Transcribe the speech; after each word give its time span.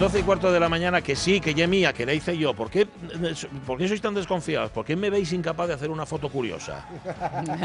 12 0.00 0.20
y 0.20 0.22
cuarto 0.22 0.50
de 0.50 0.58
la 0.58 0.70
mañana, 0.70 1.02
que 1.02 1.14
sí, 1.14 1.42
que 1.42 1.52
ya 1.52 1.66
mía, 1.66 1.92
que 1.92 2.06
la 2.06 2.14
hice 2.14 2.34
yo. 2.38 2.54
¿Por 2.54 2.70
qué, 2.70 2.86
¿Por 3.66 3.76
qué 3.76 3.86
sois 3.86 4.00
tan 4.00 4.14
desconfiados? 4.14 4.70
¿Por 4.70 4.82
qué 4.82 4.96
me 4.96 5.10
veis 5.10 5.30
incapaz 5.34 5.68
de 5.68 5.74
hacer 5.74 5.90
una 5.90 6.06
foto 6.06 6.30
curiosa? 6.30 6.88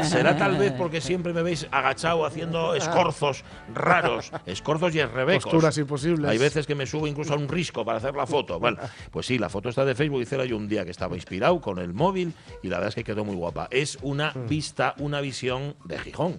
¿Será 0.04 0.36
tal 0.36 0.58
vez 0.58 0.72
porque 0.72 1.00
siempre 1.00 1.32
me 1.32 1.42
veis 1.42 1.66
agachado 1.70 2.26
haciendo 2.26 2.74
escorzos 2.74 3.42
raros, 3.72 4.32
escorzos 4.44 4.94
y 4.94 5.00
esrebecos? 5.00 5.44
Posturas 5.44 5.78
imposibles. 5.78 6.30
Hay 6.30 6.36
veces 6.36 6.66
que 6.66 6.74
me 6.74 6.84
subo 6.84 7.06
incluso 7.06 7.32
a 7.32 7.38
un 7.38 7.48
risco 7.48 7.86
para 7.86 7.96
hacer 7.96 8.14
la 8.14 8.26
foto. 8.26 8.60
Bueno, 8.60 8.76
pues 9.10 9.24
sí, 9.24 9.38
la 9.38 9.48
foto 9.48 9.70
está 9.70 9.86
de 9.86 9.94
Facebook. 9.94 10.20
Hice 10.20 10.46
yo 10.46 10.58
un 10.58 10.68
día 10.68 10.84
que 10.84 10.90
estaba 10.90 11.16
inspirado 11.16 11.58
con 11.62 11.78
el 11.78 11.94
móvil 11.94 12.34
y 12.62 12.68
la 12.68 12.76
verdad 12.76 12.90
es 12.90 12.96
que 12.96 13.04
quedó 13.04 13.24
muy 13.24 13.36
guapa. 13.36 13.66
Es 13.70 13.96
una 14.02 14.34
vista, 14.46 14.94
una 14.98 15.22
visión 15.22 15.74
de 15.86 15.98
Gijón. 16.00 16.36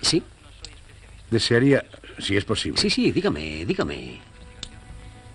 Sí, 0.00 0.22
Desearía, 1.30 1.84
si 2.18 2.36
es 2.36 2.44
posible, 2.44 2.78
sí, 2.78 2.90
sí, 2.90 3.10
dígame, 3.10 3.64
dígame. 3.64 4.31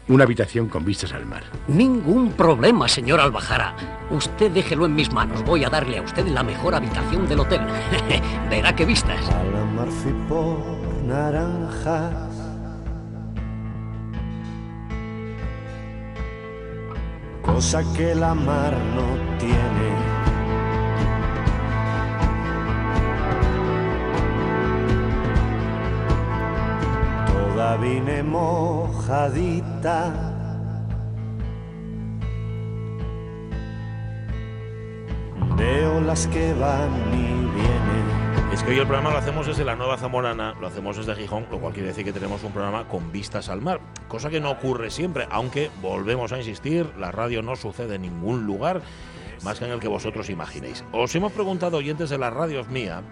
Una 0.08 0.24
habitación 0.24 0.68
con 0.68 0.86
vistas 0.86 1.14
al 1.14 1.26
mar. 1.26 1.44
Ningún 1.68 2.32
problema, 2.32 2.88
señor 2.88 3.20
Albajara. 3.20 3.76
Usted 4.10 4.52
déjelo 4.52 4.86
en 4.86 4.96
mis 4.96 5.12
manos. 5.12 5.44
Voy 5.44 5.64
a 5.64 5.70
darle 5.70 5.98
a 5.98 6.02
usted 6.02 6.28
la 6.28 6.44
mejor 6.44 6.76
habitación 6.76 7.28
del 7.28 7.42
hotel. 7.42 7.62
Verá 8.50 8.76
qué 8.76 8.86
vistas. 8.86 9.20
mar 9.76 9.88
fui 9.90 10.14
por 10.28 10.60
naranjas. 11.06 12.14
Cosa 17.42 17.82
que 17.96 18.14
la 18.14 18.34
mar 18.34 18.74
no 18.96 19.38
tiene. 19.38 20.07
Vine 27.82 28.24
mojadita. 28.24 30.14
Veo 35.56 36.02
las 36.02 36.26
que 36.28 36.54
van 36.54 36.92
y 37.14 37.28
vienen. 37.54 38.08
Es 38.52 38.64
que 38.64 38.72
hoy 38.72 38.80
el 38.80 38.88
programa 38.88 39.12
lo 39.12 39.18
hacemos 39.18 39.46
desde 39.46 39.64
la 39.64 39.76
Nueva 39.76 39.98
Zamorana, 39.98 40.56
lo 40.60 40.66
hacemos 40.68 40.98
desde 40.98 41.14
Gijón, 41.16 41.46
lo 41.52 41.60
cual 41.60 41.74
quiere 41.74 41.90
decir 41.90 42.04
que 42.04 42.14
tenemos 42.14 42.44
un 42.44 42.52
programa 42.52 42.88
con 42.88 43.12
vistas 43.12 43.50
al 43.50 43.62
mar, 43.62 43.80
cosa 44.08 44.32
que 44.32 44.40
no 44.40 44.50
ocurre 44.50 44.90
siempre, 44.90 45.28
aunque 45.30 45.70
volvemos 45.80 46.32
a 46.32 46.38
insistir, 46.40 46.92
la 46.98 47.12
radio 47.12 47.44
no 47.44 47.56
sucede 47.56 47.96
en 47.96 48.02
ningún 48.02 48.48
lugar 48.48 48.82
más 49.44 49.60
que 49.60 49.66
en 49.66 49.72
el 49.72 49.80
que 49.80 49.88
vosotros 49.88 50.30
imaginéis. 50.32 50.84
Os 50.92 51.14
hemos 51.16 51.32
preguntado, 51.32 51.78
oyentes 51.78 52.10
de 52.10 52.18
las 52.18 52.34
radios 52.34 52.68
mía, 52.70 53.04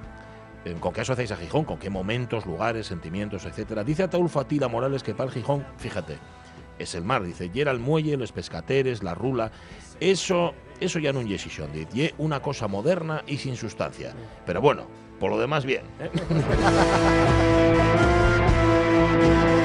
¿con 0.73 0.93
qué 0.93 1.01
asociáis 1.01 1.31
a 1.31 1.37
Gijón? 1.37 1.65
¿Con 1.65 1.77
qué 1.77 1.89
momentos, 1.89 2.45
lugares, 2.45 2.87
sentimientos, 2.87 3.45
etcétera? 3.45 3.83
Dice 3.83 4.03
Ataúl 4.03 4.29
Fatila 4.29 4.67
Morales 4.67 5.03
que 5.03 5.13
para 5.13 5.29
el 5.29 5.33
Gijón, 5.33 5.65
fíjate, 5.77 6.17
es 6.79 6.95
el 6.95 7.03
mar, 7.03 7.23
dice, 7.23 7.49
y 7.53 7.59
el 7.59 7.79
muelle, 7.79 8.17
los 8.17 8.31
pescateres, 8.31 9.03
la 9.03 9.13
rula, 9.15 9.51
eso, 9.99 10.53
eso 10.79 10.99
ya 10.99 11.13
no 11.13 11.21
es 11.21 11.29
decisión, 11.29 11.71
dice, 11.71 12.13
una 12.17 12.41
cosa 12.41 12.67
moderna 12.67 13.23
y 13.27 13.37
sin 13.37 13.55
sustancia. 13.55 14.13
Pero 14.45 14.61
bueno, 14.61 14.87
por 15.19 15.31
lo 15.31 15.39
demás 15.39 15.65
bien. 15.65 15.83
¿eh? 15.99 16.09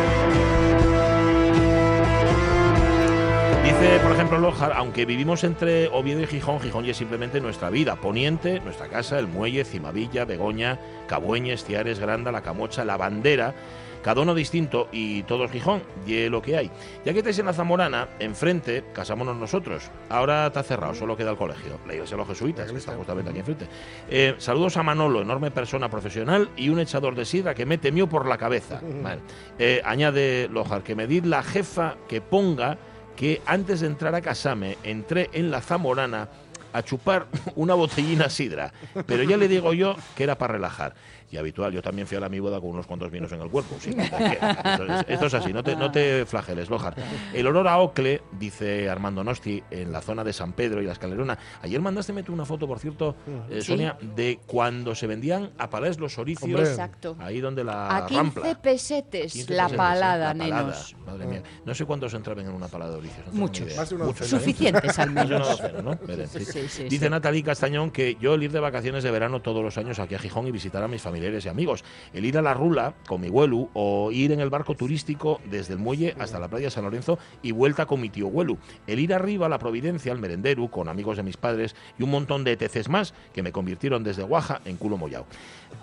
Dice, 3.81 3.99
por 4.01 4.13
ejemplo, 4.13 4.39
Lojar, 4.39 4.75
aunque 4.75 5.07
vivimos 5.07 5.43
entre 5.43 5.89
Oviedo 5.89 6.21
y 6.21 6.27
Gijón, 6.27 6.61
Gijón 6.61 6.85
ya 6.85 6.91
es 6.91 6.99
simplemente 6.99 7.41
nuestra 7.41 7.71
vida. 7.71 7.97
Poniente, 7.97 8.61
nuestra 8.61 8.89
casa, 8.89 9.19
el 9.19 9.27
muelle, 9.27 9.65
Cimavilla, 9.65 10.27
Begoña, 10.27 10.79
Cabueñes, 11.07 11.65
Ciares, 11.65 11.99
Granda, 11.99 12.31
La 12.31 12.43
Camocha, 12.43 12.85
La 12.85 12.99
Bandera. 12.99 13.55
Cada 14.03 14.21
uno 14.21 14.35
distinto 14.35 14.89
y 14.93 15.23
todos 15.23 15.51
Gijón, 15.51 15.83
y 16.07 16.29
lo 16.29 16.43
que 16.43 16.59
hay. 16.59 16.71
Ya 17.07 17.15
que 17.15 17.21
estáis 17.21 17.39
en 17.39 17.47
la 17.47 17.55
Zamorana, 17.55 18.09
enfrente, 18.19 18.85
casámonos 18.93 19.37
nosotros. 19.37 19.91
Ahora 20.11 20.49
está 20.49 20.63
cerrado, 20.63 20.95
solo 20.95 21.17
queda 21.17 21.31
el 21.31 21.39
colegio. 21.39 21.79
La 21.87 21.95
iglesia 21.95 22.17
de 22.17 22.19
los 22.19 22.29
jesuitas, 22.29 22.71
que 22.71 22.77
está 22.77 22.95
justamente 22.97 23.31
aquí 23.31 23.39
enfrente. 23.39 23.67
Eh, 24.11 24.35
saludos 24.37 24.77
a 24.77 24.83
Manolo, 24.83 25.23
enorme 25.23 25.51
persona 25.51 25.89
profesional 25.89 26.51
y 26.55 26.69
un 26.69 26.81
echador 26.81 27.15
de 27.15 27.25
sidra 27.25 27.55
que 27.55 27.65
me 27.65 27.79
temió 27.79 28.07
por 28.07 28.27
la 28.27 28.37
cabeza. 28.37 28.83
Vale. 29.03 29.23
Eh, 29.59 29.81
añade 29.87 30.49
Lojar, 30.51 30.83
que 30.83 30.95
me 30.95 31.07
di 31.07 31.23
la 31.23 31.43
jefa 31.43 31.97
que 32.09 32.21
ponga 32.21 32.77
que 33.21 33.43
antes 33.45 33.81
de 33.81 33.87
entrar 33.87 34.15
a 34.15 34.23
casarme 34.23 34.79
entré 34.83 35.29
en 35.35 35.51
la 35.51 35.61
Zamorana 35.61 36.31
a 36.73 36.83
chupar 36.83 37.27
una 37.55 37.75
botellina 37.75 38.31
sidra. 38.31 38.73
Pero 39.07 39.25
ya 39.25 39.37
le 39.37 39.47
digo 39.47 39.75
yo 39.75 39.95
que 40.17 40.23
era 40.23 40.39
para 40.39 40.55
relajar. 40.55 40.95
Y 41.31 41.37
habitual, 41.37 41.73
yo 41.73 41.81
también 41.81 42.09
fui 42.09 42.17
a 42.17 42.21
la 42.21 42.29
mi 42.29 42.41
boda 42.41 42.61
con 42.61 42.71
unos 42.71 42.87
cuantos 42.87 43.11
vinos 43.11 43.31
en 43.33 43.41
el 43.41 43.49
cuerpo. 43.49 43.77
sí. 43.79 43.91
Esto 43.91 44.85
es, 44.85 45.05
esto 45.09 45.27
es 45.27 45.35
así, 45.35 45.53
no 45.53 45.63
te, 45.63 45.77
no 45.77 45.91
te 45.91 46.27
flageles, 46.27 46.69
Lojar. 46.69 46.95
El 47.33 47.47
olor 47.47 47.69
a 47.69 47.79
ocle, 47.79 48.23
dice 48.33 48.91
Armando 48.91 49.23
Nosti, 49.23 49.63
en 49.71 49.93
la 49.93 50.01
zona 50.01 50.25
de 50.25 50.33
San 50.33 50.53
Pedro 50.55 50.83
y 50.83 50.87
la 50.87 50.93
Escalerona. 50.93 51.39
Ayer 51.63 51.81
mandaste 51.81 52.13
meter 52.13 52.33
una 52.33 52.45
foto, 52.45 52.67
por 52.67 52.79
cierto, 52.81 53.15
eh, 53.49 53.61
Sí. 53.61 53.69
Sonia, 53.69 53.97
de 54.01 54.41
cuando 54.47 54.95
se 54.95 55.07
vendían 55.07 55.51
a 55.59 55.71
palés 55.71 55.99
los 56.01 56.19
oricios. 56.19 56.69
Exacto. 56.69 57.17
Ahí 57.21 57.41
donde 57.41 57.63
la 57.63 57.97
A 57.99 58.07
15 58.07 58.17
rampla. 58.23 58.61
pesetes 58.61 59.33
15 59.33 59.55
la 59.55 59.65
pesetes, 59.65 59.77
palada. 59.79 60.35
La 60.35 60.39
palada, 60.45 60.63
nenos. 60.65 60.97
Madre 61.07 61.27
mía. 61.27 61.43
No 61.65 61.75
sé 61.75 61.85
cuántos 61.85 62.13
entraban 62.15 62.45
en 62.47 62.53
una 62.53 62.67
palada 62.67 62.91
de 62.93 62.99
oricios. 62.99 63.27
no 63.29 63.33
Muchos. 63.35 63.67
idea. 63.69 63.77
Más 63.77 63.89
de 63.89 63.95
una 63.95 64.05
Muchos, 64.07 64.21
docena, 64.31 64.41
¿eh? 64.41 64.45
Suficientes, 64.45 64.99
al 64.99 65.11
menos. 65.13 65.49
docena, 65.49 65.83
¿no? 65.83 65.99
Veré, 66.07 66.27
sí. 66.27 66.45
Sí, 66.45 66.63
sí, 66.69 66.85
Dice 66.85 67.05
sí. 67.05 67.11
Natalie 67.11 67.43
Castañón 67.45 67.91
que 67.93 68.17
yo 68.21 68.35
el 68.35 68.43
ir 68.43 68.51
de 68.51 68.59
vacaciones 68.61 69.05
de 69.05 69.11
verano 69.13 69.41
todos 69.43 69.63
los 69.63 69.79
años 69.79 69.99
aquí 70.01 70.15
a 70.17 70.19
Gijón 70.19 70.47
y 70.49 70.51
visitar 70.51 70.83
a 70.83 70.89
mis 70.89 71.01
familiares 71.03 71.20
y 71.21 71.49
amigos. 71.49 71.85
El 72.15 72.25
ir 72.25 72.39
a 72.39 72.43
la 72.43 72.55
Rula 72.55 72.95
con 73.07 73.21
mi 73.21 73.29
huelu 73.29 73.69
o 73.75 74.11
ir 74.11 74.33
en 74.33 74.41
el 74.41 74.51
barco 74.51 74.75
turístico 74.75 75.41
desde 75.51 75.75
el 75.75 75.79
muelle 75.79 76.15
hasta 76.19 76.39
la 76.39 76.49
playa 76.49 76.71
San 76.71 76.85
Lorenzo 76.85 77.19
y 77.43 77.53
vuelta 77.53 77.87
con 77.87 78.01
mi 78.01 78.09
tío 78.09 78.29
huelu. 78.29 78.57
El 78.87 78.99
ir 79.01 79.13
arriba 79.15 79.47
a 79.47 79.49
la 79.49 79.59
Providencia, 79.59 80.13
al 80.13 80.19
Merenderu, 80.19 80.71
con 80.71 80.89
amigos 80.89 81.17
de 81.19 81.23
mis 81.23 81.37
padres 81.37 81.77
y 81.99 82.03
un 82.03 82.11
montón 82.11 82.43
de 82.45 82.53
ETCs 82.53 82.89
más 82.89 83.15
que 83.35 83.43
me 83.43 83.53
convirtieron 83.53 84.03
desde 84.03 84.23
Guaja 84.23 84.61
en 84.65 84.77
culo 84.77 84.97
mollao. 84.97 85.27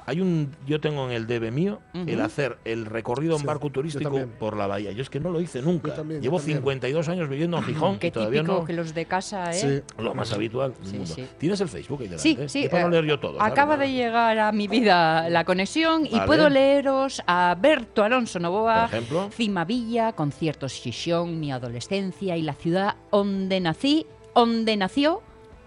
Hay 0.05 0.19
un, 0.21 0.51
yo 0.65 0.81
tengo 0.81 1.05
en 1.05 1.11
el 1.11 1.27
debe 1.27 1.51
mío 1.51 1.79
el 1.93 2.19
hacer 2.21 2.57
el 2.65 2.85
recorrido 2.85 3.33
en 3.35 3.39
Sí, 3.41 3.45
barco 3.45 3.67
yo 3.67 3.73
turístico 3.73 4.03
también. 4.05 4.29
por 4.39 4.57
la 4.57 4.67
bahía. 4.67 4.91
Yo 4.91 5.01
es 5.01 5.09
que 5.09 5.19
no 5.19 5.29
lo 5.29 5.39
hice 5.39 5.61
nunca. 5.61 5.93
también, 5.93 6.19
yo 6.21 6.23
Llevo 6.23 6.37
también. 6.37 6.57
52 6.57 7.09
años 7.09 7.29
viviendo 7.29 7.57
en 7.57 7.63
Gijón 7.63 7.99
Qué 7.99 8.07
y 8.07 8.11
todavía 8.11 8.41
típico 8.41 8.59
no. 8.59 8.65
que 8.65 8.73
los 8.73 8.93
de 8.93 9.05
casa, 9.05 9.51
¿eh? 9.51 9.83
Sí. 9.97 10.01
Lo 10.03 10.13
más 10.13 10.31
habitual 10.33 10.73
del 10.73 10.85
Sí, 10.87 10.97
mundo. 10.97 11.13
sí. 11.13 11.27
¿Tienes 11.37 11.61
el 11.61 11.67
Facebook 11.69 12.01
ahí 12.01 12.07
delante? 12.07 12.47
Sí, 12.49 12.63
sí. 12.63 12.69
Para 12.69 12.87
eh, 12.87 12.89
leer 12.89 13.05
yo 13.05 13.19
todo. 13.19 13.37
¿sabes? 13.37 13.51
Acaba 13.51 13.77
de 13.77 13.91
llegar 13.91 14.37
a 14.39 14.51
mi 14.51 14.67
vida 14.67 15.26
la 15.29 15.43
conexión 15.45 16.05
y 16.05 16.19
puedo 16.21 16.49
leeros 16.49 17.21
a 17.27 17.55
Berto 17.59 18.03
Alonso 18.03 18.39
Novoa, 18.39 18.87
Por 18.87 18.95
ejemplo. 18.95 19.29
Cimavilla, 19.31 20.13
conciertos 20.13 20.73
Xixón, 20.73 21.39
mi 21.39 21.51
adolescencia 21.51 22.37
y 22.37 22.41
la 22.41 22.53
ciudad 22.53 22.95
donde 23.11 23.59
nací, 23.59 24.05
donde 24.35 24.77
nació, 24.77 25.21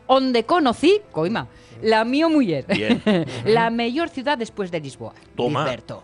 donde 0.08 0.44
conocí, 0.44 1.00
coima, 1.12 1.48
la 1.82 2.04
mío 2.04 2.28
mujer. 2.28 2.66
Bien. 2.68 3.02
la 3.44 3.70
mayor 3.70 4.08
ciudad 4.08 4.36
después 4.36 4.70
de 4.70 4.80
Lisboa. 4.80 5.14
Toma. 5.36 5.64
Berto. 5.64 6.02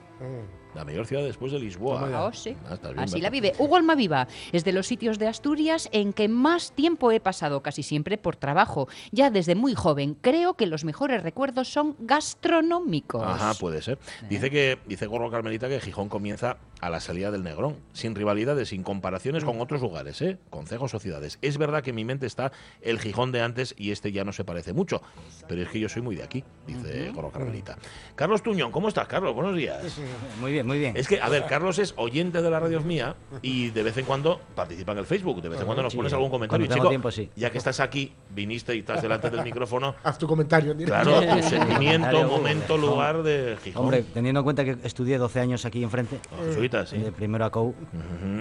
La 0.77 0.85
mayor 0.85 1.07
ciudad 1.07 1.25
después 1.25 1.53
de 1.53 1.59
Lisboa. 1.59 2.07
Ah, 2.13 2.31
sí. 2.35 2.55
Ah, 2.69 2.77
bien, 2.83 2.99
Así 2.99 3.23
la 3.23 3.31
vive. 3.31 3.55
Hugo 3.59 3.77
Almaviva 3.77 4.29
es 4.53 4.63
de 4.63 4.73
los 4.73 4.87
sitios 4.87 5.19
de 5.19 5.27
Asturias 5.27 5.89
en 5.91 6.13
que 6.13 6.29
más 6.29 6.73
tiempo 6.73 7.11
he 7.13 7.19
pasado, 7.19 7.63
casi 7.63 7.83
siempre 7.83 8.19
por 8.19 8.37
trabajo. 8.37 8.87
Ya 9.11 9.31
desde 9.31 9.55
muy 9.55 9.75
joven, 9.75 10.19
creo 10.21 10.53
que 10.53 10.67
los 10.67 10.85
mejores 10.85 11.23
recuerdos 11.23 11.69
son 11.69 11.97
gastronómicos. 11.99 13.23
Ajá, 13.23 13.55
puede 13.55 13.81
ser. 13.81 13.99
Dice 14.29 14.51
que 14.51 14.79
dice 14.87 15.07
Gorro 15.07 15.31
Carmelita 15.31 15.67
que 15.67 15.81
Gijón 15.81 16.11
comienza 16.11 16.59
a 16.83 16.91
la 16.91 17.01
salida 17.01 17.31
del 17.31 17.43
Negrón, 17.43 17.77
sin 17.95 18.15
rivalidades, 18.15 18.69
sin 18.69 18.83
comparaciones 18.83 19.45
con 19.45 19.61
otros 19.61 19.81
lugares, 19.81 20.21
¿eh? 20.21 20.39
concejos 20.51 20.93
o 20.93 20.99
ciudades. 20.99 21.39
Es 21.41 21.57
verdad 21.57 21.83
que 21.83 21.91
en 21.91 21.97
mi 21.97 22.05
mente 22.05 22.27
está 22.27 22.53
el 22.83 22.99
Gijón 23.01 23.33
de 23.33 23.41
antes 23.41 23.75
y 23.79 23.93
este 23.93 24.13
ya 24.13 24.25
no 24.25 24.33
se 24.33 24.45
parece 24.45 24.75
mucho, 24.75 25.01
pero 25.49 25.63
es 25.63 25.69
que 25.69 25.81
yo 25.81 25.89
soy 25.89 26.03
muy 26.03 26.17
de 26.17 26.23
aquí, 26.23 26.45
dice 26.67 27.11
Gorro 27.13 27.31
Carmelita. 27.31 27.79
Carlos 28.15 28.43
Tuñón, 28.43 28.73
¿cómo 28.73 28.89
estás, 28.89 29.09
Carlos? 29.09 29.35
Buenos 29.35 29.57
días. 29.57 29.99
Muy 30.41 30.53
bien, 30.53 30.66
muy 30.67 30.79
bien. 30.79 30.97
Es 30.97 31.09
que, 31.09 31.21
a 31.21 31.29
ver, 31.29 31.47
Carlos 31.47 31.79
es 31.79 31.95
oyente 31.97 32.43
de 32.43 32.51
la 32.51 32.61
radio 32.61 32.81
mía 32.81 33.15
y 33.43 33.71
de 33.71 33.83
vez 33.83 33.97
en 33.99 34.05
cuando 34.05 34.41
participa 34.55 34.93
en 34.93 34.99
el 34.99 35.07
Facebook, 35.07 35.41
de 35.43 35.49
vez 35.49 35.61
en 35.61 35.67
cuando 35.67 35.83
nos 35.83 35.95
pones 35.95 36.13
algún 36.13 36.31
comentario. 36.31 36.67
cuando 36.67 36.75
tengo 36.75 36.85
Chico, 36.85 36.89
tiempo, 36.91 37.11
sí. 37.11 37.31
Ya 37.37 37.51
que 37.51 37.59
estás 37.59 37.81
aquí, 37.81 38.13
viniste 38.31 38.75
y 38.75 38.81
estás 38.81 39.03
delante 39.03 39.31
del 39.31 39.43
micrófono, 39.43 39.95
Haz 40.05 40.19
tu 40.19 40.27
comentario 40.27 40.73
en 40.73 40.79
directo. 40.79 41.03
claro, 41.11 41.37
tu 41.37 41.43
sentimiento, 41.49 42.25
momento, 42.25 42.77
lugar 42.77 43.23
de 43.23 43.57
Gijón. 43.63 43.83
Hombre, 43.85 44.05
teniendo 44.13 44.41
en 44.41 44.45
cuenta 44.45 44.65
que 44.65 44.77
estudié 44.85 45.19
12 45.19 45.41
años 45.41 45.65
aquí 45.65 45.83
enfrente, 45.83 46.19
Oh, 46.33 46.45
jesuita, 46.47 46.85
sí. 46.87 46.99
de 46.99 47.13
primero 47.13 47.45
a 47.45 47.51
COU, 47.51 47.75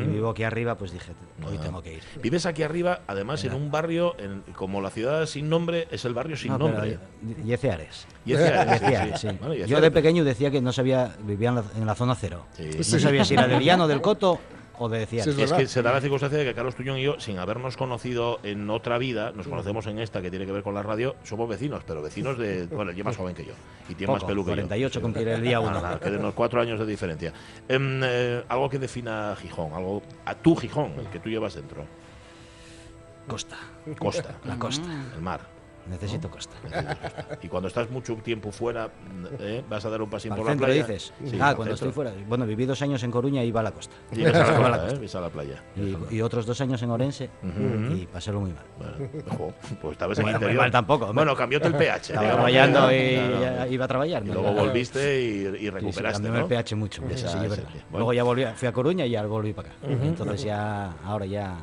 y 0.04 0.08
vivo 0.08 0.30
aquí 0.30 0.44
arriba, 0.44 0.76
pues 0.76 0.92
dije, 0.92 1.12
hoy 1.48 1.58
tengo 1.60 1.82
que 1.82 1.94
ir. 1.94 2.04
Vives 2.22 2.46
aquí 2.46 2.64
arriba, 2.64 3.02
además, 3.08 3.44
en 3.44 3.54
un 3.54 3.72
barrio, 3.72 4.16
en- 4.20 4.42
como 4.54 4.82
la 4.82 4.90
ciudad 4.90 5.26
sin 5.26 5.50
nombre, 5.50 5.88
es 5.92 6.06
el 6.06 6.14
barrio 6.14 6.36
sin 6.38 6.52
No, 6.52 6.58
nombre. 6.58 6.98
Yeceares. 7.44 8.08
Yeceares, 8.26 9.20
sí. 9.20 9.28
sí. 9.30 9.38
Bueno, 9.40 9.54
Yo 9.54 9.80
de 9.82 9.92
pequeño 9.92 10.24
decía 10.24 10.50
que 10.52 10.62
no 10.62 10.72
sabía, 10.74 11.16
vivía 11.24 11.50
en 11.50 11.56
la, 11.56 11.64
en 11.78 11.86
la 11.86 11.96
zona 11.96 12.15
cero. 12.16 12.46
Sí. 12.54 12.70
No 12.78 12.84
Sí. 12.84 13.00
sabía 13.00 13.24
si 13.26 13.34
era 13.36 13.48
del 13.48 13.64
llano, 13.64 13.88
del 13.88 14.02
coto 14.02 14.40
o 14.78 14.90
de 14.90 15.06
Sí, 15.06 15.16
Yeceares. 15.18 15.52
es 15.52 15.54
que 15.54 15.68
se 15.68 15.82
da 15.82 15.94
la 15.94 16.02
circunstancia 16.02 16.38
de 16.38 16.44
que 16.44 16.54
Carlos 16.54 16.76
Tuñón 16.76 16.98
y 16.98 17.04
yo, 17.04 17.18
sin 17.20 17.40
habernos 17.40 17.78
conocido 17.78 18.40
en 18.44 18.70
otra 18.70 18.98
vida, 18.98 19.32
nos 19.32 19.48
conocemos 19.48 19.88
en 19.88 20.00
esta 20.00 20.22
que 20.22 20.30
tiene 20.30 20.46
que 20.46 20.52
ver 20.52 20.64
con 20.64 20.74
la 20.74 20.84
radio, 20.84 21.16
somos 21.24 21.48
vecinos, 21.48 21.84
pero 21.88 22.02
vecinos 22.02 22.38
de. 22.38 22.68
Bueno, 22.72 22.92
él 22.92 23.00
es 23.00 23.06
más 23.06 23.16
joven 23.16 23.34
que 23.36 23.46
yo 23.46 23.54
y 23.88 23.96
tiene 23.96 24.12
más 24.12 24.22
Poco, 24.24 24.34
yo. 24.36 24.44
48 24.44 25.02
cumpliré 25.02 25.36
el 25.36 25.42
día 25.44 25.60
Nada, 25.60 25.70
uno. 25.72 25.82
nada, 25.82 26.00
que 26.00 26.10
de 26.12 26.18
unos 26.18 26.34
cuatro 26.34 26.60
años 26.62 26.78
de 26.80 26.86
diferencia. 26.86 27.32
Em, 27.70 28.02
eh, 28.04 28.44
algo 28.50 28.70
que 28.70 28.78
defina 28.80 29.32
a 29.32 29.36
Gijón, 29.38 29.72
algo 29.74 30.02
a 30.26 30.36
tu 30.36 30.56
Gijón, 30.58 30.94
el 31.00 31.08
que 31.08 31.20
tú 31.20 31.30
llevas 31.30 31.54
dentro. 31.56 31.86
Costa, 33.28 33.56
Costa, 33.98 34.36
la 34.44 34.60
costa. 34.60 34.88
el 35.16 35.22
mar. 35.22 35.55
Necesito 35.90 36.30
costa. 36.32 36.56
Y 37.42 37.48
cuando 37.48 37.68
estás 37.68 37.90
mucho 37.92 38.16
tiempo 38.16 38.52
fuera, 38.52 38.90
¿eh? 39.40 39.64
vas 39.70 39.86
a 39.86 39.90
dar 39.90 40.02
un 40.02 40.10
pasín 40.10 40.32
¿Al 40.32 40.38
por 40.40 40.48
la 40.48 40.56
playa. 40.56 40.74
dices? 40.86 41.14
Sí, 41.26 41.38
ah, 41.40 41.54
cuando 41.56 41.76
centro. 41.76 41.90
estoy 41.90 41.92
fuera. 41.92 42.12
Bueno, 42.28 42.46
viví 42.48 42.66
dos 42.66 42.82
años 42.82 43.04
en 43.04 43.12
Coruña 43.12 43.44
y 43.44 43.48
iba 43.50 43.60
a 43.60 43.64
la 43.64 43.72
costa. 43.72 43.96
Y 44.12 44.26
a 44.26 44.30
la 44.32 44.40
Iba 44.58 44.68
a 44.68 44.70
la 44.70 44.78
costa, 44.78 44.78
¿eh? 44.78 44.80
costa. 44.88 45.00
Ves 45.00 45.16
a 45.16 45.22
la 45.22 45.30
playa. 45.30 45.64
Y, 45.76 46.16
y 46.16 46.22
otros 46.22 46.46
dos 46.48 46.60
años 46.62 46.82
en 46.82 46.90
Orense 46.90 47.30
y 47.96 48.06
pasélo 48.08 48.40
muy 48.42 48.52
mal. 48.52 48.64
Bueno, 48.78 49.10
ojo, 49.32 49.54
pues 49.82 49.92
estabas 49.94 50.18
en 50.18 50.24
Bueno, 50.24 50.40
muy 50.40 50.44
interior. 50.46 50.64
mal 50.64 50.72
tampoco, 50.72 51.06
hombre. 51.06 51.24
Bueno, 51.24 51.36
cambióte 51.36 51.68
el 51.68 51.76
pH. 51.76 52.14
Estaba 52.14 52.32
trabajando 52.34 52.92
y 52.92 53.16
Claro. 53.16 53.72
iba 53.72 53.86
a 53.86 53.88
trabajar. 53.88 54.24
Y 54.26 54.28
luego 54.32 54.54
volviste 54.54 55.22
y, 55.22 55.26
y 55.26 55.44
Sí, 55.46 55.58
sí, 55.60 55.70
recuperaste, 55.70 56.14
cambióme 56.14 56.38
¿no? 56.40 56.44
el 56.46 56.50
pH 56.50 56.76
mucho. 56.76 57.04
Esa- 57.10 57.28
sí, 57.30 57.38
verdad. 57.48 57.58
bueno. 57.70 57.86
Luego 57.92 58.14
ya 58.14 58.24
volví, 58.24 58.46
fui 58.56 58.68
a 58.68 58.72
Coruña 58.74 59.06
y 59.06 59.12
ya 59.12 59.24
volví 59.26 59.54
para 59.54 59.70
acá. 59.70 59.78
Entonces 59.88 60.44
ya, 60.44 60.92
ahora 61.06 61.26
ya... 61.28 61.56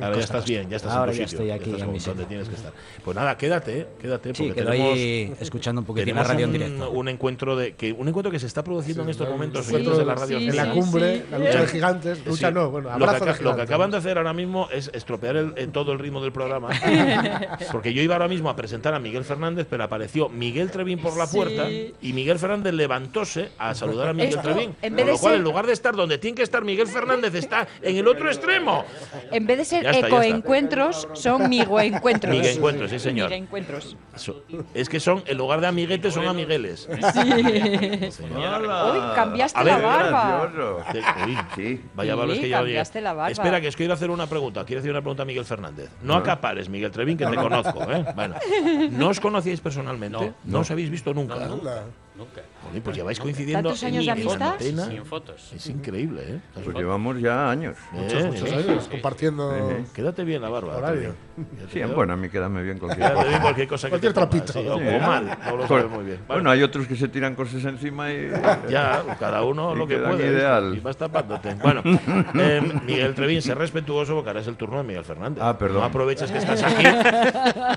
Ahora 0.00 0.16
ya 0.16 0.24
estás 0.24 0.44
bien, 0.44 0.68
ya 0.68 0.76
estás 0.76 0.92
Ahora 0.92 1.12
en 1.12 1.18
tu 1.18 1.22
ya 1.22 1.28
sitio. 1.28 1.44
estoy 1.44 1.50
aquí 1.60 1.70
estás 1.70 1.82
en 1.88 1.92
mi 1.92 1.98
donde 1.98 2.24
tienes 2.24 2.48
que 2.48 2.54
estar. 2.56 2.72
Pues 3.04 3.16
nada, 3.16 3.36
quédate, 3.36 3.78
¿eh? 3.80 3.86
quédate. 4.00 4.34
Sí, 4.34 4.42
porque 4.44 4.60
quedo 4.60 4.70
tenemos, 4.72 4.92
ahí 4.94 5.34
escuchando 5.40 5.80
un 5.80 5.86
poquitín 5.86 6.14
la 6.16 6.24
radio 6.24 6.44
en 6.44 6.50
un, 6.50 6.52
directo. 6.52 6.90
un 6.90 7.08
encuentro 7.08 7.56
de 7.56 7.74
que 7.74 7.92
un 7.92 8.08
encuentro 8.08 8.30
que 8.30 8.38
se 8.38 8.46
está 8.46 8.64
produciendo 8.64 9.02
en 9.04 9.10
estos 9.10 9.28
momentos 9.28 9.66
Sí, 9.66 9.72
de 9.76 10.04
la 10.04 10.14
radio. 10.14 10.38
sí, 10.38 10.48
En 10.48 10.56
la 10.56 10.64
sí, 10.64 10.70
cumbre, 10.70 11.16
sí. 11.18 11.22
la 11.30 11.38
lucha 11.38 11.60
de 11.60 11.66
gigantes. 11.68 12.26
Lucha 12.26 12.48
Sí. 12.48 12.54
no, 12.54 12.70
bueno, 12.70 12.90
lo, 12.90 12.96
que, 12.98 13.04
abrazo 13.04 13.24
de 13.24 13.30
aca- 13.30 13.42
lo 13.42 13.50
que 13.50 13.54
gigantes. 13.54 13.64
acaban 13.70 13.90
de 13.90 13.96
hacer 13.98 14.18
ahora 14.18 14.32
mismo 14.32 14.68
es 14.72 14.90
estropear 14.92 15.36
el- 15.36 15.52
eh, 15.56 15.68
todo 15.72 15.92
el 15.92 15.98
ritmo 15.98 16.20
del 16.22 16.32
programa. 16.32 16.70
porque 17.72 17.92
yo 17.94 18.02
iba 18.02 18.14
ahora 18.14 18.28
mismo 18.28 18.50
a 18.50 18.56
presentar 18.56 18.94
a 18.94 18.98
Miguel 18.98 19.24
Fernández, 19.24 19.66
pero 19.68 19.84
apareció 19.84 20.28
Miguel 20.28 20.70
Trevín 20.70 20.98
por 20.98 21.16
la 21.16 21.26
Sí. 21.26 21.36
puerta 21.36 21.70
y 21.70 22.12
Miguel 22.12 22.38
Fernández 22.38 22.74
levantóse 22.74 23.50
a 23.58 23.74
saludar 23.74 24.08
a 24.08 24.12
Miguel 24.12 24.30
Esto, 24.30 24.42
Trevín. 24.42 24.74
en 24.82 24.94
Con 24.94 25.06
lo 25.06 25.18
cual, 25.18 25.32
ser- 25.32 25.34
en 25.34 25.42
lugar 25.44 25.66
de 25.66 25.72
estar 25.72 25.94
donde 25.94 26.18
tiene 26.18 26.34
que 26.36 26.42
estar 26.42 26.64
Miguel 26.64 26.88
Fernández, 26.88 27.34
está 27.34 27.66
en 27.82 27.96
el 27.96 28.06
otro 28.08 28.28
extremo. 28.28 28.84
En 29.30 29.46
vez 29.46 29.58
de 29.58 29.64
ser 29.64 29.83
Ya 29.83 29.83
está, 29.90 30.06
ecoencuentros, 30.08 31.08
son 31.14 31.48
migoencuentros. 31.48 32.32
Miguencuentros, 32.32 32.90
sí, 32.90 32.98
señor. 32.98 33.30
Miguencuentros. 33.30 33.96
Es 34.74 34.88
que 34.88 35.00
son, 35.00 35.22
en 35.26 35.38
lugar 35.38 35.60
de 35.60 35.66
amiguetes, 35.66 36.14
son 36.14 36.26
amigueles. 36.26 36.88
Hoy 36.88 37.00
cambiaste 39.14 39.58
A 39.58 39.64
la 39.64 39.78
barba. 39.78 40.50
Uy, 41.26 41.36
Sí. 41.54 41.80
Vaya 41.94 42.12
Sí, 42.12 42.18
barba 42.18 42.34
es 42.34 42.40
que 42.40 42.48
ya 42.48 42.58
cambiaste 42.58 43.00
la 43.00 43.12
barba. 43.12 43.30
Espera, 43.30 43.60
que 43.60 43.68
es 43.68 43.76
que 43.76 43.84
quiero 43.84 43.94
hacer 43.94 44.10
una 44.10 44.26
pregunta. 44.26 44.64
Quiero 44.64 44.80
hacer 44.80 44.90
una 44.90 45.00
pregunta 45.00 45.22
a 45.22 45.26
Miguel 45.26 45.44
Fernández. 45.44 45.90
No 46.02 46.14
acapares, 46.14 46.68
Miguel 46.68 46.90
Trevín, 46.90 47.16
que 47.16 47.26
te 47.26 47.36
conozco. 47.36 47.82
¿eh? 47.90 48.04
Bueno, 48.14 48.36
¿no 48.90 49.08
os 49.08 49.20
conocíais 49.20 49.60
personalmente? 49.60 50.32
No, 50.44 50.60
os 50.60 50.70
habéis 50.70 50.90
visto 50.90 51.12
nunca. 51.12 51.36
Nunca. 51.36 51.84
Joder, 52.66 52.82
pues 52.82 52.96
lleváis 52.96 53.20
coincidiendo 53.20 53.68
¿Tantos 53.68 53.82
en, 53.82 53.88
años 53.94 54.04
de 54.06 54.10
en 54.12 54.18
amistad? 54.18 54.52
antena. 54.52 54.84
Sin 54.86 55.04
fotos. 55.04 55.52
Es 55.54 55.66
increíble, 55.68 56.22
¿eh? 56.26 56.40
Pues 56.62 56.76
llevamos 56.76 57.20
ya 57.20 57.50
años. 57.50 57.76
Muchos, 57.92 58.22
Eh, 58.22 58.26
muchos 58.26 58.52
años 58.52 58.88
compartiendo. 58.88 59.52
Quédate 59.94 60.24
bien 60.24 60.42
la 60.42 60.48
barba. 60.48 60.76
Horario. 60.76 61.14
Sí, 61.72 61.80
bueno, 61.94 62.12
a 62.12 62.16
mí 62.16 62.28
quédame 62.28 62.62
bien 62.62 62.78
cualquier 62.78 63.08
Quédate 63.08 63.16
cosa. 63.16 63.28
bien 63.28 63.42
cualquier 63.42 63.68
cosa 63.68 63.88
Cualquier 63.88 64.12
trapito. 64.12 64.52
sí, 64.52 64.66
o, 64.68 64.78
mal, 65.00 65.38
no 65.46 65.56
lo 65.56 65.68
sabes 65.68 65.90
muy 65.90 66.04
bien. 66.04 66.18
Bueno, 66.28 66.50
hay 66.50 66.62
otros 66.62 66.86
que 66.86 66.96
se 66.96 67.08
tiran 67.08 67.34
cosas 67.34 67.64
encima 67.64 68.12
y. 68.12 68.30
Ya, 68.70 69.02
cada 69.18 69.42
uno 69.44 69.74
lo 69.74 69.86
que 69.86 69.98
puede. 69.98 70.26
ideal. 70.28 70.74
Y 70.76 70.80
vas 70.80 70.96
tapándote. 70.96 71.54
Bueno, 71.56 71.82
eh, 72.34 72.62
Miguel 72.86 73.14
Trevín, 73.14 73.42
sé 73.42 73.54
respetuoso 73.54 74.14
porque 74.14 74.30
ahora 74.30 74.40
es 74.40 74.46
el 74.46 74.56
turno 74.56 74.78
de 74.78 74.84
Miguel 74.84 75.04
Fernández. 75.04 75.42
Ah, 75.42 75.56
perdón. 75.58 75.78
No 75.80 75.84
aproveches 75.84 76.30
que 76.30 76.38
estás 76.38 76.62
aquí 76.62 76.84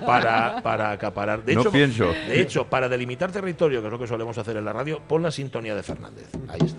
para, 0.05 0.61
para 0.61 0.91
acaparar. 0.91 1.43
De 1.43 1.55
No 1.55 1.61
hecho, 1.61 1.71
pienso. 1.71 2.05
De 2.27 2.39
hecho, 2.41 2.65
para 2.67 2.87
delimitar 2.89 3.31
territorio, 3.31 3.81
que 3.81 3.87
es 3.87 3.91
lo 3.91 3.99
que 3.99 4.07
solemos 4.07 4.37
hacer 4.37 4.57
en 4.57 4.65
la 4.65 4.73
radio, 4.77 5.01
pon 5.07 5.23
la 5.23 5.31
sintonía 5.31 5.73
de 5.75 5.81
Fernández. 5.83 6.27
Ahí 6.49 6.59
está. 6.63 6.77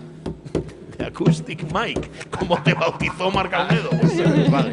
De 0.97 1.05
Acoustic 1.05 1.65
Mike, 1.73 2.09
como 2.29 2.61
te 2.63 2.73
bautizó 2.73 3.29
Marc 3.31 3.53
Almedo. 3.53 3.89
Vale. 4.49 4.71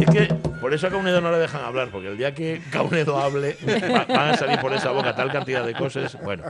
Es 0.00 0.06
que 0.10 0.34
por 0.60 0.72
eso 0.74 0.86
a 0.86 0.90
Caunedo 0.90 1.20
no 1.20 1.30
le 1.30 1.38
dejan 1.38 1.62
hablar, 1.64 1.88
porque 1.90 2.08
el 2.08 2.16
día 2.16 2.34
que 2.34 2.60
Caunedo 2.70 3.18
hable 3.18 3.56
va- 3.92 4.04
van 4.06 4.30
a 4.30 4.36
salir 4.36 4.58
por 4.60 4.72
esa 4.72 4.90
boca 4.90 5.14
tal 5.14 5.30
cantidad 5.30 5.64
de 5.64 5.74
cosas. 5.74 6.16
Bueno, 6.22 6.44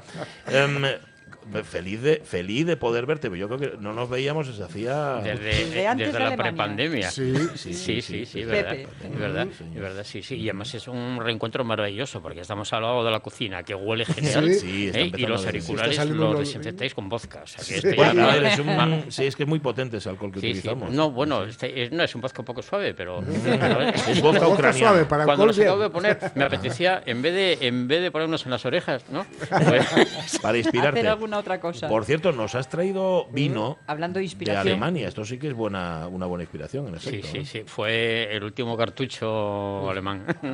em, 0.49 0.83
feliz, 1.65 2.03
de, 2.03 2.23
feliz 2.25 2.67
de 2.67 2.77
poder 2.77 3.07
verte, 3.07 3.29
pero 3.31 3.37
yo 3.37 3.49
creo 3.49 3.59
que 3.59 3.77
no 3.79 3.93
nos 3.93 4.09
veíamos 4.09 4.47
desde 4.49 4.65
hacía. 4.65 5.15
Desde, 5.17 5.45
Desde 5.45 5.87
antes 5.87 6.07
desde 6.13 6.25
de 6.25 6.31
la 6.31 6.37
prepandemia. 6.37 7.11
Sí. 7.11 7.33
Sí, 7.55 7.75
sí, 8.03 8.25
sí, 8.27 8.45
verdad, 8.45 8.75
es 8.75 9.19
verdad, 9.19 9.47
es 9.49 9.81
verdad, 9.81 10.05
sí, 10.05 10.23
sí, 10.23 10.37
y 10.37 10.49
además 10.49 10.75
es 10.75 10.89
un 10.89 11.19
reencuentro 11.23 11.65
maravilloso 11.65 12.21
porque 12.23 12.41
estamos 12.41 12.73
al 12.73 12.83
lado 12.83 13.05
de 13.05 13.11
la 13.11 13.21
cocina 13.21 13.63
que 13.63 13.75
huele 13.75 14.05
genial 14.05 14.51
Sí. 14.55 14.61
Sí, 14.61 14.87
está 14.89 15.01
¿eh? 15.01 15.13
y 15.17 15.27
los 15.27 15.45
auriculares 15.47 15.99
los 16.11 16.35
un- 16.35 16.39
desinfectáis 16.41 16.95
con 16.95 17.09
vodka, 17.09 17.43
o 17.43 17.47
sea 17.47 17.59
que 17.59 17.81
Sí. 17.81 17.97
ya 17.97 18.37
es 18.53 18.59
un- 18.59 18.69
va- 18.69 19.03
sí, 19.11 19.25
es 19.27 19.37
que 19.37 19.43
es 19.45 19.49
muy 19.49 19.59
potente 19.61 19.97
ese 19.99 20.09
alcohol 20.09 20.33
que 20.33 20.41
Sí, 20.41 20.47
sí. 20.55 20.59
utilizamos. 20.59 20.91
No, 20.93 21.11
bueno, 21.11 21.45
este, 21.45 21.83
es- 21.85 21.93
no 21.93 22.03
es 22.03 22.15
un 22.15 22.21
vodka 22.21 22.41
un 22.43 22.47
poco 22.47 22.63
suave, 22.63 22.95
pero, 22.95 23.21
eh, 23.47 23.93
Es 24.09 24.21
vodka 24.21 24.41
Vodka 24.41 24.49
ucraniano. 24.49 24.79
suave 24.89 25.05
para 25.05 25.25
cuando 25.25 25.47
los 25.47 25.59
acabo 25.59 25.83
de 25.83 25.91
poner, 25.91 26.19
me 26.35 26.45
apetecía, 26.45 27.03
en 27.07 27.23
vez 27.23 27.35
de, 27.35 27.67
en 27.67 27.87
vez 27.89 28.03
de 28.03 28.11
ponernos 28.11 28.45
en 28.45 28.51
las 28.51 28.65
orejas, 28.65 29.05
¿no? 29.11 29.27
Pues, 29.49 30.39
Para 30.41 30.59
inspirarte. 30.59 31.01
Alguna 31.35 31.55
otra 31.55 31.61
cosa. 31.61 31.89
Por 31.89 32.05
cierto, 32.05 32.33
nos 32.33 32.55
has 32.55 32.69
traído 32.69 33.27
vino 33.33 33.79
Hablando 33.87 34.15
de 34.19 34.21
de 34.21 34.25
inspiración. 34.27 34.61
Alemania. 34.69 35.09
Esto 35.09 35.25
sí 35.25 35.39
que 35.39 35.49
es 35.49 35.55
buena, 35.55 36.07
una 36.09 36.27
buena 36.27 36.45
inspiración, 36.45 36.89
en 36.89 37.01
Sí, 37.01 37.09
efecto. 37.09 37.29
sí, 37.33 37.39
¿no? 37.39 37.45
sí. 37.45 37.63
Fue 37.67 38.29
el 38.35 38.43
último 38.45 38.77
cartucho 38.77 39.89
alemán. 39.91 40.25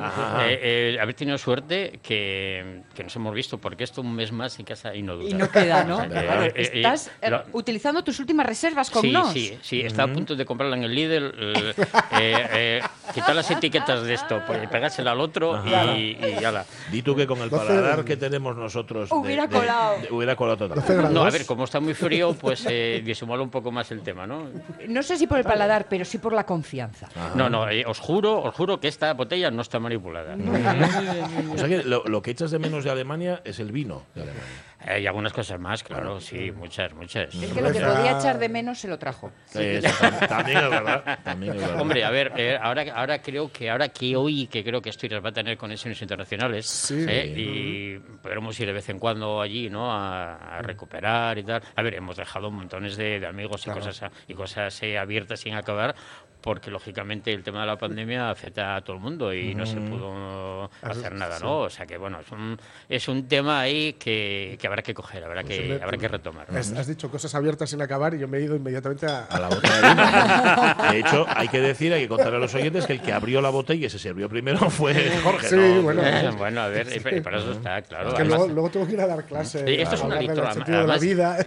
Eh, 0.43 0.93
eh, 0.95 0.97
haber 0.99 1.13
tenido 1.15 1.37
suerte 1.37 1.99
que, 2.01 2.81
que 2.95 3.03
nos 3.03 3.15
hemos 3.15 3.33
visto, 3.33 3.57
porque 3.59 3.83
esto 3.83 4.01
un 4.01 4.13
mes 4.15 4.31
más 4.31 4.57
en 4.59 4.65
casa 4.65 4.93
y 4.95 5.01
no 5.01 5.15
dura. 5.15 5.29
Y 5.29 5.33
no 5.33 5.49
queda, 5.49 5.83
¿no? 5.83 5.97
Claro, 6.09 6.43
eh, 6.45 6.53
eh, 6.55 6.71
estás 6.75 7.11
eh, 7.21 7.29
lo- 7.29 7.43
utilizando 7.53 8.03
tus 8.03 8.19
últimas 8.19 8.45
reservas 8.45 8.89
con 8.89 9.01
Sí, 9.01 9.11
nos. 9.11 9.31
sí, 9.31 9.57
sí, 9.61 9.81
está 9.81 10.03
a 10.03 10.07
punto 10.07 10.35
de 10.35 10.45
comprarla 10.45 10.75
en 10.77 10.83
el 10.83 10.95
Lidl, 10.95 11.33
eh, 11.37 11.73
eh, 12.19 12.47
eh, 12.53 12.81
quitar 13.13 13.35
las 13.35 13.49
etiquetas 13.51 14.03
de 14.03 14.13
esto, 14.13 14.41
pues, 14.47 14.67
pegársela 14.69 15.11
al 15.11 15.19
otro 15.21 15.63
y, 15.65 16.17
y 16.19 16.37
ya 16.41 16.51
la. 16.51 16.65
Di 16.91 17.01
tú 17.01 17.15
que 17.15 17.27
con 17.27 17.39
el 17.41 17.49
paladar 17.49 18.03
que 18.03 18.17
tenemos 18.17 18.55
nosotros. 18.55 19.09
de- 19.09 19.15
Hubiera 19.15 19.47
de- 19.47 19.55
colado. 19.57 19.99
de- 20.01 20.11
hubiera 20.11 20.35
colado. 20.35 20.67
Grados. 20.75 21.11
No, 21.11 21.23
a 21.23 21.29
ver, 21.29 21.45
como 21.45 21.63
está 21.65 21.79
muy 21.79 21.93
frío, 21.93 22.33
pues 22.33 22.65
eh, 22.69 23.01
disimula 23.05 23.41
un 23.41 23.49
poco 23.49 23.71
más 23.71 23.91
el 23.91 24.01
tema, 24.01 24.25
¿no? 24.25 24.49
No 24.87 25.03
sé 25.03 25.17
si 25.17 25.27
por 25.27 25.37
el 25.37 25.43
paladar, 25.43 25.87
pero 25.89 26.05
sí 26.05 26.17
por 26.17 26.33
la 26.33 26.45
confianza. 26.45 27.09
No, 27.35 27.49
no, 27.49 27.69
eh, 27.69 27.83
os 27.85 27.99
juro, 27.99 28.41
os 28.41 28.55
juro 28.55 28.79
que 28.79 28.87
esta 28.87 29.13
botella 29.13 29.51
no 29.51 29.61
está 29.61 29.79
manipulada. 29.79 30.35
O 31.53 31.57
sea 31.57 31.67
que 31.67 31.83
lo, 31.83 32.03
lo 32.05 32.21
que 32.21 32.31
echas 32.31 32.51
de 32.51 32.59
menos 32.59 32.83
de 32.83 32.91
Alemania 32.91 33.41
es 33.43 33.59
el 33.59 33.71
vino 33.71 34.03
de 34.15 34.21
Alemania. 34.21 34.43
Hay 34.85 35.05
algunas 35.05 35.31
cosas 35.33 35.59
más, 35.59 35.83
claro, 35.83 36.19
sí, 36.19 36.51
muchas, 36.51 36.93
muchas. 36.93 37.33
Es 37.35 37.51
que 37.53 37.61
lo 37.61 37.71
que 37.71 37.79
podía 37.81 38.17
echar 38.17 38.37
de 38.39 38.49
menos 38.49 38.79
se 38.79 38.87
lo 38.87 38.97
trajo. 38.97 39.31
Sí, 39.45 39.59
eso 39.61 39.87
tam- 39.89 40.27
también 40.27 40.57
es 40.57 40.69
verdad. 40.69 41.19
También 41.23 41.53
es 41.55 41.61
verdad. 41.61 41.81
Hombre, 41.81 42.03
a 42.03 42.09
ver, 42.09 42.31
eh, 42.35 42.57
ahora, 42.61 42.85
ahora 42.95 43.21
creo 43.21 43.51
que 43.51 43.69
ahora 43.69 43.89
que 43.89 44.15
hoy 44.15 44.47
que 44.47 44.63
creo 44.63 44.81
que 44.81 44.89
Asturias 44.89 45.23
va 45.23 45.29
a 45.29 45.33
tener 45.33 45.57
conexiones 45.57 46.01
internacionales 46.01 46.91
eh, 46.91 47.33
y 47.37 47.99
podremos 48.21 48.59
ir 48.59 48.67
de 48.67 48.73
vez 48.73 48.89
en 48.89 48.99
cuando 48.99 49.41
allí, 49.41 49.69
¿no? 49.69 49.91
A, 49.91 50.57
a 50.57 50.61
recuperar 50.61 51.37
y 51.37 51.43
tal. 51.43 51.61
A 51.75 51.81
ver, 51.81 51.95
hemos 51.95 52.17
dejado 52.17 52.49
montones 52.49 52.97
de, 52.97 53.19
de 53.19 53.27
amigos 53.27 53.65
y 53.67 53.69
cosas 53.71 54.03
a- 54.03 54.11
y 54.27 54.33
cosas 54.33 54.81
eh, 54.83 54.97
abiertas 54.97 55.39
sin 55.39 55.53
acabar. 55.53 55.95
Porque 56.41 56.71
lógicamente 56.71 57.31
el 57.31 57.43
tema 57.43 57.61
de 57.61 57.67
la 57.67 57.77
pandemia 57.77 58.31
afecta 58.31 58.75
a 58.75 58.81
todo 58.81 58.95
el 58.95 59.01
mundo 59.03 59.31
y 59.31 59.53
no 59.53 59.63
se 59.63 59.79
pudo 59.79 60.71
Claro, 60.79 60.99
hacer 60.99 61.13
nada, 61.13 61.37
sí. 61.37 61.43
¿no? 61.43 61.59
O 61.59 61.69
sea 61.69 61.85
que 61.85 61.99
bueno, 61.99 62.19
es 62.19 62.31
un, 62.31 62.57
es 62.89 63.07
un 63.07 63.27
tema 63.27 63.59
ahí 63.59 63.93
que, 63.93 64.57
que 64.59 64.67
habrá 64.71 64.81
que 64.83 64.93
coger, 64.93 65.23
habrá 65.23 65.43
que, 65.43 65.79
habrá 65.81 65.97
que 65.97 66.07
retomar. 66.07 66.51
¿no? 66.51 66.57
Has, 66.57 66.71
has 66.71 66.87
dicho 66.87 67.09
cosas 67.11 67.33
abiertas 67.35 67.69
sin 67.69 67.81
acabar 67.81 68.13
y 68.13 68.19
yo 68.19 68.27
me 68.27 68.37
he 68.37 68.41
ido 68.43 68.55
inmediatamente 68.55 69.05
a, 69.05 69.25
A 69.25 69.39
la 69.39 69.49
botella 69.49 69.75
de 69.75 69.89
vino. 69.89 70.91
De 70.91 70.99
hecho, 70.99 71.25
hay 71.29 71.47
que 71.47 71.59
decir, 71.59 71.93
hay 71.93 72.01
que 72.03 72.07
contar 72.07 72.33
a 72.33 72.39
los 72.39 72.53
oyentes 72.55 72.85
que 72.85 72.93
el 72.93 73.01
que 73.01 73.11
abrió 73.13 73.41
la 73.41 73.49
botella 73.49 73.87
y 73.87 73.89
se 73.89 73.99
sirvió 73.99 74.29
primero 74.29 74.69
fue 74.69 74.93
Jorge. 75.23 75.47
Sí, 75.49 75.55
¿no? 75.55 75.81
bueno. 75.83 76.01
Eh, 76.05 76.29
bueno, 76.37 76.61
a 76.61 76.67
ver, 76.67 76.87
y 76.95 77.21
para 77.21 77.37
eso 77.39 77.51
está, 77.51 77.81
claro. 77.81 78.09
Es 78.09 78.13
que 78.15 78.21
además- 78.21 78.39
luego, 78.39 78.53
luego 78.53 78.69
tengo 78.69 78.87
que 78.87 78.93
ir 78.93 79.01
a 79.01 79.07
dar 79.07 79.23
clase. 79.25 79.65
Sí, 79.65 79.73
esto 79.81 79.95
es 79.95 80.01
una 80.01 80.19
litrona. 80.19 80.53
de 80.55 80.87
la 80.87 80.97
vida. 80.97 81.37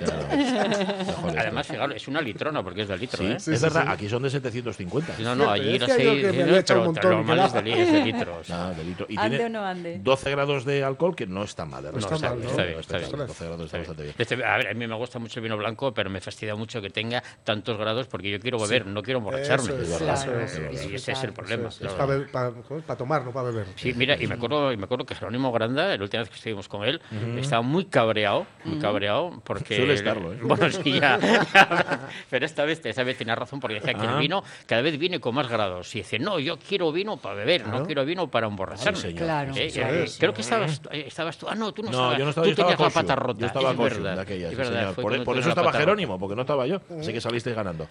Además, 1.39 1.67
fijaros, 1.67 1.97
es 1.97 2.09
una 2.09 2.21
litrona 2.21 2.63
porque 2.63 2.83
es 2.83 2.89
de 2.89 2.99
litro, 2.99 3.19
Sí, 3.19 3.27
¿eh? 3.27 3.37
es 3.37 3.61
verdad, 3.63 3.89
aquí 3.89 4.09
son 4.09 4.23
de 4.23 4.31
750. 4.31 5.15
No, 5.21 5.35
no, 5.35 5.51
allí 5.51 5.75
Es 5.75 5.81
no 5.81 5.87
sé, 5.87 5.95
sí, 5.95 6.23
pero 6.23 6.57
un 6.59 6.65
te 6.65 6.75
montón 6.75 7.11
lo 7.11 7.21
y 7.21 7.25
mal 7.25 7.39
es 7.41 7.53
de, 7.53 7.63
litros. 8.05 8.49
De 8.77 8.85
litro. 8.85 9.07
Y 9.09 9.17
Ande 9.19 9.39
tiene 9.39 9.45
o 9.59 9.61
no 9.61 9.67
ande. 9.67 9.99
12 10.03 10.31
grados 10.31 10.65
de 10.65 10.85
alcohol, 10.85 11.15
que 11.15 11.27
no 11.27 11.43
está 11.45 11.65
mal. 11.65 11.83
de 11.85 11.93
No, 11.93 11.99
está, 11.99 12.33
bien, 12.35 12.49
está 12.49 12.63
bien, 12.65 12.81
está 12.81 12.99
bien. 12.99 13.11
12 13.17 13.45
grados 13.47 13.65
está 13.67 13.79
bastante 13.79 14.03
bien. 14.03 14.15
Este- 14.19 14.45
a 14.45 14.57
ver, 14.57 14.69
a 14.69 14.75
mí 14.75 14.87
me 14.87 14.95
gusta 14.95 15.19
mucho 15.19 15.41
el 15.41 15.45
vino 15.45 15.57
blanco, 15.57 15.93
pero 15.95 16.11
me 16.11 16.21
fastidia 16.21 16.55
mucho 16.55 16.81
que 16.83 16.91
tenga 16.91 17.23
tantos 17.45 17.77
grados 17.79 18.07
porque 18.07 18.31
yo 18.31 18.41
quiero 18.41 18.59
beber, 18.59 18.87
no 18.87 19.03
quiero 19.03 19.19
emborracharme. 19.19 19.65
Eso 19.65 19.81
es, 19.83 19.89
Y 20.01 20.05
Claro, 20.05 20.41
eso 20.41 20.61
es. 20.63 20.85
ese 20.95 21.13
es 21.13 21.25
el 21.25 21.33
problema. 21.33 21.69
Es 21.69 21.79
claro. 21.79 22.27
para 22.33 22.97
tomar, 22.99 23.25
no 23.25 23.33
para 23.33 23.51
beber. 23.51 23.67
Sí, 23.77 23.93
mira, 23.95 24.17
y 24.21 24.27
me 24.27 24.35
acuerdo, 24.35 24.73
y 24.73 24.77
me 24.77 24.85
acuerdo 24.85 25.05
que 25.07 25.15
Jerónimo 25.15 25.53
Granda, 25.53 25.97
la 25.97 26.03
última 26.03 26.23
vez 26.23 26.31
que 26.31 26.37
estuvimos 26.37 26.69
con 26.69 26.85
él, 26.85 27.01
estaba 27.39 27.63
muy 27.63 27.85
cabreado, 27.87 28.47
muy 28.65 28.79
cabreado, 28.79 29.41
porque... 29.45 29.77
Suele 29.77 29.95
estarlo, 29.95 30.33
¿eh? 30.33 30.39
Bueno, 30.43 30.71
sí, 30.71 31.01
ya, 31.01 31.19
pero 32.31 32.47
esta 32.47 32.65
vez, 32.65 32.85
esta 32.85 33.03
vez 33.03 33.17
tenía 33.19 33.35
razón, 33.35 33.61
porque 33.61 33.75
decía 33.77 33.95
que 33.95 34.03
el 34.03 34.09
Ah. 34.15 34.19
vino 34.19 34.45
cada 34.67 34.83
vez 34.83 34.99
viene 34.99 35.21
con 35.21 35.35
más 35.35 35.49
grados. 35.49 35.95
Y 35.95 35.99
dice, 35.99 36.19
no, 36.19 36.39
yo 36.39 36.59
quiero 36.59 36.93
vino 36.93 37.17
para 37.17 37.35
beber, 37.35 37.67
no 37.67 37.85
quiero 37.85 38.05
vino 38.05 38.31
para 38.31 38.47
emborracharme. 38.47 38.99
Señor. 38.99 39.19
Claro, 39.25 39.53
Eh, 39.57 40.07
creo 40.19 40.33
que 40.35 40.41
estabas, 40.43 40.81
eh, 40.91 41.05
estabas 41.07 41.37
tú. 41.39 41.47
Ah, 41.49 41.55
no, 41.55 41.73
tú 41.73 41.83
no, 41.83 41.91
No, 41.91 41.97
estabas. 41.97 42.19
yo 42.19 42.25
no 42.25 42.31
estaba, 42.31 42.45
tú 42.45 42.49
yo 42.49 42.53
estaba 42.53 42.69
tenías 42.77 42.81
la. 42.95 43.01
Pata 43.07 43.17
rota. 43.17 43.41
Yo 43.41 43.47
estaba 43.47 43.71
es 43.71 43.77
Koshu 43.77 43.95
verdad, 43.97 44.15
de 44.17 44.21
aquella, 44.23 44.47
es 44.47 44.51
sí, 44.51 44.57
verdad, 44.57 44.73
señor. 44.81 44.95
fue 44.95 45.25
Por, 45.25 45.39
eso 45.39 45.49
estaba. 45.49 45.73
Jerónimo, 45.73 46.19
porque 46.19 46.35
no 46.37 46.43
estaba 46.43 46.67
yo. 46.67 46.81
Así 47.01 47.13
que 47.13 47.21
salisteis 47.21 47.55
ganando. 47.57 47.87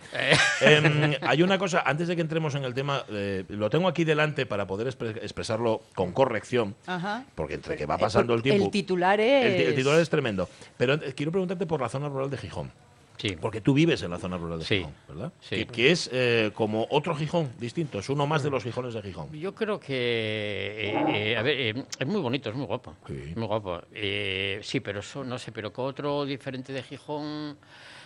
Em, 0.61 1.15
hay 1.21 1.41
una 1.43 1.57
cosa, 1.57 1.83
antes 1.85 2.07
de 2.07 2.15
que 2.15 2.21
entremos 2.21 2.55
en 2.55 2.63
el 2.63 2.73
tema, 2.73 3.03
eh, 3.09 3.43
lo 3.49 3.69
tengo 3.69 3.87
aquí 3.87 4.03
delante 4.03 4.45
para 4.45 4.65
poder 4.67 4.87
expre- 4.87 5.17
expresarlo 5.21 5.81
con 5.95 6.11
corrección, 6.11 6.75
Ajá. 6.87 7.25
porque 7.35 7.55
entre 7.55 7.75
que 7.75 7.85
va 7.85 7.97
pasando 7.97 8.33
el 8.33 8.41
tiempo. 8.41 8.65
El 8.65 8.71
titular 8.71 9.19
El, 9.19 9.47
es. 9.47 9.57
ti- 9.57 9.63
el 9.63 9.75
titular 9.75 9.99
es 9.99 10.09
tremendo. 10.09 10.49
Pero 10.77 10.93
eh, 10.95 11.13
quiero 11.15 11.31
preguntarte 11.31 11.65
por 11.65 11.81
la 11.81 11.89
zona 11.89 12.09
rural 12.09 12.29
de 12.29 12.37
Gijón. 12.37 12.71
Sí. 13.17 13.37
Porque 13.39 13.61
tú 13.61 13.73
vives 13.73 14.01
en 14.03 14.11
la 14.11 14.17
zona 14.17 14.37
rural 14.37 14.59
de 14.59 14.65
Sí. 14.65 14.77
Gijón, 14.77 14.93
¿verdad? 15.07 15.31
Sí. 15.39 15.55
Que, 15.57 15.67
que 15.67 15.91
es 15.91 16.09
eh, 16.11 16.51
como 16.53 16.87
otro 16.89 17.15
Gijón 17.15 17.51
distinto, 17.59 17.99
es 17.99 18.09
uno 18.09 18.25
más 18.27 18.43
de 18.43 18.49
los 18.49 18.63
Gijones 18.63 18.93
de 18.95 19.01
Gijón. 19.01 19.31
Yo 19.31 19.53
creo 19.55 19.79
que, 19.79 19.93
eh, 19.93 21.31
eh, 21.31 21.37
a 21.37 21.41
ver, 21.41 21.85
es 21.99 22.07
muy 22.07 22.19
bonito, 22.21 22.49
es 22.49 22.55
muy 22.55 22.65
guapo, 22.65 22.95
muy 23.35 23.47
guapo. 23.47 23.81
Eh, 23.93 24.59
sí, 24.63 24.79
pero 24.79 24.99
eso, 25.01 25.23
no 25.23 25.37
sé, 25.37 25.51
pero 25.51 25.71
que 25.71 25.81
otro 25.81 26.25
diferente 26.25 26.73
de 26.73 26.83
Gijón... 26.83 27.57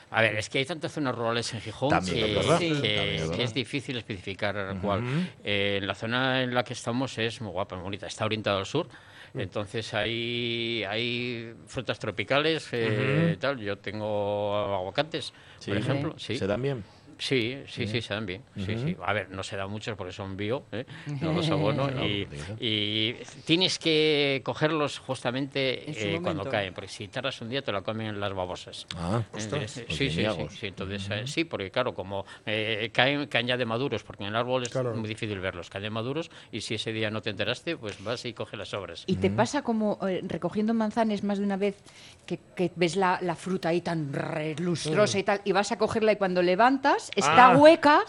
A 0.10 0.22
ver, 0.22 0.38
es 0.38 0.48
que 0.50 0.60
hay 0.60 0.66
tantas 0.66 0.94
zonas 0.94 1.14
rurales 1.16 1.54
en 1.54 1.60
Gijón 1.60 1.90
También 1.90 2.16
que, 2.16 2.30
es 2.32 2.36
verdad, 2.38 2.60
que- 2.60 2.66
sí. 2.68 2.74
También 2.74 2.94
es 3.16 3.22
que 3.24 3.28
verdad. 3.28 3.40
es 3.42 3.54
difícil 3.54 3.98
especificar 3.98 4.78
cuál. 4.82 5.04
La 5.44 5.96
zona 5.96 6.44
en 6.44 6.54
la 6.54 6.64
que 6.64 6.72
estamos 6.74 7.18
es 7.18 7.42
muy 7.42 7.52
guapa, 7.52 7.76
muy 7.76 7.84
bonita. 7.84 8.08
Está 8.08 8.24
orientada 8.26 8.58
al 8.60 8.66
sur, 8.66 8.88
entonces 9.34 9.94
hay, 9.94 10.84
hay 10.88 11.54
frutas 11.68 12.00
tropicales, 12.00 12.68
eh, 12.72 13.38
tal. 13.40 13.60
Yo 13.60 13.78
tengo 13.78 14.56
aguacates, 14.76 15.34
Sí. 15.60 15.72
por 15.72 15.78
ejemplo. 15.78 16.14
Sí. 16.18 16.38
¿Se 16.38 16.48
dan 16.48 16.62
bien? 16.62 16.84
Sí, 17.20 17.58
sí, 17.68 17.86
Sí. 17.86 17.88
sí, 17.88 18.02
se 18.02 18.14
dan 18.14 18.26
bien. 18.26 18.44
Sí, 18.56 18.74
Ujú. 18.76 18.88
sí. 18.90 18.98
A 19.04 19.14
ver, 19.14 19.30
no 19.30 19.44
se 19.44 19.58
dan 19.58 19.70
muchos 19.70 19.96
porque 19.98 20.14
son 20.14 20.38
bio, 20.38 20.64
¿eh? 20.72 20.86
no 21.22 21.34
los 21.34 21.50
abono. 21.52 21.88
Claro, 21.88 22.06
y, 22.06 22.28
y 22.60 23.14
tienes 23.46 23.80
que 23.80 24.42
cogerlos 24.44 25.00
justamente 25.00 25.84
eh, 25.90 26.20
cuando 26.22 26.44
caen, 26.50 26.74
porque 26.74 26.88
si 26.88 27.08
tardas 27.08 27.42
un 27.42 27.50
día 27.50 27.62
te 27.62 27.72
lo 27.72 27.84
comen 27.84 28.20
las 28.20 28.34
babosas. 28.34 28.86
Ah, 28.96 29.22
eh, 29.34 29.62
los 29.62 29.72
sí, 29.72 29.82
sí, 29.90 30.10
sí, 30.10 30.18
niñagos. 30.18 30.54
sí, 30.54 30.68
entonces, 30.68 31.10
eh, 31.12 31.28
sí, 31.28 31.44
porque 31.44 31.72
claro, 31.72 31.94
como 31.94 32.26
eh, 32.46 32.90
caen, 32.94 33.28
caen 33.28 33.48
ya 33.48 33.58
de 33.58 33.66
maduros, 33.66 34.04
porque 34.04 34.24
en 34.24 34.30
el 34.30 34.36
árbol 34.36 34.64
es 34.64 34.76
muy 34.76 35.08
difícil 35.10 35.40
verlos, 35.40 35.70
caen 35.70 35.84
de 35.84 35.90
maduros 35.90 36.30
y 36.52 36.62
si 36.62 36.76
ese 36.76 36.92
día 36.94 37.10
no 37.10 37.22
te 37.22 37.30
enteraste, 37.32 37.78
pues 37.78 38.02
vas 38.04 38.26
y 38.26 38.34
coges 38.34 38.58
las 38.60 38.70
sobras. 38.70 39.04
¿Y 39.08 39.16
te 39.16 39.30
pasa 39.30 39.62
como 39.64 39.98
eh, 40.08 40.22
recogiendo 40.24 40.74
manzanas 40.74 41.24
más 41.24 41.40
de 41.40 41.46
una 41.46 41.58
vez 41.58 41.78
que, 42.26 42.40
que 42.56 42.72
ves 42.76 42.96
la, 42.96 43.20
la 43.22 43.36
fruta 43.36 43.70
ahí 43.70 43.82
tan 43.82 44.12
lustrosa 44.60 45.18
y 45.20 45.24
tal 45.24 45.42
y 45.46 45.52
vas 45.52 45.72
a 45.72 45.78
cogerla 45.78 46.12
y 46.12 46.16
cuando 46.18 46.42
levantas 46.42 47.07
está 47.16 47.52
Ah, 47.52 47.58
hueca 47.58 48.02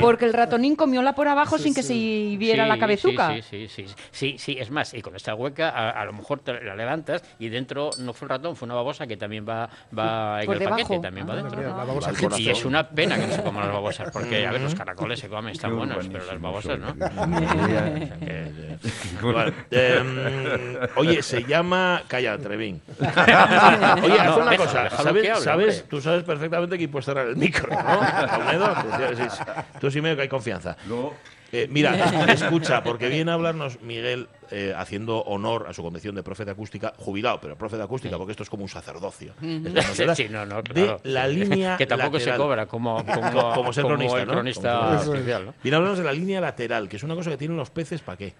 porque 0.00 0.24
el 0.24 0.32
ratonín 0.32 0.76
comióla 0.76 1.14
por 1.14 1.28
abajo 1.28 1.58
sin 1.58 1.74
que 1.74 1.82
se 1.82 1.92
viera 1.94 2.64
Sí, 2.64 2.68
la 2.68 2.78
cabezuca? 2.78 3.34
Sí, 3.34 3.42
sí, 3.42 3.68
sí, 3.68 3.86
sí, 3.88 3.94
sí, 4.10 4.38
sí, 4.38 4.56
es 4.58 4.70
más, 4.70 4.94
y 4.94 5.02
con 5.02 5.14
esta 5.16 5.34
hueca 5.34 5.70
a, 5.70 5.90
a 5.90 6.04
lo 6.04 6.12
mejor 6.12 6.40
te 6.40 6.52
la 6.62 6.74
levantas 6.74 7.22
y 7.38 7.48
dentro 7.48 7.90
no 7.98 8.12
fue 8.12 8.26
el 8.26 8.30
ratón, 8.30 8.56
fue 8.56 8.66
una 8.66 8.74
babosa 8.74 9.06
que 9.06 9.16
también 9.16 9.46
va, 9.48 9.68
va 9.96 10.40
en 10.40 10.46
Por 10.46 10.54
el 10.54 10.60
debajo. 10.60 10.82
paquete, 10.82 11.00
también 11.00 11.28
va 11.28 11.32
Ah, 11.32 11.36
dentro. 11.36 11.56
mira, 11.58 11.70
la 11.70 11.84
babosa 11.84 12.12
y 12.38 12.48
es 12.50 12.64
una 12.64 12.88
pena 12.88 13.16
que 13.18 13.26
no 13.26 13.32
se 13.34 13.42
coman 13.44 13.64
las 13.64 13.72
babosas, 13.72 14.10
porque 14.12 14.46
a 14.46 14.52
ver, 14.52 14.60
los 14.60 14.72
Ujú. 14.72 14.78
caracoles 14.78 15.18
se 15.20 15.28
comen, 15.28 15.52
están 15.52 15.70
Qué 15.70 15.76
buenos, 15.76 16.08
pero 16.08 16.24
las 16.24 16.40
babosas 16.40 16.78
no. 16.78 16.94
Vale, 19.22 19.52
em, 19.70 20.76
oye, 20.96 21.22
se 21.22 21.44
llama. 21.44 22.02
Calla, 22.08 22.38
Trevín. 22.38 22.80
Oye, 24.02 24.20
haz 24.20 24.36
No, 24.36 24.42
una 24.42 24.56
cosa. 24.56 24.90
¿Sabes, 24.90 25.38
sabes- 25.42 25.84
tú 25.88 26.00
sabes 26.00 26.22
perfectamente 26.24 26.78
que 26.78 26.88
puedes 26.88 27.06
cerrar 27.06 27.26
el 27.26 27.36
micro, 27.36 27.68
¿no? 27.70 28.00
Sí, 29.16 29.22
sí, 29.30 29.42
tú 29.80 29.90
sí 29.90 30.00
medio 30.00 30.16
que 30.16 30.22
hay 30.22 30.28
confianza. 30.28 30.76
Eh, 31.52 31.66
mira, 31.70 31.94
escucha, 32.32 32.82
porque 32.82 33.08
viene 33.08 33.30
a 33.30 33.34
hablarnos 33.34 33.80
Miguel 33.80 34.28
eh, 34.50 34.72
haciendo 34.76 35.18
honor 35.22 35.66
a 35.68 35.72
su 35.74 35.82
condición 35.82 36.14
de 36.14 36.22
profe 36.22 36.44
de 36.44 36.50
acústica, 36.52 36.92
jubilado, 36.96 37.40
pero 37.40 37.56
profe 37.56 37.76
de 37.76 37.82
acústica, 37.84 38.16
porque 38.16 38.32
esto 38.32 38.42
es 38.42 38.50
como 38.50 38.62
un 38.62 38.68
sacerdocio. 38.68 39.34
Sí, 40.14 40.28
no, 40.30 40.44
no, 40.46 40.62
de 40.62 40.96
la 41.04 41.26
línea 41.28 41.76
Que 41.76 41.86
tampoco 41.86 42.18
se 42.20 42.34
cobra 42.36 42.66
como- 42.66 43.04
como- 43.14 43.32
Co- 43.32 43.52
como 43.54 43.72
ser 43.72 43.82
como 43.84 43.96
cronista, 43.96 44.20
el 44.20 44.26
¿no? 44.26 44.32
cronista 44.32 44.90
oficial, 45.00 45.46
¿no? 45.46 45.54
Hablarnos 45.76 45.98
de 45.98 46.04
la 46.04 46.12
línea 46.12 46.40
lateral, 46.40 46.88
que 46.88 46.96
es 46.96 47.02
una 47.02 47.14
cosa 47.14 47.30
que 47.30 47.36
tienen 47.36 47.56
los 47.56 47.70
peces, 47.70 48.00
¿para 48.00 48.16
qué? 48.18 48.34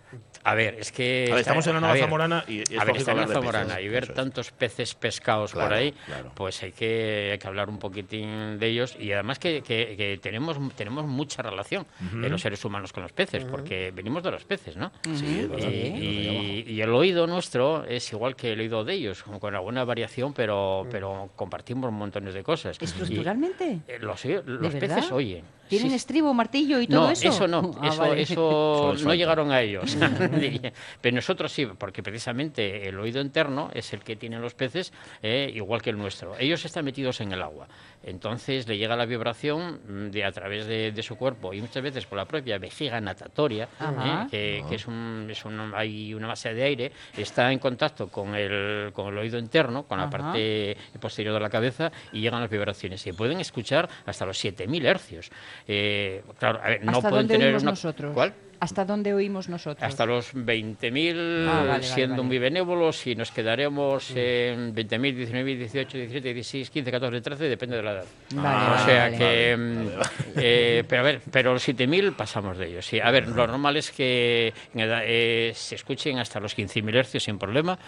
A 0.45 0.55
ver, 0.55 0.75
es 0.79 0.91
que. 0.93 1.27
A 1.31 1.35
ver, 1.35 1.41
estamos 1.41 1.67
en 1.67 1.75
la 1.75 1.81
Nueva 1.81 1.97
Zamorana 1.97 2.45
y- 2.49 2.61
es 2.62 2.79
a 2.79 2.85
ver, 2.85 2.97
está 2.97 3.12
en 3.12 3.17
la 3.19 3.23
de 3.23 3.29
peces, 3.29 3.41
Zamorana 3.45 3.81
y 3.81 3.88
ver 3.88 4.05
es. 4.05 4.15
tantos 4.15 4.50
peces 4.50 4.95
pescados 4.95 5.53
Claro, 5.53 5.69
por 5.69 5.77
ahí, 5.77 5.93
claro. 6.07 6.33
pues 6.35 6.62
hay 6.62 6.73
que, 6.73 7.31
hay 7.33 7.38
que 7.38 7.47
hablar 7.47 7.69
un 7.69 7.79
poquitín 7.79 8.59
de 8.59 8.67
ellos 8.67 8.97
y 8.99 9.12
además 9.12 9.38
que, 9.38 9.62
que- 9.62 9.95
que 9.97 10.19
tenemos, 10.23 10.57
tenemos 10.75 11.07
mucha 11.07 11.43
relación 11.43 11.87
de 12.15 12.29
los 12.29 12.41
seres 12.41 12.65
humanos 12.65 12.93
con 12.93 13.03
los 13.03 13.12
peces, 13.12 13.45
porque 13.45 13.93
venimos 13.95 14.23
de 14.23 14.31
los 14.31 14.45
peces, 14.45 14.77
¿no? 14.77 14.91
Sí. 15.15 15.49
Y, 15.59 15.98
y- 16.05 16.64
y 16.73 16.81
el 16.81 16.90
oído 16.90 17.26
nuestro 17.26 17.85
es 17.85 18.12
igual 18.12 18.37
que 18.37 18.52
el 18.52 18.61
oído 18.61 18.85
de 18.85 18.95
ellos, 18.95 19.23
como 19.23 19.40
con 19.40 19.55
alguna 19.55 19.85
variación, 19.85 20.33
pero, 20.33 20.87
pero 20.90 21.31
compartimos 21.37 21.90
montones 21.93 22.35
de 22.35 22.43
cosas. 22.43 22.76
¿Estructuralmente? 22.81 23.81
Y, 23.87 23.90
eh, 23.90 23.99
los, 24.00 24.25
los 24.25 24.73
¿De 24.73 24.81
peces 24.81 24.97
verdad? 24.97 25.12
oyen. 25.12 25.45
¿Tienen 25.69 25.91
Sí, 25.91 25.97
estribo, 25.97 26.33
martillo 26.35 26.81
y 26.81 26.87
todo 26.87 27.07
no, 27.07 27.11
eso? 27.11 27.47
no, 27.49 27.71
Ah, 27.81 27.89
eso, 27.89 27.99
vale. 28.01 28.23
eso 28.23 28.93
Eso 28.95 29.05
no 29.09 29.15
llegaron 29.15 29.53
a 29.53 29.61
ellos. 29.61 29.97
Pero 31.01 31.15
nosotros 31.17 31.53
sí, 31.53 31.67
porque 31.67 32.03
precisamente 32.03 32.89
el 32.89 32.99
oído 32.99 33.21
interno 33.21 33.71
es 33.75 33.93
el 33.93 34.01
que 34.01 34.17
tienen 34.17 34.41
los 34.41 34.55
peces, 34.55 34.93
eh, 35.23 35.51
igual 35.55 35.83
que 35.83 35.91
el 35.91 35.99
nuestro. 35.99 36.37
Ellos 36.39 36.65
están 36.65 36.85
metidos 36.85 37.21
en 37.21 37.33
el 37.33 37.43
agua. 37.43 37.69
Entonces 38.03 38.67
le 38.69 38.79
llega 38.79 38.97
la 38.97 39.07
vibración 39.07 39.81
mm, 39.87 40.11
de 40.11 40.25
a 40.25 40.33
través 40.33 40.67
de, 40.67 40.93
de 40.93 41.03
su 41.03 41.17
cuerpo 41.17 41.53
y 41.53 41.61
muchas 41.61 41.83
veces 41.83 42.07
por 42.07 42.17
la 42.19 42.25
propia 42.25 42.59
vejiga 42.59 43.01
natatoria, 43.01 43.69
eh, 43.81 44.27
que, 44.31 44.65
que 44.69 44.75
es 44.77 44.87
un, 44.87 45.27
es 45.31 45.45
un- 45.45 45.73
hay 45.75 46.15
una 46.15 46.29
masa 46.29 46.51
de 46.51 46.63
aire, 46.63 46.93
está 47.17 47.53
en 47.53 47.59
contacto 47.59 48.09
con 48.09 48.35
el, 48.35 48.93
con 48.93 49.09
el 49.13 49.19
oído 49.19 49.39
interno, 49.39 49.83
con 49.85 49.99
la 49.99 50.09
parte 50.09 50.77
posterior 51.01 51.35
de 51.35 51.41
la 51.41 51.51
cabeza 51.51 51.91
y 52.13 52.21
llegan 52.21 52.41
las 52.41 52.51
vibraciones. 52.51 53.01
Se 53.01 53.13
pueden 53.15 53.41
escuchar 53.41 53.89
hasta 54.07 54.25
los 54.25 54.39
7000 54.39 54.87
hercios. 54.87 55.31
Eh, 55.67 56.23
claro, 56.38 56.61
a 56.62 56.69
ver, 56.69 56.85
no 56.85 56.93
¿Hasta 56.93 57.09
pueden 57.11 57.27
dónde 57.27 57.38
tener 57.45 57.57
una- 57.57 57.71
nosotros? 57.71 58.12
¿Cuál? 58.15 58.35
¿Hasta 58.61 58.85
dónde 58.85 59.15
oímos 59.15 59.49
nosotros? 59.49 59.83
Hasta 59.83 60.05
los 60.05 60.35
20.000, 60.35 61.47
Ah, 61.49 61.65
vale, 61.69 61.83
siendo 61.85 62.17
vale. 62.17 62.27
muy 62.27 62.38
benévolos, 62.38 63.07
y 63.07 63.15
nos 63.15 63.31
quedaremos 63.31 64.11
en 64.17 64.75
20.000, 64.75 65.15
19.000, 65.17 65.59
18, 65.59 65.97
17, 65.99 66.35
16, 66.35 66.71
15, 66.71 66.91
14, 66.91 67.21
13, 67.21 67.45
depende 67.45 67.77
de 67.77 67.83
la 67.83 67.93
edad. 67.93 68.05
Vale, 68.35 68.75
o 68.83 68.85
sea 68.85 69.11
que. 69.17 69.57
mm, 69.57 69.88
eh, 70.37 70.85
pero 70.88 71.00
a 71.00 71.05
ver, 71.05 71.21
pero 71.31 71.53
los 71.53 71.62
7.000 71.69 72.12
pasamos 72.17 72.59
de 72.59 72.67
ellos. 72.69 72.85
Sí. 72.87 72.99
A 73.00 73.11
ver, 73.11 73.29
lo 73.29 73.47
normal 73.47 73.77
es 73.77 73.93
que 73.93 74.53
edad- 74.75 75.03
eh, 75.05 75.53
se 75.55 75.77
escuchen 75.77 76.19
hasta 76.19 76.41
los 76.41 76.57
15.000 76.57 76.97
hercios 76.97 77.23
sin 77.25 77.38
problema, 77.38 77.79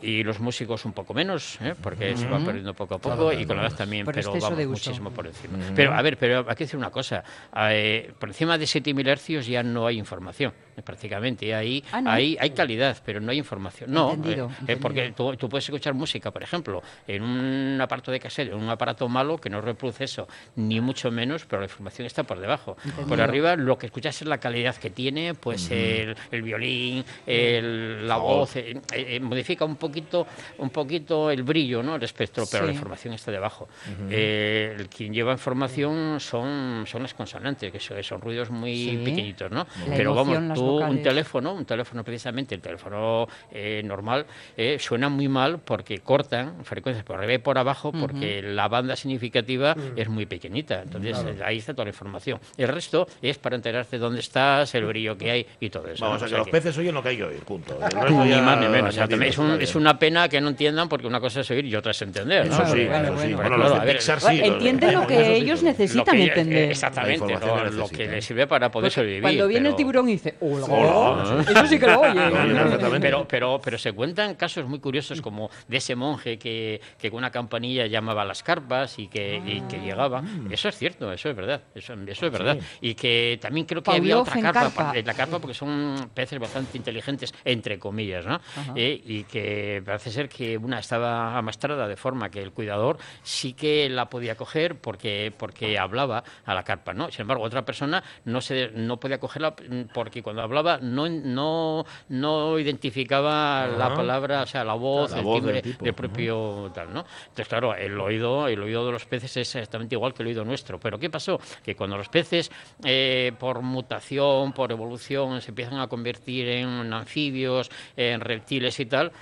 y 0.00 0.22
los 0.22 0.40
músicos 0.40 0.84
un 0.84 0.92
poco 0.92 1.14
menos, 1.14 1.58
¿eh? 1.62 1.74
porque 1.80 2.16
se 2.16 2.26
va 2.28 2.38
perdiendo 2.38 2.74
poco 2.74 2.94
a 2.94 2.98
poco, 2.98 3.16
Claro, 3.28 3.32
y 3.40 3.44
con 3.46 3.56
la 3.56 3.66
edad 3.68 3.76
también, 3.76 4.04
pero 4.04 4.18
exceso 4.18 4.38
vamos 4.50 4.66
muchísimo 4.66 5.10
por 5.10 5.26
encima. 5.26 5.58
Ujú. 5.58 5.74
Pero 5.74 5.94
a 5.94 6.02
ver, 6.02 6.16
pero 6.18 6.44
hay 6.48 6.56
que 6.56 6.64
decir 6.64 6.78
una 6.78 6.90
cosa. 6.90 7.22
eh, 7.70 8.10
por 8.18 8.28
encima 8.30 8.58
de 8.58 8.64
7.000 8.66 9.06
hercios 9.08 9.46
ya 9.46 9.62
no 9.62 9.86
hay 9.86 9.98
información, 9.98 10.13
eh, 10.18 10.52
prácticamente. 10.82 11.54
Ahí, 11.54 11.82
Ah, 11.92 12.00
¿no? 12.00 12.10
ahí 12.10 12.36
hay 12.40 12.50
calidad, 12.50 12.96
pero 13.04 13.20
no 13.20 13.30
hay 13.30 13.38
información. 13.38 13.92
No, 13.92 14.12
Entendido, 14.12 14.50
eh, 14.66 14.72
eh, 14.72 14.76
porque 14.76 15.12
tú, 15.16 15.36
tú 15.36 15.48
puedes 15.48 15.64
escuchar 15.64 15.94
música, 15.94 16.30
por 16.30 16.42
ejemplo, 16.42 16.82
en 17.06 17.22
un 17.22 17.78
aparato 17.80 18.10
de 18.10 18.20
cassette, 18.20 18.48
en 18.48 18.54
un 18.58 18.68
aparato 18.68 19.08
malo 19.08 19.38
que 19.38 19.50
no 19.50 19.60
reproduce 19.60 20.04
eso, 20.04 20.26
ni 20.56 20.80
mucho 20.80 21.10
menos, 21.10 21.44
pero 21.46 21.60
la 21.60 21.66
información 21.66 22.06
está 22.06 22.22
por 22.24 22.38
debajo. 22.40 22.76
Por 23.08 23.20
arriba 23.20 23.56
lo 23.56 23.78
que 23.78 23.86
escuchas 23.86 24.20
es 24.20 24.26
la 24.28 24.38
calidad 24.38 24.74
que 24.76 24.90
tiene, 24.90 25.34
pues 25.34 25.70
el, 25.70 26.16
el 26.30 26.42
violín, 26.42 27.04
el- 27.26 28.06
la 28.06 28.16
voz, 28.16 28.56
eh, 28.56 28.80
eh, 28.92 29.20
modifica 29.20 29.64
un 29.64 29.76
poquito, 29.76 30.26
un 30.58 30.70
poquito 30.70 31.30
el 31.30 31.42
brillo, 31.42 31.82
¿no? 31.82 31.96
El 31.96 32.02
espectro, 32.02 32.44
pero 32.50 32.64
la 32.66 32.72
información 32.72 33.14
está 33.14 33.30
debajo. 33.30 33.68
Eh, 34.10 34.74
el 34.78 34.88
quien 34.88 35.12
lleva 35.12 35.32
información 35.32 36.20
son, 36.20 36.84
son 36.86 37.02
las 37.02 37.14
consonantes, 37.14 37.70
que 37.72 37.80
son, 37.80 38.02
son 38.02 38.20
ruidos 38.20 38.50
muy 38.50 38.74
Sí. 38.74 39.02
pequeñitos, 39.04 39.50
¿no? 39.50 39.66
La 39.88 39.96
Pero 39.96 40.10
emoción, 40.12 40.14
vamos, 40.48 40.48
las 40.48 40.58
tú 40.64 40.84
un 40.84 41.02
teléfono, 41.02 41.52
un 41.54 41.64
teléfono 41.64 42.04
precisamente, 42.04 42.54
el 42.54 42.60
teléfono 42.60 43.26
eh, 43.50 43.82
normal, 43.84 44.26
eh, 44.56 44.76
suena 44.78 45.08
muy 45.08 45.28
mal 45.28 45.58
porque 45.58 45.98
cortan 45.98 46.64
frecuencias 46.64 47.04
por 47.04 47.16
arriba 47.16 47.34
y 47.34 47.38
por 47.38 47.58
abajo 47.58 47.92
porque 47.92 48.42
la 48.42 48.68
banda 48.68 48.96
significativa 48.96 49.76
es 49.96 50.08
muy 50.08 50.26
pequeñita. 50.26 50.82
Entonces 50.82 51.18
Claro. 51.18 51.30
eh, 51.30 51.42
ahí 51.44 51.58
está 51.58 51.72
toda 51.74 51.84
la 51.84 51.90
información. 51.90 52.40
El 52.56 52.68
resto 52.68 53.06
es 53.22 53.38
para 53.38 53.56
enterarte 53.56 53.98
dónde 53.98 54.20
estás, 54.20 54.74
el 54.74 54.84
brillo 54.84 55.16
que 55.16 55.30
hay 55.30 55.46
y 55.60 55.70
todo 55.70 55.88
eso. 55.88 56.04
Vamos 56.04 56.20
¿no? 56.20 56.24
a 56.24 56.26
O 56.26 56.26
que 56.26 56.28
sea 56.28 56.38
los 56.38 56.46
que- 56.46 56.50
peces 56.52 56.78
oyen 56.78 56.94
lo 56.94 57.02
que 57.02 57.08
hay 57.10 57.16
que 57.16 57.24
oír, 57.24 57.40
punto. 57.40 57.74
El 57.84 57.90
resto 57.90 58.24
ni 58.24 58.40
más 58.40 58.60
ni 58.60 58.68
menos. 58.68 58.96
Es, 58.96 59.38
un- 59.38 59.82
una 59.84 59.98
pena 59.98 60.28
que 60.28 60.40
no 60.40 60.48
entiendan 60.48 60.88
porque 60.88 61.06
una 61.06 61.20
cosa 61.20 61.40
es 61.40 61.50
oír 61.50 61.64
y 61.66 61.74
otra 61.76 61.90
es 61.90 62.00
entender. 62.02 62.46
¿no? 62.46 62.54
Eso 62.54 62.66
sí, 62.74 62.80
eso 62.82 63.36
Bueno, 63.36 63.56
los 63.58 63.84
ver, 63.84 63.96
Pixar 63.96 64.20
sí, 64.20 64.38
los 64.38 64.48
Entienden 64.48 64.94
lo 64.94 65.06
que 65.06 65.36
ellos 65.36 65.62
necesitan 65.62 66.16
entender. 66.18 66.70
Exactamente, 66.70 67.20
lo, 67.20 67.26
que 67.40 67.46
lo 67.46 67.46
que 67.46 67.64
necesitan. 67.70 68.10
le 68.10 68.22
sirve 68.22 68.46
para 68.46 68.70
poder 68.70 68.90
sobrevivir. 68.90 69.22
Cuando 69.22 69.48
viene 69.48 69.68
el 69.68 69.76
tiburón 69.76 70.08
y 70.08 70.12
dice, 70.12 70.34
hola, 70.62 71.22
Hola. 71.32 71.40
eso 71.48 71.66
sí 71.66 71.78
que 71.78 71.86
lo 71.86 72.00
oye. 72.00 72.98
Pero, 73.00 73.26
pero, 73.28 73.60
pero 73.62 73.78
se 73.78 73.92
cuentan 73.92 74.34
casos 74.34 74.66
muy 74.66 74.78
curiosos 74.78 75.20
como 75.20 75.50
de 75.68 75.76
ese 75.76 75.94
monje 75.96 76.38
que, 76.38 76.80
que 76.98 77.10
con 77.10 77.18
una 77.18 77.30
campanilla 77.30 77.86
llamaba 77.86 78.22
a 78.22 78.24
las 78.24 78.42
carpas 78.42 78.98
y 78.98 79.08
que, 79.08 79.40
y 79.44 79.60
que 79.62 79.80
llegaba. 79.80 80.22
Eso 80.50 80.68
es 80.68 80.76
cierto, 80.76 81.12
eso 81.12 81.30
es 81.30 81.36
verdad. 81.36 81.62
Eso, 81.74 81.94
eso 81.94 82.26
es 82.26 82.32
verdad. 82.32 82.58
Y 82.80 82.94
que 82.94 83.38
también 83.40 83.66
creo 83.66 83.82
que 83.82 83.90
había 83.92 84.18
otra 84.18 84.40
carpa, 84.40 84.60
carpa. 84.60 84.92
pa- 84.92 85.02
la 85.02 85.14
carpa 85.14 85.38
porque 85.38 85.54
son 85.54 86.10
peces 86.14 86.38
bastante 86.38 86.76
inteligentes, 86.78 87.34
entre 87.44 87.78
comillas, 87.78 88.26
¿no? 88.26 88.40
Eh, 88.74 89.00
y 89.04 89.24
que 89.24 89.82
parece 89.84 90.10
ser 90.10 90.28
que 90.28 90.56
una 90.58 90.78
estaba 90.78 91.36
amastrada 91.36 91.88
de 91.88 91.96
forma 91.96 92.30
que 92.30 92.42
el 92.42 92.52
cuidador 92.52 92.98
sí 93.22 93.52
que 93.54 93.88
la 93.88 94.08
podía 94.08 94.36
coger 94.36 94.76
porque, 94.76 95.32
porque 95.36 95.78
hablaba 95.78 96.22
a 96.44 96.54
la 96.54 96.62
carpa, 96.62 96.92
¿no? 96.94 97.10
Sin 97.10 97.22
embargo, 97.22 97.44
otra 97.44 97.64
persona 97.64 98.02
no 98.24 98.40
se 98.40 98.70
no 98.74 98.98
podía 98.98 99.18
cogerla 99.18 99.54
porque 99.92 100.22
cuando 100.22 100.42
hablaba 100.44 100.78
no 100.78 101.08
no 101.08 101.84
no 102.08 102.58
identificaba 102.58 103.66
la 103.66 103.94
palabra, 103.94 104.42
o 104.42 104.46
sea, 104.46 104.64
la 104.64 104.74
voz, 104.74 105.12
La 105.12 105.18
el 105.18 105.24
voz 105.24 105.36
timbre 105.36 105.62
del 105.80 105.94
propio 105.94 106.70
tal, 106.74 106.92
¿no? 106.92 107.04
Entonces, 107.22 107.48
claro, 107.48 107.74
el 107.74 107.98
oído, 107.98 108.48
el 108.48 108.62
oído 108.62 108.86
de 108.86 108.92
los 108.92 109.04
peces 109.06 109.36
es 109.36 109.54
exactamente 109.54 109.94
igual 109.94 110.14
que 110.14 110.22
el 110.22 110.28
oído 110.28 110.44
nuestro. 110.44 110.78
Pero 110.78 110.98
¿qué 110.98 111.10
pasó? 111.10 111.40
Que 111.62 111.74
cuando 111.74 111.96
los 111.96 112.08
peces, 112.08 112.50
eh, 112.84 113.32
por 113.38 113.62
mutación, 113.62 114.52
por 114.52 114.70
evolución, 114.70 115.40
se 115.40 115.50
empiezan 115.50 115.80
a 115.80 115.88
convertir 115.88 116.48
en 116.48 116.92
anfibios, 116.92 117.70
en 117.96 118.20
reptiles 118.20 118.78
y 118.80 118.86
tal, 118.86 119.12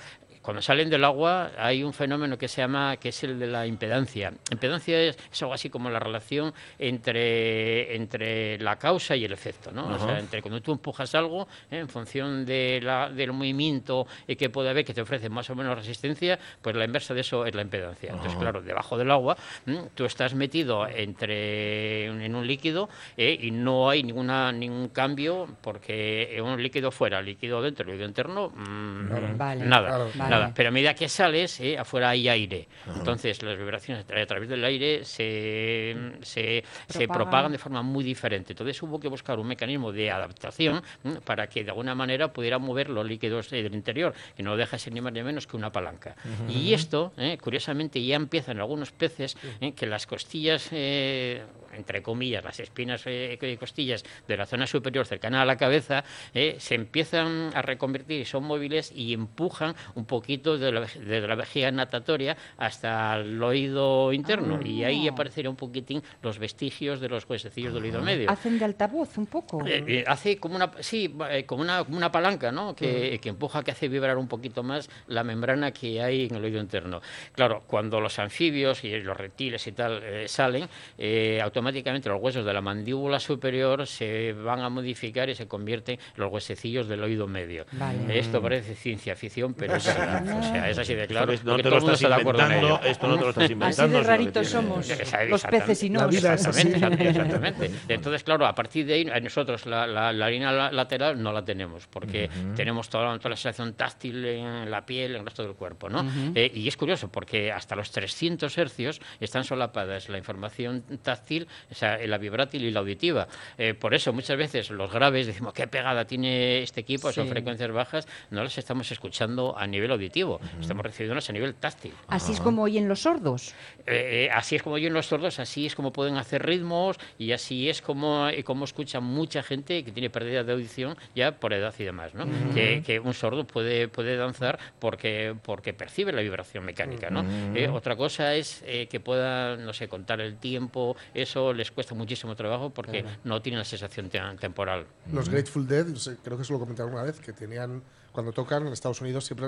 cuando 0.43 0.61
salen 0.61 0.89
del 0.91 1.03
agua 1.03 1.51
hay 1.57 1.81
un 1.83 1.93
fenómeno 1.93 2.37
que 2.37 2.47
se 2.47 2.61
llama 2.61 2.97
que 2.97 3.09
es 3.09 3.23
el 3.23 3.39
de 3.39 3.47
la 3.47 3.65
impedancia. 3.65 4.31
Impedancia 4.51 4.99
es, 5.01 5.17
es 5.31 5.41
algo 5.41 5.53
así 5.55 5.69
como 5.71 5.89
la 5.89 5.99
relación 5.99 6.53
entre, 6.77 7.95
entre 7.95 8.59
la 8.59 8.77
causa 8.77 9.15
y 9.15 9.25
el 9.25 9.31
efecto, 9.33 9.71
¿no? 9.71 9.87
O 9.95 9.99
sea, 9.99 10.19
entre 10.19 10.41
cuando 10.41 10.61
tú 10.61 10.71
empujas 10.73 11.15
algo 11.15 11.47
¿eh? 11.71 11.79
en 11.79 11.89
función 11.89 12.45
de 12.45 12.79
la- 12.83 13.09
del 13.09 13.31
movimiento 13.33 14.05
eh, 14.27 14.35
que 14.35 14.49
puede 14.49 14.69
haber 14.69 14.83
que 14.85 14.93
te 14.93 15.01
ofrece 15.01 15.29
más 15.29 15.49
o 15.49 15.55
menos 15.55 15.75
resistencia, 15.77 16.37
pues 16.61 16.75
la 16.75 16.85
inversa 16.85 17.13
de 17.13 17.21
eso 17.21 17.45
es 17.45 17.55
la 17.55 17.61
impedancia. 17.61 18.11
Entonces, 18.11 18.35
claro, 18.35 18.61
debajo 18.61 18.97
del 18.97 19.11
agua 19.11 19.37
¿m? 19.65 19.85
tú 19.95 20.05
estás 20.05 20.33
metido 20.33 20.87
entre 20.87 22.05
en 22.05 22.35
un 22.35 22.45
líquido 22.45 22.89
eh, 23.17 23.37
y 23.39 23.51
no 23.51 23.89
hay 23.89 24.03
ninguna 24.03 24.51
ningún 24.51 24.89
cambio 24.89 25.47
porque 25.61 26.39
un 26.43 26.61
líquido 26.61 26.91
fuera, 26.91 27.21
líquido 27.21 27.61
dentro, 27.61 27.85
líquido 27.85 28.05
interno, 28.07 28.49
mm, 28.49 29.07
Claro. 29.07 29.27
Vale, 29.37 29.65
nada, 29.65 29.87
claro, 29.89 30.11
vale. 30.15 30.29
Nada. 30.33 30.53
Pero 30.55 30.69
a 30.69 30.71
medida 30.71 30.93
que 30.93 31.07
sales, 31.09 31.59
eh, 31.59 31.77
afuera 31.77 32.09
hay 32.09 32.27
aire. 32.29 32.67
Ajá. 32.87 32.99
Entonces 32.99 33.41
las 33.43 33.57
vibraciones 33.57 34.05
a 34.05 34.07
tra- 34.07 34.21
a 34.23 34.25
través 34.25 34.49
del 34.49 34.63
aire 34.65 35.03
se, 35.05 35.95
se, 36.21 36.63
se 36.87 37.07
Propagan. 37.07 37.51
de 37.51 37.57
forma 37.57 37.81
muy 37.81 38.03
diferente. 38.03 38.53
Entonces 38.53 38.81
hubo 38.83 38.99
que 38.99 39.07
buscar 39.07 39.39
un 39.39 39.47
mecanismo 39.47 39.91
de 39.91 40.11
adaptación 40.11 40.81
¿m? 41.03 41.21
para 41.21 41.47
que 41.47 41.63
de 41.63 41.69
alguna 41.71 41.95
manera 41.95 42.31
pudiera 42.33 42.57
mover 42.59 42.89
los 42.89 43.05
líquidos 43.05 43.51
eh, 43.53 43.61
del 43.63 43.73
interior, 43.75 44.13
que 44.35 44.43
no 44.43 44.55
deja 44.57 44.71
de 44.77 44.79
ser 44.79 44.93
ni 44.93 45.01
más 45.01 45.13
ni 45.13 45.23
menos 45.23 45.47
que 45.47 45.55
una 45.57 45.71
palanca. 45.71 46.15
Y 46.49 46.73
esto, 46.73 47.13
eh, 47.17 47.37
curiosamente, 47.41 48.03
ya 48.03 48.15
empiezan 48.15 48.59
algunos 48.59 48.91
peces 48.91 49.37
eh, 49.61 49.73
que 49.73 49.85
las 49.85 50.07
costillas, 50.07 50.69
eh, 50.71 51.43
entre 51.75 52.01
comillas, 52.01 52.43
las 52.43 52.59
espinas 52.59 53.03
eh, 53.05 53.37
y 53.41 53.57
costillas 53.57 54.03
de 54.27 54.37
la 54.37 54.45
zona 54.45 54.67
superior 54.67 55.05
cercana 55.05 55.41
a 55.41 55.45
la 55.45 55.57
cabeza, 55.57 56.03
eh, 56.33 56.55
se 56.59 56.75
empiezan 56.75 57.51
a 57.53 57.61
reconvertir 57.61 58.21
y 58.21 58.25
son 58.25 58.43
móviles 58.43 58.91
y 58.95 59.13
empujan 59.13 59.75
un 59.95 60.05
poquito 60.05 60.57
de 60.57 60.71
la, 60.71 60.81
de 60.81 61.21
la 61.21 61.35
vejiga 61.35 61.71
natatoria 61.71 62.37
hasta 62.57 63.15
el 63.15 63.41
oído 63.41 64.13
interno. 64.13 64.59
Y 64.63 64.83
ahí 64.83 65.07
aparecerían 65.07 65.51
un 65.51 65.57
poquitín 65.57 66.01
los 66.21 66.39
vestigios 66.39 66.99
de 66.99 67.09
los 67.09 67.29
huesecillos 67.29 67.73
del 67.73 67.83
oído 67.83 68.01
medio. 68.01 68.29
Hacen 68.29 68.59
de 68.59 68.65
altavoz 68.65 69.17
un 69.17 69.25
poco. 69.27 69.63
Eh, 69.65 70.03
hace 70.07 70.37
como 70.37 70.55
una 70.55 70.71
sí 70.79 71.13
como 71.45 71.61
una, 71.61 71.83
como 71.83 71.97
una 71.97 72.11
palanca 72.11 72.51
no 72.51 72.75
que, 72.75 73.19
que 73.21 73.29
empuja 73.29 73.63
que 73.63 73.71
hace 73.71 73.87
vibrar 73.87 74.17
un 74.17 74.27
poquito 74.27 74.63
más 74.63 74.89
la 75.07 75.23
membrana 75.23 75.71
que 75.71 76.01
hay 76.01 76.25
en 76.25 76.35
el 76.35 76.43
oído 76.43 76.59
interno 76.59 77.01
claro 77.33 77.63
cuando 77.67 77.99
los 77.99 78.19
anfibios 78.19 78.83
y 78.83 78.99
los 78.99 79.15
reptiles 79.15 79.65
y 79.67 79.71
tal 79.71 80.01
salen 80.27 80.67
eh, 80.97 81.39
automáticamente 81.63 82.09
los 82.09 82.21
huesos 82.21 82.45
de 82.45 82.53
la 82.53 82.61
mandíbula 82.61 83.19
superior 83.19 83.87
se 83.87 84.33
van 84.33 84.59
a 84.59 84.69
modificar 84.69 85.29
y 85.29 85.35
se 85.35 85.47
convierten 85.47 85.95
en 85.97 86.21
los 86.21 86.31
huesecillos 86.31 86.87
del 86.89 87.01
oído 87.03 87.25
medio 87.27 87.65
Vale. 87.73 88.19
esto 88.19 88.41
parece 88.41 88.75
ciencia 88.75 89.15
ficción 89.15 89.53
pero 89.53 89.75
es 89.75 89.85
verdad 89.85 90.39
o 90.39 90.43
sea 90.43 90.69
es 90.69 90.77
así 90.77 90.93
de 90.93 91.07
claro 91.07 91.33
no 91.45 91.55
te 91.55 91.63
todo 91.63 91.71
lo 91.71 91.77
estás 91.77 92.01
está 92.01 92.15
de 92.17 92.21
inventando, 92.21 92.79
esto 92.83 93.07
no 93.07 93.15
te 93.17 93.21
lo 93.23 93.29
estás 93.29 93.43
Así 93.45 93.53
inventando. 93.53 93.93
de 93.93 93.97
lo 93.97 94.03
que 94.03 94.07
raritos 94.09 94.47
somos 94.47 94.89
los 95.29 95.43
peces 95.45 95.83
y 95.83 95.89
no. 95.89 96.01
Así. 96.01 96.17
Exactamente, 96.17 96.75
exactamente, 96.75 97.09
exactamente. 97.09 97.71
Entonces, 97.87 98.23
claro, 98.23 98.45
a 98.45 98.53
partir 98.55 98.85
de 98.85 98.93
ahí, 98.93 99.05
nosotros 99.21 99.65
la, 99.65 99.87
la, 99.87 100.11
la 100.11 100.29
línea 100.29 100.51
la- 100.51 100.71
lateral 100.71 101.21
no 101.21 101.31
la 101.31 101.43
tenemos, 101.45 101.87
porque 101.87 102.29
tenemos 102.55 102.89
toda, 102.89 103.17
toda 103.17 103.31
la 103.31 103.35
sensación 103.35 103.73
táctil 103.73 104.23
en 104.25 104.69
la 104.69 104.85
piel, 104.85 105.11
en 105.11 105.17
el 105.21 105.25
resto 105.25 105.43
del 105.43 105.53
cuerpo, 105.53 105.89
¿no? 105.89 106.05
Eh, 106.35 106.51
y 106.53 106.67
es 106.67 106.75
curioso, 106.77 107.09
porque 107.09 107.51
hasta 107.51 107.75
los 107.75 107.91
300 107.91 108.57
hercios 108.57 109.01
están 109.19 109.43
solapadas 109.43 110.09
la 110.09 110.17
información 110.17 110.83
táctil, 111.01 111.47
o 111.71 111.75
sea, 111.75 111.97
la 112.05 112.17
vibrátil 112.17 112.63
y 112.63 112.71
la 112.71 112.79
auditiva. 112.79 113.27
Eh, 113.57 113.73
por 113.73 113.93
eso, 113.93 114.13
muchas 114.13 114.37
veces 114.37 114.69
los 114.69 114.91
graves 114.91 115.27
decimos, 115.27 115.53
¿qué 115.53 115.67
pegada 115.67 116.05
tiene 116.05 116.61
este 116.63 116.81
equipo? 116.81 117.11
Son 117.11 117.25
Sí. 117.25 117.29
frecuencias 117.29 117.71
bajas, 117.71 118.07
no 118.31 118.43
las 118.43 118.57
estamos 118.57 118.91
escuchando 118.91 119.55
a 119.57 119.65
nivel 119.67 119.91
auditivo, 119.91 120.39
estamos 120.59 120.85
recibiéndolas 120.85 121.29
a 121.29 121.33
nivel 121.33 121.55
táctil. 121.55 121.93
Así 122.07 122.31
es 122.33 122.39
como 122.39 122.63
oyen 122.63 122.87
los 122.87 123.01
sordos. 123.01 123.53
Eh, 123.85 124.27
eh, 124.27 124.29
así 124.33 124.55
es 124.55 124.63
como 124.63 124.75
oyen 124.75 124.93
los 124.93 125.07
sordos, 125.07 125.39
así 125.39 125.65
es 125.65 125.75
como 125.75 125.91
pueden 125.91 126.15
hacer 126.17 126.45
ritmos 126.45 126.97
y 127.17 127.31
así 127.33 127.69
es 127.69 127.81
como, 127.81 128.29
eh, 128.29 128.43
como 128.43 128.65
escucha 128.65 128.99
mucha 128.99 129.43
gente 129.43 129.83
que 129.83 129.91
tiene 129.91 130.09
pérdida 130.09 130.43
de 130.43 130.53
audición 130.53 130.95
ya 131.15 131.33
por 131.39 131.53
edad 131.53 131.73
y 131.77 131.83
demás, 131.83 132.13
¿no? 132.13 132.23
Ujú. 132.23 132.53
que, 132.53 132.81
que 132.85 132.99
un 132.99 133.13
sordo 133.13 133.45
puede, 133.45 133.87
puede 133.87 134.15
danzar 134.15 134.57
porque, 134.79 135.35
porque 135.43 135.73
percibe 135.73 136.11
la 136.13 136.21
vibración 136.21 136.63
mecánica, 136.63 137.09
¿no? 137.09 137.21
Ujú. 137.21 137.57
Eh, 137.57 137.67
otra 137.67 137.95
cosa 137.95 138.35
es 138.35 138.63
eh, 138.65 138.87
que 138.87 138.99
pueda, 138.99 139.57
no 139.57 139.73
sé, 139.73 139.87
contar 139.87 140.21
el 140.21 140.37
tiempo, 140.37 140.95
eso 141.13 141.42
les 141.51 141.71
cuesta 141.71 141.93
muchísimo 141.95 142.35
trabajo 142.35 142.69
porque 142.69 143.01
Claro. 143.01 143.17
no 143.25 143.41
tienen 143.41 143.59
la 143.59 143.65
sensación 143.65 144.09
te- 144.09 144.21
temporal. 144.39 144.85
Los 145.11 145.27
Grateful 145.27 145.67
Dead, 145.67 145.87
creo 146.23 146.37
que 146.37 146.43
eso 146.43 146.53
lo 146.53 146.59
comenté 146.59 146.83
alguna 146.83 147.01
vez, 147.03 147.19
que 147.19 147.33
tenían, 147.33 147.81
cuando 148.13 148.31
tocan 148.31 148.65
en 148.67 148.71
Estados 148.71 149.01
Unidos, 149.01 149.25
siempre, 149.25 149.47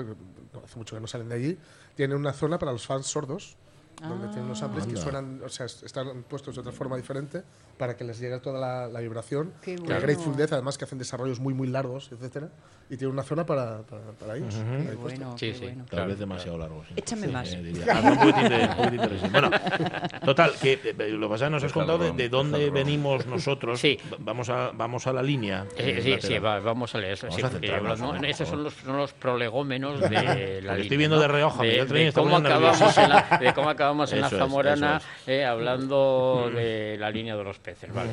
hace 0.64 0.76
mucho 0.76 0.96
que 0.96 1.00
no 1.00 1.06
salen 1.06 1.28
de 1.28 1.34
allí, 1.36 1.58
tienen 1.94 2.16
una 2.18 2.32
zona 2.32 2.58
para 2.58 2.72
los 2.72 2.84
fans 2.86 3.06
sordos 3.06 3.56
donde 4.00 4.26
tienen 4.28 4.44
unos 4.44 4.62
amplis 4.62 4.84
que 4.84 4.90
Anda. 4.90 5.02
suenan, 5.02 5.40
o 5.44 5.48
sea, 5.48 5.66
están 5.66 6.22
puestos 6.24 6.54
de 6.54 6.60
otra 6.60 6.72
forma 6.72 6.96
diferente 6.96 7.42
para 7.78 7.96
que 7.96 8.04
les 8.04 8.18
llegue 8.18 8.38
toda 8.40 8.58
la, 8.60 8.88
la 8.88 9.00
vibración. 9.00 9.52
Qué 9.62 9.76
bueno. 9.76 10.00
Grateful 10.00 10.36
Dead, 10.36 10.52
además 10.52 10.76
que 10.78 10.84
hacen 10.84 10.98
desarrollos 10.98 11.40
muy, 11.40 11.54
muy 11.54 11.66
largos, 11.68 12.10
etcétera, 12.12 12.48
y 12.90 12.96
tiene 12.96 13.12
una 13.12 13.22
zona 13.22 13.44
para, 13.46 13.82
para, 13.82 14.02
para 14.12 14.36
ellos. 14.36 14.54
Ujú. 14.54 14.64
ahí 14.74 14.86
Qué 14.86 14.94
bueno, 14.96 15.38
Sí, 15.38 15.46
qué 15.48 15.54
sí. 15.54 15.64
bueno. 15.64 15.84
Tal 15.90 16.08
vez 16.08 16.18
demasiado 16.18 16.58
largo. 16.58 16.84
sí. 16.88 16.94
Échame 16.96 17.28
más. 17.28 17.52
Eh, 17.52 17.62
diría. 17.62 17.84
Ah, 17.96 18.00
un 18.10 18.18
poquitín 18.18 18.48
de-. 18.48 19.28
Bueno, 19.30 19.50
total, 20.24 20.52
que 20.60 20.72
eh, 20.84 21.08
lo 21.10 21.28
que 21.28 21.32
pasa 21.32 21.44
es 21.46 21.48
que 21.48 21.54
nos 21.54 21.64
has 21.64 21.72
contado 21.72 21.98
de, 21.98 22.12
de 22.12 22.28
dónde 22.28 22.70
venimos 22.70 23.26
nosotros. 23.26 23.80
Sí. 23.80 23.98
Va- 24.12 24.16
Vamos 24.26 24.48
a, 24.50 24.72
vamos 24.74 25.06
a 25.06 25.12
la 25.12 25.22
línea. 25.22 25.64
Eh, 25.76 25.96
eh, 26.04 26.18
sí, 26.20 26.26
sí, 26.28 26.38
va- 26.38 26.60
vamos 26.60 26.94
a 26.94 26.98
leer. 26.98 27.18
Vamos 27.22 27.36
sí, 27.36 27.42
a 27.42 27.48
centrarnos, 27.48 27.92
hablando- 28.00 28.16
por 28.20 28.26
estos 28.26 28.48
son 28.48 28.62
los, 28.64 28.74
son 28.74 28.96
los 28.96 29.12
prolegómenos 29.14 30.00
de 30.00 30.10
la 30.10 30.20
Porque 30.22 30.60
línea. 30.60 30.76
estoy 30.78 30.96
viendo 30.96 31.18
de 31.18 31.28
reojo 31.28 31.62
a 31.62 31.64
de, 31.64 31.84
de 31.86 32.12
cómo 32.12 32.36
acabamos 32.36 32.98
en 32.98 33.08
la, 33.08 33.38
de 33.40 33.54
cómo 33.54 33.70
acabamos 33.70 33.85
en 33.90 34.20
la 34.20 34.26
Eso 34.26 34.36
es, 34.36 34.40
Zamorana 34.42 34.96
eso 34.98 35.06
eh, 35.30 35.44
hablando 35.44 36.50
de 36.54 36.96
la 36.98 37.10
línea 37.10 37.36
de 37.36 37.44
los 37.44 37.58
peces. 37.58 37.92
Vale. 37.92 38.10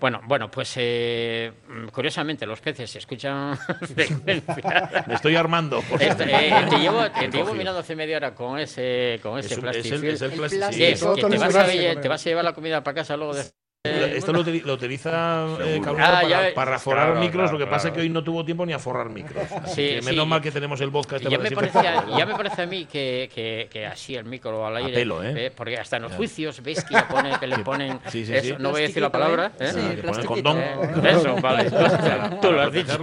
Bueno, 0.00 0.20
bueno, 0.26 0.50
pues 0.50 0.72
eh, 0.76 1.52
mm, 1.68 1.88
curiosamente 1.88 2.46
los 2.46 2.60
peces 2.60 2.90
se 2.90 2.98
escuchan 2.98 3.56
frecuencia. 3.94 5.04
Me 5.06 5.14
estoy 5.14 5.36
armando. 5.36 5.80
por 5.82 6.02
Este, 6.02 6.24
eh, 6.24 6.52
te 6.70 6.78
llevo, 6.78 7.10
te 7.10 7.20
llevo 7.22 7.30
Cogido. 7.44 7.54
mirando 7.54 7.80
hace 7.80 7.96
media 7.96 8.16
hora 8.16 8.34
con 8.34 8.58
ese, 8.58 9.20
con 9.22 9.38
ese 9.38 9.54
Es 9.54 9.58
un- 9.58 9.68
es 9.68 9.76
el- 9.86 10.04
es 10.04 10.22
el 10.22 10.32
El 10.32 10.36
plástico. 10.38 10.58
plástico. 10.58 10.70
Sí, 10.72 10.96
sí, 10.96 11.14
que 11.14 11.20
te 11.20 11.38
vas, 11.38 11.42
a, 11.42 11.48
plástico, 11.50 12.00
te 12.00 12.08
vas 12.08 12.20
a 12.26 12.28
llevar 12.30 12.44
la 12.44 12.52
comida 12.52 12.82
para 12.82 12.94
casa 12.94 13.16
luego 13.16 13.34
de... 13.34 13.44
Esto 13.90 14.34
lo, 14.34 14.42
lo 14.42 14.74
utiliza 14.74 15.46
eh, 15.64 15.80
Ah, 15.82 15.92
para, 15.94 16.28
ya- 16.28 16.54
para 16.54 16.78
forrar 16.78 17.06
claro, 17.06 17.20
micros, 17.20 17.44
claro, 17.44 17.52
lo 17.52 17.64
que 17.64 17.64
pasa 17.64 17.76
es 17.88 17.92
claro. 17.92 17.94
que 17.94 18.00
hoy 18.02 18.08
no 18.10 18.22
tuvo 18.22 18.44
tiempo 18.44 18.66
ni 18.66 18.74
a 18.74 18.78
forrar 18.78 19.08
micros. 19.08 19.42
Sí, 19.68 19.76
que 19.94 20.00
sí. 20.02 20.06
menos 20.06 20.26
mal 20.26 20.42
que 20.42 20.50
tenemos 20.50 20.78
el 20.82 20.90
vodka 20.90 21.16
este 21.16 21.30
ya 21.30 21.38
me, 21.38 21.50
parecía, 21.50 22.04
ya 22.14 22.26
me 22.26 22.34
parece 22.34 22.60
a 22.60 22.66
mí 22.66 22.84
que, 22.84 23.30
que, 23.34 23.68
que 23.72 23.86
así 23.86 24.14
el 24.16 24.26
micro 24.26 24.66
al 24.66 24.76
aire. 24.76 24.92
pelo, 24.92 25.24
¿eh? 25.24 25.50
Porque 25.56 25.78
hasta 25.78 25.96
en 25.96 26.02
los 26.02 26.10
Ya. 26.12 26.16
juicios 26.18 26.62
veis 26.62 26.84
que, 26.84 26.94
pone, 27.10 27.38
que 27.40 27.46
le 27.46 27.58
ponen. 27.64 27.98
Sí, 28.10 28.26
sí, 28.26 28.34
eso, 28.34 28.48
sí. 28.48 28.54
No 28.58 28.70
voy 28.70 28.80
a 28.82 28.86
decir 28.86 29.00
la 29.02 29.10
palabra. 29.10 29.52
¿eh? 29.58 29.70
Sí, 29.72 29.78
Ah, 29.82 29.94
que 29.94 30.02
pone 30.02 30.02
plastiquito. 30.02 30.34
condón. 30.34 30.58
Eh, 30.58 31.10
eso, 31.12 31.36
vale. 31.36 31.70
Tú 32.42 32.52
lo 32.52 32.60
has 32.60 32.72
dicho. 32.74 32.98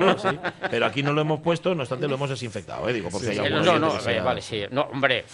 Pero 0.69 0.85
aquí 0.85 1.01
no 1.01 1.11
lo 1.11 1.21
hemos 1.21 1.39
puesto, 1.39 1.73
no 1.73 1.81
obstante 1.81 2.07
lo 2.07 2.13
hemos 2.13 2.29
desinfectado, 2.29 2.87
¿eh? 2.87 2.93
Digo, 2.93 3.09
porque 3.09 3.29
hay 3.31 3.37
Eh, 3.37 3.41
algunos 3.41 3.65
No, 3.65 3.79
no, 3.79 4.09
eh, 4.11 4.21
vale, 4.21 4.43
sí. 4.43 4.63
No, 4.69 4.83
hombre, 4.93 5.25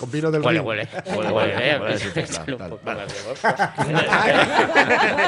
Con 0.00 0.10
vino 0.10 0.30
del 0.30 0.40
huele, 0.40 0.60
huele. 0.60 0.88
Huele, 1.14 1.30
Huele, 1.30 1.78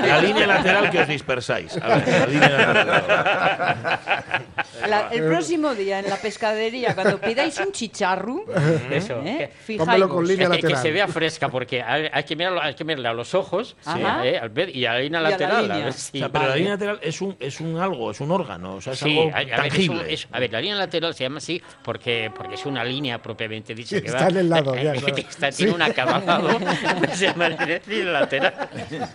La 0.07 0.21
línea 0.21 0.47
lateral 0.47 0.91
que 0.91 1.01
os 1.01 1.09
dispersáis. 1.09 1.77
A 1.83 1.89
ver, 1.97 2.09
la 2.09 2.27
línea 2.27 2.49
lateral. 2.51 4.41
La- 4.89 5.09
el 5.11 5.25
próximo 5.27 5.75
día 5.75 5.99
en 5.99 6.09
la 6.09 6.17
pescadería, 6.17 6.95
cuando 6.95 7.19
pidáis 7.21 7.59
un 7.61 7.71
chicharro, 7.73 8.45
Eso. 8.91 9.21
¿eh? 9.25 9.51
que- 9.67 9.77
Póngalo 9.77 10.09
con 10.09 10.27
fijaos. 10.27 10.29
línea 10.29 10.49
que, 10.51 10.57
que 10.57 10.63
lateral. 10.63 10.83
se 10.83 10.91
vea 10.91 11.09
fresca, 11.09 11.49
porque 11.49 11.83
hay, 11.83 12.09
hay 12.13 12.25
que 12.25 12.35
mirarlo, 12.37 12.63
hay 12.63 12.75
que 12.75 12.85
mirarle 12.85 13.09
a 13.09 13.13
los 13.13 13.35
ojos 13.35 13.77
eh, 13.97 14.39
al 14.41 14.49
ver, 14.51 14.75
y 14.75 14.87
a 14.87 14.95
la 14.95 14.99
línea 15.01 15.21
la 15.21 15.31
lateral. 15.31 15.57
a 15.57 15.63
línea. 15.63 15.85
ver 15.85 15.93
si- 15.93 16.19
O 16.19 16.21
sea, 16.21 16.29
pero 16.31 16.49
la 16.49 16.57
línea 16.57 16.73
lateral 16.73 16.99
es 17.03 17.21
un, 17.21 17.37
es 17.39 17.61
un 17.61 17.79
algo, 17.79 18.11
es 18.11 18.21
un 18.21 18.31
órgano, 18.31 18.77
o 18.77 18.81
sea, 18.81 18.95
es 18.95 18.99
Sí, 19.01 19.19
algo 19.19 19.31
a, 19.35 19.39
a 19.39 19.45
ver, 19.45 19.49
es 19.49 19.53
un- 19.61 19.69
tangible. 19.69 20.15
es- 20.15 20.29
a 20.33 20.39
ver, 20.41 20.53
la 20.53 20.61
línea 20.61 20.77
lateral 20.77 21.15
se 21.15 21.25
llama 21.25 21.39
así 21.39 21.63
porque, 21.83 22.31
porque 22.35 22.55
es 22.55 22.65
una 22.67 22.83
línea 22.85 23.19
propiamente 23.21 23.75
dicha. 23.75 23.97
Sí, 23.97 24.03
que 24.03 24.09
está 24.09 24.25
va, 24.25 24.29
en 24.31 24.37
el 24.39 24.49
lado, 24.49 24.75
ya, 24.83 24.93
claro. 24.95 25.17
está- 25.17 25.51
tiene 25.51 25.73
un 25.73 25.83
acabado, 25.83 26.59
se 27.13 27.27
llama 27.27 27.49
línea 27.51 27.81
lateral. 28.13 28.55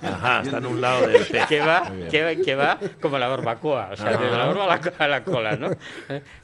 Ajá, 0.03 0.24
está 0.43 0.57
en 0.57 0.65
un 0.65 0.81
lado 0.81 1.07
del 1.07 1.25
pez. 1.25 1.45
que 1.47 1.59
va, 1.61 1.91
que, 2.11 2.23
va, 2.23 2.35
que 2.43 2.55
va 2.55 2.79
como 3.01 3.17
la 3.17 3.27
barbacoa, 3.27 3.89
o 3.93 3.95
sea, 3.95 4.09
Ajá. 4.09 4.17
desde 4.17 4.37
la 4.37 4.45
barba 4.45 4.63
a 4.65 4.67
la, 4.77 4.93
a 4.97 5.07
la 5.07 5.23
cola, 5.23 5.55
¿no? 5.55 5.69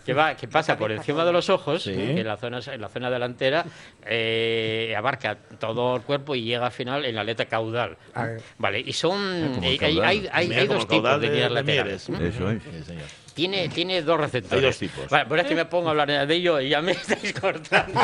Que 0.06 0.14
va, 0.16 0.34
que 0.36 0.48
pasa 0.48 0.76
por 0.78 0.92
encima 0.92 1.24
de 1.24 1.32
los 1.32 1.50
ojos, 1.52 1.84
Sí. 1.84 1.94
que 1.94 2.22
en 2.22 2.28
la 2.28 2.36
zona, 2.36 2.60
en 2.66 2.82
la 2.82 2.90
zona 2.90 3.12
delantera 3.12 3.64
eh, 4.04 4.96
abarca 4.98 5.38
todo 5.60 5.96
el 5.98 6.02
cuerpo 6.02 6.34
y 6.34 6.42
llega 6.44 6.66
al 6.66 6.72
final 6.72 7.06
en 7.06 7.14
la 7.14 7.22
aleta 7.22 7.46
caudal. 7.46 7.98
Ah. 8.16 8.30
Vale, 8.58 8.80
y 8.80 8.94
son 8.94 9.20
el 9.64 9.64
eh, 9.64 9.78
hay, 9.80 10.00
hay, 10.00 10.30
hay- 10.32 10.54
hay 10.54 10.68
dos 10.68 10.88
tipos 10.88 11.22
de 11.22 11.28
de- 11.28 11.28
líneas 11.34 11.50
de 11.50 11.54
laterales. 11.56 12.10
Eso 12.10 12.50
es. 12.50 12.64
Sí, 12.64 12.84
señor. 12.84 13.04
Tiene, 13.36 13.70
tiene 13.70 14.02
dos 14.02 14.20
receptores. 14.20 14.58
Hay 14.64 14.70
dos 14.70 14.78
tipos. 14.80 15.08
Vale, 15.10 15.26
pero 15.30 15.42
es 15.42 15.48
que 15.48 15.56
me 15.56 15.66
pongo 15.66 15.88
a 15.90 15.92
hablar 15.92 16.28
de 16.28 16.36
ello 16.36 16.60
y 16.60 16.70
ya 16.70 16.82
me 16.82 16.92
estáis 16.94 17.32
cortando. 17.40 18.02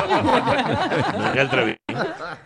Miguel 1.17 1.49
Treviño. 1.49 1.77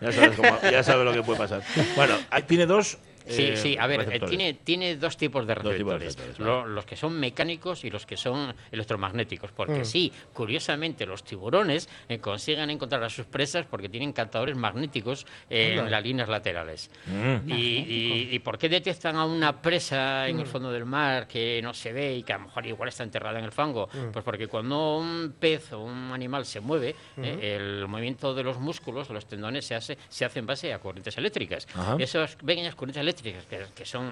Ya 0.01 0.11
sabes, 0.11 0.31
cómo- 0.37 0.59
ya 0.71 0.83
sabes 0.83 1.05
lo 1.05 1.13
que 1.13 1.23
puede 1.23 1.39
pasar. 1.39 1.61
Bueno, 1.95 2.15
tiene 2.47 2.65
dos. 2.65 2.97
Sí, 3.27 3.43
eh, 3.43 3.57
sí, 3.57 3.77
a 3.79 3.87
ver, 3.87 4.01
eh, 4.01 4.03
receptores. 4.05 4.29
tiene, 4.37 4.53
tiene 4.55 4.95
dos 4.97 5.17
tipos 5.17 5.45
de 5.47 5.55
Dos 5.55 5.75
tipos 5.75 5.93
de 5.93 5.99
receptores. 5.99 6.15
receptores, 6.15 6.39
Lo- 6.39 6.65
los 6.65 6.85
que 6.85 6.95
son 6.95 7.19
mecánicos 7.19 7.83
y 7.85 7.89
los 7.89 8.05
que 8.05 8.17
son 8.17 8.53
electromagnéticos. 8.71 9.51
Porque 9.51 9.81
Mm. 9.81 9.85
sí, 9.85 10.11
curiosamente, 10.33 11.05
los 11.05 11.23
tiburones 11.23 11.87
eh, 12.09 12.19
consiguen 12.19 12.69
encontrar 12.69 13.03
a 13.03 13.09
sus 13.09 13.25
presas 13.25 13.65
porque 13.65 13.89
tienen 13.89 14.11
captadores 14.13 14.55
magnéticos 14.57 15.25
eh, 15.49 15.75
en 15.77 15.89
las 15.91 16.03
líneas 16.03 16.27
laterales. 16.29 16.89
Mm. 17.05 17.49
Y, 17.49 17.53
y- 17.53 18.27
y 18.31 18.39
por 18.39 18.57
qué 18.57 18.69
detectan 18.69 19.15
a 19.15 19.25
una 19.25 19.61
presa 19.61 20.27
en 20.27 20.39
el 20.39 20.47
fondo 20.47 20.71
del 20.71 20.85
mar 20.85 21.27
que 21.27 21.61
no 21.61 21.73
se 21.73 21.93
ve 21.93 22.15
y 22.15 22.23
que 22.23 22.33
a 22.33 22.37
lo 22.37 22.45
mejor 22.45 22.65
igual 22.65 22.89
está 22.89 23.03
enterrada 23.03 23.39
en 23.39 23.45
el 23.45 23.51
fango? 23.51 23.87
Pues 24.11 24.23
porque 24.25 24.47
cuando 24.47 24.97
un 24.97 25.35
pez 25.39 25.73
o 25.73 25.79
un 25.83 26.11
animal 26.11 26.45
se 26.45 26.59
mueve, 26.59 26.95
eh, 27.17 27.55
el 27.57 27.87
movimiento 27.87 28.33
de 28.33 28.43
los 28.43 28.59
músculos, 28.59 29.07
de 29.07 29.13
los 29.13 29.25
tendones, 29.27 29.65
se 29.65 29.75
hace, 29.75 29.97
se 30.09 30.25
hace 30.25 30.39
en 30.39 30.45
base 30.45 30.73
a 30.73 30.79
corrientes 30.79 31.17
eléctricas. 31.17 31.67
Ajá. 31.75 31.95
Esas 31.99 32.35
pequeñas 32.35 32.75
corrientes 32.75 33.01
eléctricas 33.01 33.10
que, 33.15 33.35
que 33.75 33.85
son 33.85 34.07
mm, 34.07 34.11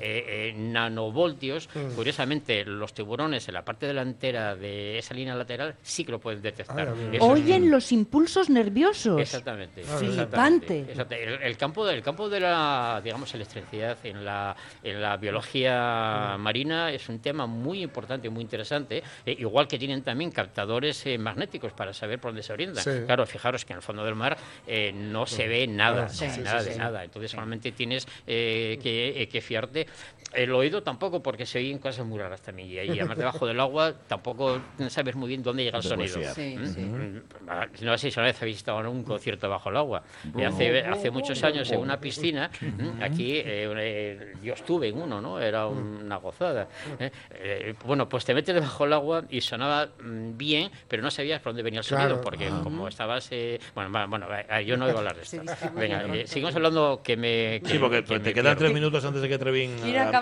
eh, 0.00 0.24
eh, 0.50 0.54
nanovoltios, 0.56 1.68
curiosamente 1.94 2.64
los 2.64 2.94
tiburones 2.94 3.46
en 3.48 3.54
la 3.54 3.64
parte 3.64 3.86
delantera 3.86 4.54
de 4.56 4.98
esa 4.98 5.14
línea 5.14 5.34
lateral 5.34 5.74
sí 5.82 6.04
que 6.04 6.12
lo 6.12 6.20
pueden 6.20 6.42
detectar. 6.42 6.88
Ah, 6.88 6.94
es- 7.12 7.20
Oyen 7.22 7.70
los 7.70 7.90
impulsos 7.92 8.50
nerviosos. 8.50 9.20
Exactamente. 9.20 9.82
Flipante. 9.82 10.06
exactamente, 10.12 10.80
exactamente. 10.92 11.34
El, 11.34 11.42
el 11.42 11.56
campo 11.56 11.86
del 11.86 12.02
campo 12.02 12.28
de 12.28 12.40
la 12.40 13.00
digamos 13.02 13.32
electricidad 13.34 13.96
en 14.04 14.24
la 14.24 14.54
en 14.82 15.00
la 15.00 15.16
biología 15.16 16.36
marina 16.38 16.90
es 16.90 17.08
un 17.08 17.18
tema 17.20 17.46
muy 17.46 17.82
importante 17.82 18.26
y 18.28 18.30
muy 18.30 18.42
interesante. 18.42 19.02
eh, 19.26 19.36
igual 19.38 19.66
que 19.68 19.78
tienen 19.78 20.02
también 20.02 20.30
captadores 20.30 21.04
eh, 21.06 21.18
magnéticos 21.18 21.72
para 21.72 21.92
saber 21.92 22.18
por 22.20 22.30
dónde 22.30 22.42
se 22.42 22.52
orientan. 22.52 22.82
Sí. 22.84 22.90
Claro, 23.06 23.26
fijaros 23.26 23.64
que 23.64 23.72
en 23.72 23.78
el 23.78 23.82
fondo 23.82 24.04
del 24.04 24.14
mar 24.14 24.36
eh, 24.66 24.92
no 24.94 25.26
se 25.26 25.48
ve 25.48 25.66
nada, 25.66 26.04
Ah, 26.04 26.08
sí, 26.08 26.26
sí, 26.30 26.40
nada 26.40 26.60
sí, 26.60 26.66
de 26.66 26.72
sí. 26.72 26.78
nada. 26.78 27.04
Entonces 27.04 27.30
solamente 27.30 27.72
tienes 27.72 28.06
eh, 28.26 28.78
que, 28.82 29.22
eh, 29.22 29.28
que 29.28 29.40
fiarte. 29.40 29.86
El 30.34 30.52
oído 30.52 30.82
tampoco, 30.82 31.22
porque 31.22 31.46
se 31.46 31.58
oyen 31.58 31.78
cosas 31.78 32.04
muy 32.06 32.18
raras 32.18 32.40
también. 32.42 32.68
Y, 32.70 32.78
además 32.78 33.16
debajo 33.18 33.46
del 33.46 33.58
agua 33.60 33.94
tampoco 34.06 34.60
sabes 34.88 35.14
muy 35.14 35.28
bien 35.28 35.42
dónde 35.42 35.64
llega 35.64 35.78
el 35.78 35.84
sonido. 35.84 36.18
Sí, 36.34 36.56
¿Mm? 36.58 36.66
sí. 36.66 36.80
Mm, 36.80 37.22
ah, 37.48 37.66
No 37.82 37.96
sé 37.98 38.10
si 38.10 38.18
una 38.18 38.26
vez 38.26 38.40
habéis 38.42 38.56
estado 38.58 38.80
en 38.80 38.86
un 38.86 39.02
concierto 39.04 39.48
bajo 39.48 39.70
el 39.70 39.76
agua. 39.76 40.02
Eh, 40.36 40.44
hace, 40.46 40.80
hace 40.80 41.10
muchos 41.10 41.42
años 41.44 41.70
en 41.70 41.80
una 41.80 41.98
piscina, 42.00 42.50
mm, 42.60 43.02
aquí 43.02 43.36
eh, 43.36 43.44
eh, 43.76 44.32
yo 44.42 44.54
estuve 44.54 44.88
en 44.88 45.00
uno, 45.00 45.20
¿no? 45.20 45.40
Era 45.40 45.66
una 45.66 46.16
gozada. 46.16 46.68
¿eh? 46.98 47.10
Eh, 47.32 47.74
bueno, 47.84 48.08
pues 48.08 48.24
te 48.24 48.34
metes 48.34 48.54
debajo 48.54 48.84
del 48.84 48.92
agua 48.94 49.24
y 49.30 49.40
sonaba 49.40 49.86
mm, 49.86 50.36
bien, 50.36 50.70
pero 50.88 51.02
no 51.02 51.10
sabías 51.10 51.40
por 51.40 51.50
dónde 51.52 51.62
venía 51.62 51.80
el 51.80 51.84
sonido, 51.84 52.08
Claro. 52.08 52.20
porque 52.22 52.48
Ah. 52.48 52.60
como 52.62 52.88
estabas... 52.88 53.28
eh, 53.30 53.58
bueno, 53.74 53.90
bueno, 54.08 54.26
va- 54.28 54.60
yo 54.62 54.76
no 54.76 54.84
iba 54.88 54.94
a 54.96 54.98
hablar 54.98 55.16
de 55.16 55.22
esto. 55.22 55.42
Venga, 55.74 56.04
eh, 56.14 56.26
seguimos 56.26 56.54
hablando 56.56 57.00
que 57.02 57.16
me... 57.16 57.60
Sí, 57.64 57.72
que- 57.74 57.78
porque 57.78 58.04
que 58.04 58.20
te 58.20 58.34
quedan 58.34 58.56
tres 58.56 58.72
minutos 58.72 59.04
antes 59.04 59.22
de 59.22 59.28
que 59.28 59.38
Trevín 59.38 59.70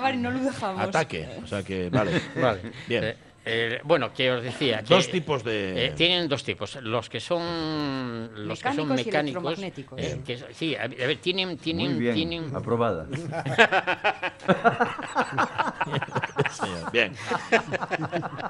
Acabar 0.02 0.14
y 0.16 0.18
no 0.18 0.30
lo 0.32 0.40
dejamos. 0.40 0.80
ataque. 0.82 1.28
O 1.44 1.46
sea 1.46 1.62
que, 1.62 1.88
vale. 1.88 2.20
Vale. 2.40 2.60
Bien. 2.88 3.04
Eh, 3.04 3.16
eh, 3.44 3.80
bueno, 3.84 4.12
que 4.12 4.30
os 4.32 4.42
decía. 4.42 4.82
que, 4.82 4.94
Dos 4.94 5.08
tipos 5.10 5.42
de- 5.44 5.86
eh, 5.86 5.90
tienen 5.96 6.28
dos 6.28 6.42
tipos. 6.44 6.76
Los 6.82 7.08
que 7.08 7.20
son. 7.20 8.30
Los 8.46 8.60
que 8.62 8.72
son 8.72 8.88
Mecánicos 8.88 9.00
y 9.00 9.04
mecánicos. 9.06 9.58
electromagnéticos. 9.58 10.00
eh, 10.00 10.20
que 10.24 10.38
sí, 10.54 10.74
a 10.76 10.86
ver, 10.88 11.02
a 11.02 11.06
ver, 11.06 11.16
tienen. 11.18 11.56
tienen, 11.58 11.92
Muy 11.92 12.00
bien, 12.00 12.14
tienen 12.14 12.54
aprobada. 12.56 13.06
Señor, 16.52 16.90
Bien. 16.92 17.12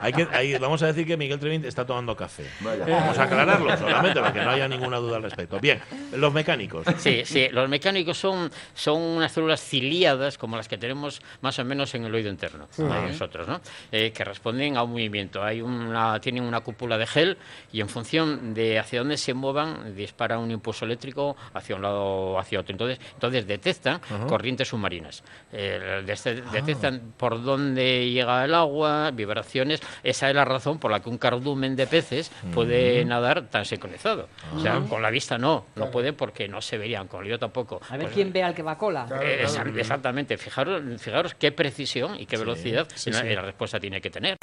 Hay 0.00 0.12
que, 0.12 0.28
hay- 0.32 0.58
vamos 0.58 0.82
a 0.82 0.86
decir 0.86 1.06
que 1.06 1.16
Miguel 1.16 1.38
Trevín 1.38 1.64
está 1.64 1.86
tomando 1.86 2.16
café. 2.16 2.44
Vaya. 2.60 2.84
Vamos 2.86 3.18
a 3.18 3.22
aclararlo 3.24 3.76
solamente 3.76 4.20
para 4.20 4.32
que 4.32 4.40
no 4.40 4.50
haya 4.50 4.68
ninguna 4.68 4.96
duda 4.98 5.16
al 5.16 5.22
respecto. 5.22 5.58
Bien, 5.60 5.80
los 6.12 6.32
mecánicos. 6.32 6.86
Sí, 6.98 7.22
sí, 7.24 7.48
los 7.50 7.68
mecánicos 7.68 8.18
son, 8.18 8.50
son 8.74 9.00
unas 9.00 9.32
células 9.32 9.60
ciliadas 9.60 10.38
como 10.38 10.56
las 10.56 10.68
que 10.68 10.78
tenemos 10.78 11.22
más 11.40 11.58
o 11.58 11.64
menos 11.64 11.94
en 11.94 12.04
el 12.04 12.14
oído 12.14 12.30
interno, 12.30 12.68
de 12.76 12.84
nosotros, 12.84 13.46
¿no? 13.48 13.60
Eh, 13.90 14.12
que 14.12 14.24
responden 14.24 14.76
a 14.76 14.82
un 14.82 14.90
movimiento. 14.92 15.42
Hay 15.42 15.60
una, 15.60 16.20
tienen 16.20 16.42
una 16.44 16.60
cúpula 16.60 16.98
de 16.98 17.06
gel 17.06 17.36
y 17.72 17.80
en 17.80 17.88
función 17.88 18.54
de 18.54 18.78
hacia 18.78 19.00
dónde 19.00 19.16
se 19.16 19.34
muevan, 19.34 19.94
dispara 19.96 20.38
un 20.38 20.50
impulso 20.50 20.84
eléctrico 20.84 21.36
hacia 21.54 21.76
un 21.76 21.82
lado 21.82 22.02
o 22.02 22.38
hacia 22.38 22.60
otro. 22.60 22.72
Entonces, 22.72 22.98
entonces 23.14 23.46
detectan 23.46 24.00
corrientes 24.28 24.68
submarinas. 24.68 25.22
Eh, 25.52 26.04
este- 26.08 26.42
detectan 26.52 27.12
por 27.16 27.42
dónde 27.42 27.91
llega 28.12 28.44
el 28.44 28.55
agua, 28.55 29.11
vibraciones. 29.12 29.81
Esa 30.02 30.28
es 30.28 30.35
la 30.35 30.44
razón 30.44 30.78
por 30.78 30.90
la 30.90 31.00
que 31.00 31.09
un 31.11 31.18
cardumen 31.18 31.76
de 31.76 31.87
peces 31.87 32.31
puede 32.55 33.05
nadar 33.05 33.48
tan 33.48 33.64
sincronizado. 33.64 34.28
O 34.55 34.61
sea, 34.61 34.81
con 34.88 35.02
la 35.02 35.11
vista 35.11 35.38
no, 35.38 35.66
no 35.76 35.90
puede 35.90 36.12
porque 36.12 36.48
no 36.48 36.61
se 36.61 36.78
verían, 36.78 37.09
con 37.09 37.20
el 37.20 37.26
oído 37.26 37.38
tampoco. 37.38 37.81
A 37.88 37.92
ver 37.96 38.02
Pues, 38.07 38.14
quién 38.14 38.33
ve 38.33 38.42
al 38.42 38.55
que 38.55 38.62
va 38.62 38.76
cola. 38.78 39.07
eh, 39.22 39.44
exa- 39.46 39.76
Exactamente, 39.78 40.37
fijaros, 40.38 40.83
fijaros 41.00 41.35
qué 41.35 41.52
precisión 41.52 42.18
y 42.18 42.26
qué 42.26 42.37
velocidad 42.37 42.87
sí, 42.94 43.11
la, 43.11 43.20
sí. 43.22 43.28
la 43.28 43.42
respuesta 43.42 43.78
tiene 43.81 44.00
que 44.00 44.11
tener. 44.11 44.37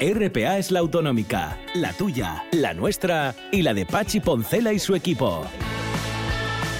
RPA 0.00 0.58
es 0.58 0.70
la 0.70 0.80
autonómica, 0.80 1.58
la 1.74 1.92
tuya, 1.94 2.44
la 2.52 2.74
nuestra 2.74 3.34
y 3.50 3.62
la 3.62 3.72
de 3.72 3.86
Pachi 3.86 4.20
Poncela 4.20 4.72
y 4.72 4.78
su 4.78 4.94
equipo. 4.94 5.46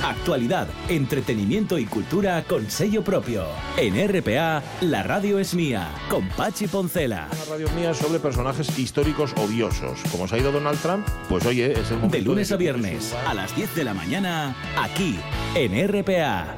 Actualidad, 0.02 0.68
entretenimiento 0.88 1.78
y 1.78 1.87
cultura 1.87 2.44
con 2.44 2.70
sello 2.70 3.02
propio. 3.02 3.44
En 3.76 3.94
RPA, 4.09 4.62
la 4.80 5.02
radio 5.02 5.38
es 5.38 5.54
mía, 5.54 5.90
con 6.09 6.28
Pachi 6.28 6.66
Poncela. 6.66 7.28
Una 7.32 7.56
radio 7.56 7.70
mía 7.70 7.94
sobre 7.94 8.18
personajes 8.18 8.78
históricos 8.78 9.32
odiosos. 9.37 9.98
Como 10.11 10.28
se 10.28 10.37
ha 10.37 10.38
ido 10.38 10.52
Donald 10.52 10.78
Trump, 10.80 11.06
pues 11.28 11.46
oye, 11.46 11.72
es 11.72 11.90
el 11.90 11.96
momento 11.96 12.16
De 12.16 12.22
lunes 12.22 12.52
a 12.52 12.56
viernes, 12.56 13.14
a 13.26 13.35
las 13.35 13.54
10 13.56 13.74
de 13.74 13.85
la 13.85 13.94
mañana, 13.94 14.54
aquí, 14.76 15.18
en 15.54 15.88
RPA. 15.88 16.54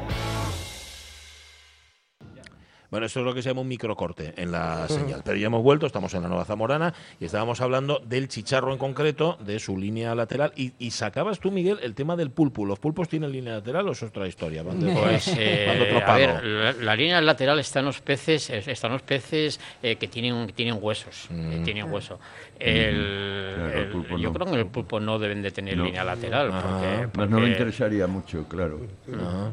Bueno, 2.91 3.05
esto 3.05 3.21
es 3.21 3.27
lo 3.27 3.35
que 3.35 3.43
se 3.43 3.51
llama 3.51 3.61
un 3.61 3.69
microcorte 3.69 4.33
en 4.39 4.51
la 4.51 4.89
señal. 4.89 5.21
Pero 5.23 5.37
ya 5.37 5.47
hemos 5.49 5.63
vuelto, 5.63 5.87
estamos 5.87 6.15
en 6.15 6.23
la 6.23 6.29
Nueva 6.29 6.47
Zamorana 6.47 6.95
y 7.21 7.27
estábamos 7.27 7.61
hablando 7.61 8.01
del 8.07 8.29
chicharro 8.29 8.73
en 8.73 8.79
concreto, 8.79 9.37
de 9.41 9.59
su 9.59 9.77
línea 9.77 10.15
lateral. 10.15 10.53
Y, 10.57 10.73
y 10.79 10.91
sacabas 10.91 11.39
tú, 11.39 11.51
Miguel, 11.51 11.79
el 11.83 11.95
tema 11.95 12.17
del 12.17 12.31
pulpo. 12.31 12.65
¿Los 12.65 12.79
pulpos 12.79 13.09
tienen 13.11 13.31
línea 13.31 13.55
lateral 13.57 13.87
o 13.89 13.93
es 13.93 14.03
otra 14.03 14.27
historia? 14.27 14.63
Van 14.63 14.81
de- 14.81 14.93
Pues, 14.93 15.29
eh, 15.37 15.65
van 15.69 15.79
de 15.79 15.85
otro 15.97 16.11
a 16.11 16.17
ver, 16.17 16.43
la, 16.45 16.73
la 16.73 16.97
línea 16.97 17.21
lateral 17.21 17.59
están 17.59 17.85
los 17.85 18.01
peces, 18.01 18.49
están 18.49 18.93
los 18.93 19.03
peces 19.03 19.61
eh, 19.83 19.97
que 19.97 20.09
tienen 20.09 20.47
que 20.47 20.53
tienen 20.55 20.79
huesos, 20.81 21.29
eh, 21.31 21.61
tienen 21.65 21.93
hueso. 21.93 22.19
El- 22.59 23.55
Claro, 23.55 23.73
el 23.73 23.79
el- 23.85 23.89
pulpo 23.91 24.19
yo 24.19 24.29
no. 24.29 24.33
creo 24.35 24.47
que 24.47 24.59
el 24.61 24.67
pulpo 24.67 24.99
no 25.01 25.19
deben 25.19 25.43
de 25.43 25.51
tener 25.51 25.77
No. 25.77 25.85
línea 25.85 26.05
lateral, 26.05 26.49
porque, 26.51 27.19
Más 27.19 27.29
no 27.31 27.41
me 27.41 27.49
interesaría 27.49 28.07
mucho, 28.07 28.45
claro. 28.49 28.81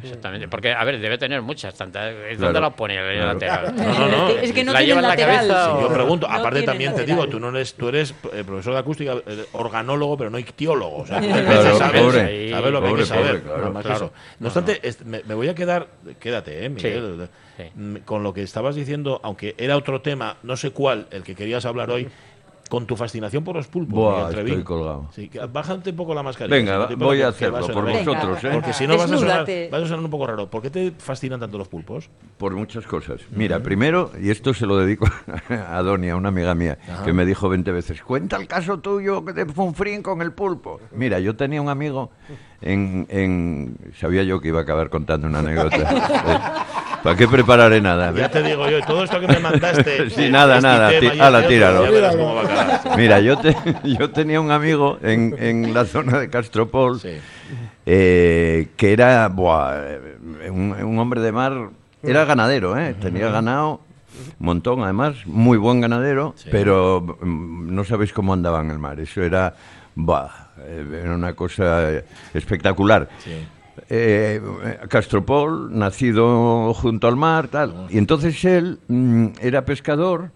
exactamente, 0.01 0.47
porque 0.47 0.71
a 0.73 0.83
ver 0.83 0.99
debe 0.99 1.17
tener 1.17 1.41
muchas, 1.41 1.75
tantas. 1.75 2.13
¿Dónde 2.13 2.35
Claro, 2.37 2.59
la 2.61 2.69
pone 2.71 2.97
lateral? 3.25 3.75
No, 3.75 3.83
no, 3.99 4.07
no. 4.09 4.29
Es 4.29 4.51
que 4.53 4.63
no 4.63 4.73
¿La 4.73 4.81
lleva 4.81 4.99
en 4.99 5.03
la 5.03 5.09
lateral. 5.09 5.47
cabeza 5.47 5.75
Sí, 5.75 5.81
yo 5.81 5.93
pregunto, 5.93 6.27
No 6.27 6.33
aparte 6.33 6.61
también 6.63 6.95
te 6.95 7.05
digo, 7.05 7.27
tú 7.27 7.39
no 7.39 7.49
eres, 7.49 7.73
tú 7.73 7.89
eres 7.89 8.13
eh, 8.33 8.43
profesor 8.45 8.73
de 8.73 8.79
acústica, 8.79 9.13
eh, 9.25 9.45
organólogo, 9.53 10.17
pero 10.17 10.29
no 10.29 10.39
ictiólogo. 10.39 10.97
O 10.97 11.05
sea, 11.05 11.19
tú 11.21 11.27
Claro, 11.29 11.77
sabes, 11.77 12.01
pobre. 12.01 12.49
sabes 12.51 12.71
lo 12.71 12.81
que 12.81 12.85
hay 12.87 12.91
Pobre, 12.91 13.01
que 13.03 13.05
saber. 13.07 13.27
pobre, 13.27 13.41
claro. 13.41 13.57
nada 13.59 13.69
más 13.71 13.83
que 13.83 13.89
Claro. 13.89 14.05
eso. 14.05 14.13
No 14.39 14.47
obstante, 14.47 14.81
me, 15.05 15.21
me 15.27 15.33
voy 15.35 15.47
a 15.49 15.55
quedar, 15.55 15.87
quédate, 16.19 16.65
eh, 16.65 16.69
Miguel, 16.69 17.27
Sí. 17.57 17.63
mm, 17.73 17.95
con 18.05 18.21
lo 18.23 18.33
que 18.33 18.41
estabas 18.43 18.75
diciendo, 18.75 19.19
aunque 19.23 19.55
era 19.57 19.77
otro 19.77 20.01
tema, 20.01 20.37
no 20.43 20.57
sé 20.57 20.71
cuál, 20.71 21.07
el 21.11 21.23
que 21.23 21.35
querías 21.35 21.65
hablar 21.65 21.89
hoy, 21.89 22.07
con 22.69 22.85
tu 22.87 22.95
fascinación 22.95 23.43
por 23.43 23.55
los 23.55 23.67
pulpos. 23.67 23.93
Buah, 23.95 24.15
Miguel 24.17 24.31
Trevín. 24.33 24.53
estoy 24.53 24.63
colgado. 24.63 25.07
Sí, 25.13 25.29
bájate 25.51 25.91
un 25.91 25.95
poco 25.95 26.15
la 26.15 26.23
mascarilla. 26.23 26.55
Venga, 26.55 26.87
voy 26.95 27.21
a 27.21 27.27
hacerlo 27.27 27.67
por 27.67 27.85
Venga. 27.85 27.99
vosotros, 27.99 28.43
¿eh? 28.43 28.49
Porque 28.53 28.73
si 28.73 28.87
no 28.87 28.97
vas 28.97 29.11
a, 29.11 29.17
sonar, 29.17 29.45
vas 29.71 29.83
a 29.83 29.87
sonar 29.87 30.03
un 30.03 30.09
poco 30.09 30.27
raro. 30.27 30.49
¿Por 30.49 30.61
qué 30.63 30.69
te 30.69 30.91
fascinan 30.97 31.39
tanto 31.39 31.57
los 31.57 31.67
pulpos? 31.67 32.09
Por 32.37 32.55
muchas 32.55 32.85
cosas. 32.87 33.21
Mira, 33.31 33.59
primero, 33.61 34.11
y 34.19 34.29
esto 34.31 34.53
se 34.53 34.65
lo 34.65 34.77
dedico 34.77 35.05
a 35.49 35.81
Donia, 35.83 36.15
una 36.15 36.29
amiga 36.29 36.55
mía, 36.55 36.77
que 37.03 37.13
me 37.13 37.25
dijo 37.25 37.49
20 37.49 37.71
veces, 37.71 38.01
cuenta 38.01 38.37
el 38.37 38.47
caso 38.47 38.79
tuyo 38.79 39.21
de 39.21 39.45
Funfrín 39.45 40.01
con 40.01 40.21
el 40.21 40.31
pulpo. 40.31 40.79
Mira, 40.91 41.19
yo 41.19 41.35
tenía 41.35 41.61
un 41.61 41.69
amigo 41.69 42.11
en... 42.61 43.05
en- 43.09 43.77
sabía 43.99 44.23
yo 44.23 44.41
que 44.41 44.47
iba 44.49 44.59
a 44.59 44.63
acabar 44.63 44.89
contando 44.89 45.27
una 45.27 45.39
anécdota. 45.39 46.65
¿Para 47.05 47.15
qué 47.17 47.27
prepararé 47.27 47.79
nada? 47.81 48.11
Ya 48.13 48.29
te 48.29 48.41
digo 48.41 48.67
yo, 48.67 48.81
todo 48.81 49.03
esto 49.03 49.19
que 49.19 49.27
me 49.27 49.39
mandaste. 49.39 50.09
Sí, 50.15 50.29
nada, 50.29 50.55
este 50.57 50.67
nada, 50.67 50.89
tema 50.99 51.27
ala, 51.27 51.47
tíralo. 51.47 51.85
Mira, 52.97 53.19
yo, 53.19 53.37
te- 53.37 53.55
yo 53.83 54.09
tenía 54.09 54.41
un 54.41 54.49
amigo 54.49 54.97
en, 55.03 55.35
en 55.39 55.71
la 55.73 55.85
zona 55.85 56.17
de 56.19 56.29
Castropol 56.31 56.99
Sí. 56.99 57.17
eh, 57.85 58.69
que 58.75 58.91
era 58.93 59.27
buah, 59.27 59.75
un, 60.49 60.71
un 60.83 60.99
hombre 60.99 61.21
de 61.21 61.31
mar, 61.31 61.53
era 62.01 62.25
ganadero, 62.25 62.75
¿eh? 62.77 62.95
tenía 62.99 63.29
ganado, 63.29 63.81
un 64.39 64.45
montón 64.45 64.81
además, 64.83 65.15
muy 65.25 65.57
buen 65.59 65.81
ganadero, 65.81 66.33
Sí. 66.37 66.49
pero 66.51 67.17
mm, 67.21 67.73
no 67.73 67.83
sabéis 67.83 68.13
cómo 68.13 68.33
andaba 68.33 68.61
en 68.61 68.71
el 68.71 68.79
mar, 68.79 68.99
eso 68.99 69.21
era, 69.21 69.53
buah, 69.93 70.29
eh, 70.59 71.01
era 71.03 71.13
una 71.13 71.33
cosa 71.33 71.91
espectacular. 72.33 73.07
Sí. 73.23 73.45
Eh, 73.89 74.41
Castropol, 74.89 75.77
nacido 75.77 76.73
junto 76.73 77.07
al 77.07 77.15
mar, 77.15 77.47
tal. 77.49 77.87
Y 77.89 77.97
entonces 77.97 78.43
él 78.45 78.79
mm, 78.87 79.27
era 79.41 79.65
pescador, 79.65 80.31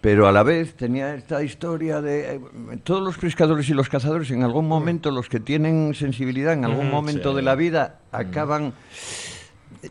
pero 0.00 0.26
a 0.28 0.32
la 0.32 0.42
vez 0.42 0.74
tenía 0.74 1.14
esta 1.14 1.42
historia 1.42 2.00
de... 2.00 2.34
eh, 2.36 2.40
todos 2.84 3.02
los 3.02 3.18
pescadores 3.18 3.68
y 3.68 3.74
los 3.74 3.88
cazadores, 3.88 4.30
en 4.30 4.42
algún 4.42 4.68
momento, 4.68 5.10
los 5.10 5.28
que 5.28 5.40
tienen 5.40 5.94
sensibilidad, 5.94 6.52
en 6.52 6.64
algún 6.64 6.90
momento 6.90 7.30
sí. 7.30 7.36
de 7.36 7.42
la 7.42 7.54
vida, 7.54 7.98
acaban 8.12 8.72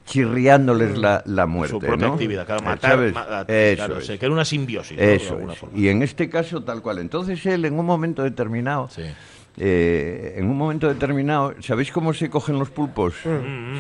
chirriándoles 0.06 0.98
la, 0.98 1.22
la 1.26 1.46
muerte, 1.48 1.72
Su 1.74 1.80
propia 1.80 2.08
¿no? 2.08 2.14
actividad, 2.14 2.46
claro, 2.46 2.62
Eh, 2.62 2.66
matar. 2.66 2.92
¿sabes? 2.92 3.14
ma- 3.14 3.46
Eso 3.48 3.76
claro, 3.76 3.98
es. 4.00 4.06
se 4.06 4.18
crea 4.18 4.32
una 4.32 4.46
simbiosis. 4.46 4.98
¿no? 4.98 5.04
De 5.04 5.16
Eso 5.16 5.34
alguna 5.34 5.54
es. 5.54 5.60
forma. 5.60 5.78
Y 5.78 5.88
en 5.90 6.02
este 6.02 6.30
caso 6.30 6.64
tal 6.64 6.82
cual. 6.82 7.00
Entonces 7.00 7.46
él 7.46 7.66
en 7.66 7.78
un 7.78 7.86
momento 7.86 8.24
determinado, 8.24 8.88
Sí. 8.90 9.04
Eh, 9.58 10.36
en 10.38 10.50
un 10.50 10.58
momento 10.58 10.88
determinado, 10.88 11.54
¿sabéis 11.62 11.92
cómo 11.92 12.14
se 12.14 12.30
cogen 12.30 12.58
los 12.58 12.70
pulpos? 12.70 13.14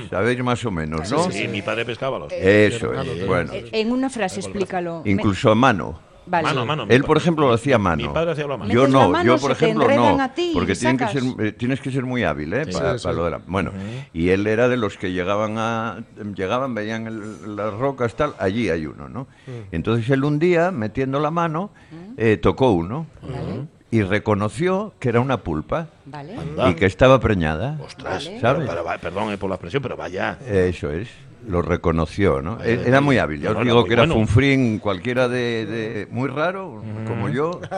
Sabéis 0.10 0.44
más 0.44 0.64
o 0.66 0.72
menos, 0.72 1.10
¿no? 1.12 1.28
Mm, 1.28 1.32
Sí, 1.32 1.48
mi 1.48 1.62
padre 1.62 1.86
pescaba 1.86 2.20
los. 2.20 2.32
Eso 2.32 2.94
es. 2.94 3.28
Bueno, 3.28 3.54
Eh, 3.54 3.70
En 3.74 3.92
una 3.92 4.10
frase, 4.10 4.40
explícalo. 4.40 5.02
Incluso 5.06 5.52
a 5.52 5.56
mano. 5.56 6.00
Vale. 6.24 6.48
Mano 6.50 6.66
mano. 6.68 6.86
Él, 6.88 7.04
por 7.04 7.18
ejemplo, 7.18 7.48
lo 7.48 7.54
hacía 7.54 7.76
a 7.76 7.80
mano. 7.80 8.08
Mi 8.08 8.14
padre 8.14 8.32
hacía 8.34 8.44
a 8.46 8.48
mano. 8.56 8.68
Yo 8.72 8.88
no, 8.88 9.10
mano, 9.10 9.26
yo 9.26 9.40
por 9.40 9.52
ejemplo 9.52 9.88
no, 9.90 10.30
ti 10.36 10.52
porque 10.54 10.76
tienen 10.76 10.98
que 10.98 11.08
ser, 11.08 11.24
eh, 11.40 11.52
tienes 11.52 11.82
que 11.82 11.90
ser 11.92 12.06
muy 12.06 12.24
hábil, 12.24 12.54
¿eh? 12.54 12.66
Sí. 12.66 12.72
para, 12.74 12.98
Sí, 13.00 13.04
para 13.04 13.14
sí. 13.14 13.18
lo 13.18 13.26
de 13.26 13.32
la- 13.32 13.42
bueno, 13.48 13.72
y 14.14 14.30
él 14.30 14.46
era 14.46 14.70
de 14.70 14.78
los 14.78 14.98
que 14.98 15.12
llegaban 15.12 15.56
a, 15.58 16.04
llegaban, 16.36 16.76
veían 16.76 17.08
el- 17.08 17.56
las 17.56 17.74
rocas 17.74 18.16
tal, 18.16 18.36
allí 18.38 18.70
hay 18.70 18.86
uno, 18.86 19.10
¿no? 19.10 19.28
Entonces 19.72 20.08
él 20.12 20.24
un 20.24 20.38
día 20.38 20.70
metiendo 20.72 21.20
la 21.20 21.32
mano 21.32 21.72
eh, 22.18 22.38
tocó 22.38 22.72
uno 22.72 23.08
Vale. 23.24 23.68
Y 23.92 24.02
reconoció 24.04 24.94
que 25.00 25.10
era 25.10 25.20
una 25.20 25.38
pulpa 25.38 25.88
Vale. 26.06 26.36
Y 26.70 26.74
que 26.76 26.86
estaba 26.86 27.20
preñada, 27.20 27.78
Ostras, 27.86 28.26
Vale. 28.26 28.40
¿sabes? 28.40 28.60
pero- 28.62 28.72
pero 28.72 28.84
va- 28.86 28.98
perdón 28.98 29.32
eh, 29.34 29.38
por 29.38 29.50
la 29.50 29.56
expresión, 29.58 29.84
pero 29.84 29.96
vaya. 29.98 30.38
Eso 30.48 30.90
es, 30.92 31.10
lo 31.48 31.62
reconoció, 31.62 32.42
¿no? 32.42 32.58
Vaya, 32.58 32.70
E- 32.72 32.88
Era 32.88 33.02
muy 33.02 33.18
hábil, 33.18 33.42
ya 33.42 33.52
no, 33.54 33.64
digo 33.64 33.84
que 33.86 33.94
era 33.94 34.04
bueno. 34.04 34.14
funfrín 34.16 34.80
cualquiera 34.80 35.28
de, 35.28 35.66
de- 35.66 36.08
muy 36.12 36.30
raro, 36.30 36.84
como 37.08 37.30
yo. 37.30 37.60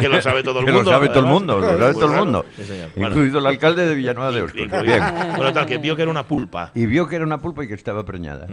Que 0.00 0.08
lo 0.08 0.20
sabe 0.22 0.42
todo 0.42 0.60
el 0.60 0.66
Que 0.66 0.72
mundo. 0.72 0.90
lo 0.90 0.96
sabe 0.96 1.08
todo 1.08 1.20
el 1.20 1.26
mundo, 1.26 1.58
lo 1.58 1.66
sabe 1.66 1.92
Muy 1.92 2.00
todo 2.00 2.12
el 2.12 2.18
mundo. 2.18 2.44
Sí, 2.56 2.64
señor. 2.64 2.88
Bueno, 2.94 3.08
Incluido 3.10 3.38
el 3.38 3.46
alcalde 3.46 3.86
de 3.86 3.94
Villanueva 3.94 4.32
de. 4.32 4.42
Bien. 4.82 5.02
Bueno, 5.36 5.52
tal, 5.52 5.66
que 5.66 5.78
vio 5.78 5.96
que 5.96 6.02
era 6.02 6.10
una 6.10 6.24
pulpa. 6.24 6.70
Y 6.74 6.86
vio 6.86 7.08
que 7.08 7.16
era 7.16 7.24
una 7.24 7.38
pulpa 7.38 7.64
y 7.64 7.68
que 7.68 7.74
estaba 7.74 8.04
preñada. 8.04 8.46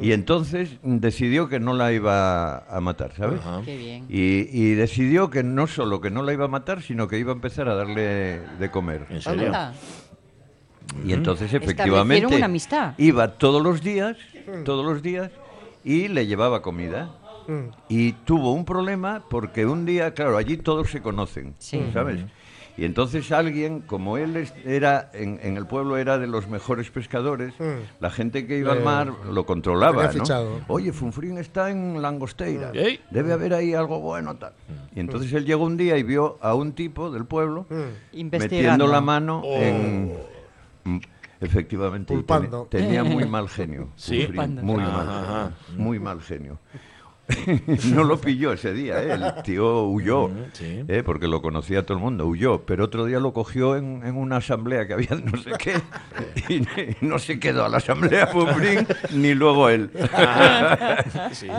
Y 0.00 0.12
entonces 0.12 0.78
decidió 0.82 1.48
que 1.48 1.60
no 1.60 1.74
la 1.74 1.92
iba 1.92 2.58
a 2.58 2.80
matar, 2.80 3.12
¿sabes? 3.16 3.40
Qué 3.64 3.76
bien. 3.76 4.06
Y, 4.08 4.48
y 4.52 4.74
decidió 4.74 5.30
que 5.30 5.42
no 5.42 5.66
solo 5.66 6.00
que 6.00 6.10
no 6.10 6.22
la 6.22 6.32
iba 6.32 6.46
a 6.46 6.48
matar, 6.48 6.82
sino 6.82 7.08
que 7.08 7.18
iba 7.18 7.32
a 7.32 7.34
empezar 7.34 7.68
a 7.68 7.74
darle 7.74 8.40
de 8.58 8.70
comer. 8.70 9.06
¿En 9.10 9.20
serio? 9.22 9.52
Y 11.04 11.12
entonces 11.12 11.52
efectivamente 11.52 12.26
una 12.36 12.46
amistad. 12.46 12.94
iba 12.98 13.28
todos 13.38 13.62
los 13.62 13.82
días, 13.82 14.16
todos 14.64 14.84
los 14.84 15.02
días, 15.02 15.30
y 15.84 16.08
le 16.08 16.26
llevaba 16.26 16.62
comida. 16.62 17.10
Y 17.88 18.12
tuvo 18.12 18.52
un 18.52 18.64
problema 18.66 19.22
porque 19.30 19.64
un 19.64 19.86
día, 19.86 20.12
claro, 20.12 20.36
allí 20.36 20.58
todos 20.58 20.90
se 20.90 21.00
conocen, 21.00 21.54
Sí. 21.58 21.82
¿sabes? 21.94 22.20
Y 22.76 22.84
entonces 22.84 23.32
alguien, 23.32 23.80
como 23.80 24.18
él 24.18 24.48
era, 24.64 25.10
en, 25.14 25.40
en 25.42 25.56
el 25.56 25.66
pueblo 25.66 25.96
era 25.96 26.16
de 26.18 26.26
los 26.28 26.46
mejores 26.46 26.90
pescadores, 26.90 27.54
la 28.00 28.10
gente 28.10 28.46
que 28.46 28.58
iba 28.58 28.72
al 28.72 28.78
Le- 28.80 28.84
mar 28.84 29.12
lo 29.32 29.46
controlaba, 29.46 30.12
¿no? 30.12 30.24
Oye, 30.68 30.92
Funfrín 30.92 31.38
está 31.38 31.70
en 31.70 32.00
Langosteira, 32.02 32.70
Ey. 32.74 33.00
debe 33.10 33.32
haber 33.32 33.52
ahí 33.54 33.72
algo 33.74 33.98
bueno, 33.98 34.36
tal. 34.36 34.52
Y 34.94 35.00
entonces 35.00 35.32
él 35.32 35.44
llegó 35.46 35.64
un 35.64 35.76
día 35.78 35.96
y 35.96 36.02
vio 36.04 36.36
a 36.42 36.54
un 36.54 36.72
tipo 36.72 37.10
del 37.10 37.24
pueblo 37.24 37.66
Investigando. 38.12 38.84
metiendo 38.84 38.86
la 38.86 39.00
mano 39.00 39.40
Oh. 39.44 39.56
en... 39.60 40.12
Mm, 40.88 40.98
Efectivamente, 41.40 42.14
y 42.14 42.16
teni- 42.18 42.68
tenía 42.68 43.04
muy 43.04 43.24
mal 43.24 43.48
genio. 43.48 43.90
Sí. 43.94 44.26
Muy 44.28 44.82
mal, 44.82 45.06
genio, 45.06 45.52
muy 45.76 45.98
mal 46.00 46.20
genio. 46.20 46.58
no 47.92 48.04
lo 48.04 48.18
pilló 48.18 48.54
ese 48.54 48.72
día, 48.72 49.02
¿eh? 49.02 49.12
el 49.12 49.42
tío 49.42 49.84
huyó, 49.84 50.30
sí. 50.54 50.82
¿eh? 50.88 51.02
porque 51.04 51.28
lo 51.28 51.40
conocía 51.42 51.84
todo 51.84 51.98
el 51.98 52.02
mundo, 52.02 52.26
huyó, 52.26 52.62
pero 52.64 52.84
otro 52.86 53.04
día 53.04 53.20
lo 53.20 53.34
cogió 53.34 53.76
en, 53.76 54.00
en 54.02 54.16
una 54.16 54.38
asamblea 54.38 54.86
que 54.88 54.94
había 54.94 55.10
no 55.24 55.36
sé 55.40 55.52
qué, 55.58 55.74
y 56.48 56.66
no 57.06 57.18
se 57.20 57.38
quedó 57.38 57.64
a 57.66 57.68
la 57.68 57.76
asamblea 57.76 58.26
Funfrín, 58.28 58.86
ni 59.12 59.34
luego 59.34 59.68
él. 59.68 59.90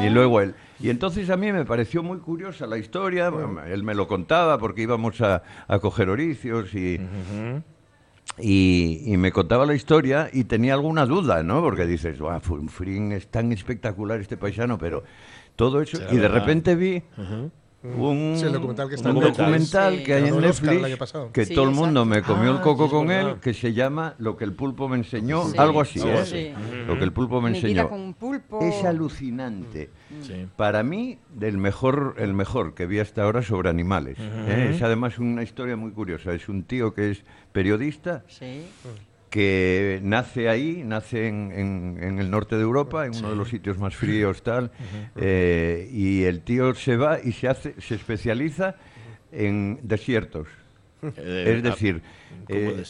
Ni 0.02 0.10
luego 0.10 0.42
él. 0.42 0.56
Y 0.80 0.90
entonces 0.90 1.30
a 1.30 1.38
mí 1.38 1.52
me 1.54 1.66
pareció 1.66 2.02
muy 2.04 2.18
curiosa 2.18 2.66
la 2.68 2.78
historia, 2.78 3.32
él 3.68 3.84
me 3.84 3.94
lo 3.96 4.08
contaba 4.08 4.58
porque 4.58 4.82
íbamos 4.82 5.22
a, 5.22 5.44
a 5.68 5.80
coger 5.80 6.10
oricios 6.10 6.74
y... 6.74 7.00
Y, 8.42 9.02
y 9.06 9.18
me 9.18 9.32
contaba 9.32 9.66
la 9.66 9.74
historia 9.74 10.30
y 10.32 10.46
tenía 10.46 10.74
alguna 10.74 11.06
duda, 11.06 11.44
¿no? 11.44 11.62
Porque 11.62 11.86
dices, 11.86 12.20
"Buah, 12.20 12.40
Funfrín 12.40 13.12
es 13.12 13.28
tan 13.28 13.52
espectacular 13.52 14.20
este 14.20 14.38
paisano, 14.38 14.78
pero 14.78 15.04
todo 15.56 15.82
eso... 15.82 15.98
Y 16.12 16.18
de 16.18 16.28
repente 16.28 16.76
vi 16.76 17.04
un, 17.82 18.34
Sí, 18.38 18.46
el 18.46 18.52
documental 18.54 18.90
que 18.90 18.96
está 18.96 19.10
un 19.10 19.18
en 19.18 19.24
Netflix. 19.24 19.38
documental 19.38 19.98
Sí. 19.98 20.04
que 20.04 20.14
hay 20.14 20.28
en 20.28 20.42
Netflix 20.42 20.84
año 20.84 20.98
pasado. 20.98 21.32
que 21.32 21.46
Sí, 21.46 21.54
todo 21.56 21.66
el 21.70 21.76
mundo 21.76 22.04
me 22.06 22.22
comió 22.22 22.52
el 22.52 22.58
Ah, 22.58 22.62
coco 22.62 22.90
con 22.90 23.10
él, 23.10 23.36
que 23.42 23.54
se 23.54 23.74
llama 23.74 24.16
Lo 24.18 24.36
que 24.36 24.44
el 24.44 24.54
pulpo 24.54 24.90
me 24.90 24.98
enseñó, 24.98 25.46
Sí. 25.48 25.58
algo 25.58 25.80
así, 25.82 26.00
¿eh? 26.04 26.54
Lo 26.88 26.98
que 26.98 27.04
el 27.06 27.14
pulpo 27.14 27.40
me 27.42 27.52
Mi 27.52 27.58
vida 27.60 27.68
enseñó. 27.70 27.90
con 27.90 28.02
un 28.02 28.14
pulpo. 28.14 28.60
Es 28.62 28.84
alucinante. 28.84 29.90
Sí. 30.22 30.48
Para 30.58 30.84
mí, 30.84 31.20
del 31.34 31.58
mejor, 31.58 32.16
el 32.18 32.34
mejor 32.34 32.74
que 32.74 32.86
vi 32.86 33.00
hasta 33.00 33.24
ahora 33.24 33.42
sobre 33.44 33.70
animales. 33.70 34.18
¿eh? 34.20 34.72
Es 34.76 34.82
además 34.82 35.18
una 35.20 35.44
historia 35.44 35.76
muy 35.78 35.92
curiosa. 35.92 36.34
Es 36.34 36.50
un 36.50 36.64
tío 36.64 36.94
que 36.94 37.12
es 37.12 37.24
periodista, 37.54 38.24
Sí. 38.28 38.64
Que 39.30 40.00
nace 40.04 40.50
ahí, 40.50 40.82
nace 40.86 41.28
en, 41.28 41.52
en- 41.52 41.98
en 42.04 42.20
el 42.20 42.32
norte 42.32 42.56
de 42.56 42.62
Europa, 42.64 43.06
en 43.06 43.16
uno 43.16 43.30
de 43.30 43.36
los 43.36 43.50
sitios 43.50 43.78
más 43.78 43.96
fríos, 43.96 44.42
tal, 44.44 44.72
eh, 45.16 45.88
y 45.92 46.24
el 46.24 46.42
tío 46.42 46.74
se 46.74 46.98
va 46.98 47.20
y 47.24 47.32
se 47.34 47.48
hace, 47.48 47.76
se 47.80 47.96
especializa 47.96 48.76
en 49.32 49.80
desiertos. 49.84 50.48
Eh, 51.02 51.54
es 51.58 51.64
decir, 51.64 52.02
¿cómo 52.48 52.60
eh? 52.60 52.84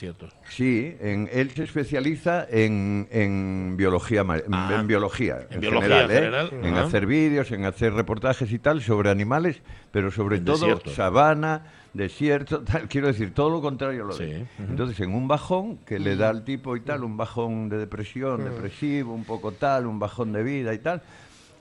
Sí, 0.50 0.96
en, 1.00 1.30
él 1.32 1.52
se 1.52 1.64
especializa 1.64 2.48
en, 2.50 3.08
en 3.12 3.76
biología, 3.78 4.24
Ah, 4.52 4.78
en 4.80 4.88
biología, 4.88 5.46
en 5.50 5.56
en, 5.56 5.60
biología 5.62 6.08
general, 6.08 6.12
¿eh? 6.12 6.16
general, 6.16 6.50
en 6.64 6.76
hacer 6.76 7.06
vídeos, 7.06 7.52
en 7.52 7.66
hacer 7.66 7.94
reportajes 7.94 8.52
y 8.52 8.60
tal 8.60 8.82
sobre 8.82 9.10
animales, 9.10 9.62
pero 9.92 10.10
sobre 10.12 10.38
En 10.38 10.46
todo 10.46 10.58
desiertos. 10.58 10.94
sabana, 10.94 11.66
desierto, 11.94 12.62
tal, 12.66 12.88
quiero 12.88 13.08
decir, 13.08 13.34
todo 13.34 13.50
lo 13.50 13.62
contrario 13.62 14.06
lo 14.06 14.18
de. 14.18 14.46
Entonces, 14.58 15.00
en 15.02 15.14
un 15.14 15.28
bajón 15.28 15.78
que 15.86 16.00
le 16.00 16.16
da 16.16 16.30
al 16.30 16.44
tipo 16.44 16.76
y 16.76 16.82
tal, 16.82 17.04
un 17.04 17.18
bajón 17.18 17.70
de 17.70 17.78
depresión, 17.78 18.44
depresivo, 18.44 19.14
un 19.14 19.26
poco 19.26 19.52
tal, 19.52 19.86
un 19.86 20.00
bajón 20.00 20.32
de 20.34 20.44
vida 20.44 20.74
y 20.74 20.80
tal, 20.80 21.02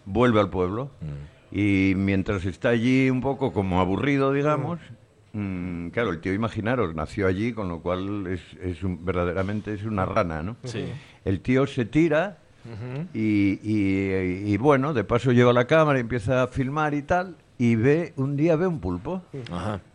vuelve 0.06 0.40
al 0.40 0.50
pueblo. 0.50 0.90
Y 1.50 1.94
mientras 1.96 2.44
está 2.44 2.70
allí 2.70 3.08
un 3.10 3.20
poco 3.22 3.52
como 3.52 3.80
aburrido, 3.80 4.32
digamos, 4.32 4.78
mm, 5.32 5.88
claro, 5.88 6.10
el 6.10 6.20
tío, 6.20 6.32
imaginaros, 6.32 6.94
nació 6.94 7.26
allí, 7.26 7.52
con 7.52 7.68
lo 7.68 7.80
cual 7.80 8.26
es, 8.26 8.40
es 8.62 8.82
un- 8.82 9.04
verdaderamente 9.04 9.74
es 9.74 9.84
una 9.84 10.04
rana, 10.06 10.42
¿no? 10.42 10.56
Sí. 10.64 10.86
El 11.24 11.40
tío 11.40 11.66
se 11.66 11.84
tira 11.84 12.38
y, 13.14 13.58
y- 13.62 14.52
y, 14.52 14.56
bueno, 14.58 14.92
de 14.94 15.04
paso 15.04 15.32
lleva 15.32 15.52
la 15.52 15.66
cámara 15.66 15.98
y 15.98 16.02
empieza 16.02 16.42
a 16.42 16.46
filmar 16.48 16.94
y 16.94 17.02
tal, 17.02 17.36
y 17.58 17.76
ve, 17.76 18.12
un 18.16 18.36
día 18.36 18.56
ve 18.56 18.66
un 18.66 18.80
pulpo. 18.80 19.22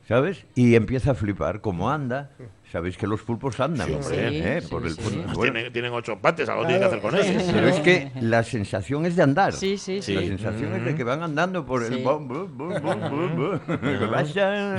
¿sabes? 0.07 0.45
Y 0.55 0.75
empieza 0.75 1.11
a 1.11 1.13
flipar, 1.15 1.61
como 1.61 1.89
anda. 1.89 2.29
Sabéis 2.73 2.97
que 2.97 3.05
los 3.05 3.21
pulpos 3.21 3.59
andan, 3.59 3.87
Sí, 3.87 4.13
¿eh? 4.13 4.59
sí, 4.59 4.67
Por 4.67 4.83
el 4.87 4.95
Bueno, 4.95 5.53
tienen, 5.53 5.71
tienen 5.71 5.93
ocho 5.93 6.17
pates, 6.19 6.49
algo 6.49 6.63
tienen 6.65 6.79
que 6.81 6.85
hacer 6.87 7.01
con 7.01 7.15
ellos. 7.15 7.43
pero 7.53 7.67
es 7.67 7.79
que 7.81 8.11
la 8.19 8.41
sensación 8.41 9.05
es 9.05 9.15
de 9.15 9.21
andar. 9.21 9.53
Sí, 9.53 9.77
sí, 9.77 10.01
sí. 10.01 10.15
La 10.15 10.21
sensación 10.21 10.73
es 10.77 10.83
de 10.85 10.95
que 10.95 11.03
van 11.03 11.21
andando 11.21 11.63
por 11.63 11.83
el... 11.83 11.93
Sí. 11.93 12.01
bum, 12.01 12.27
bum, 12.27 12.57
bum, 12.57 12.73
bum, 12.81 13.09
bum, 13.11 13.35
bum. 13.35 13.59
Que 13.99 14.05
vaya, 14.07 14.75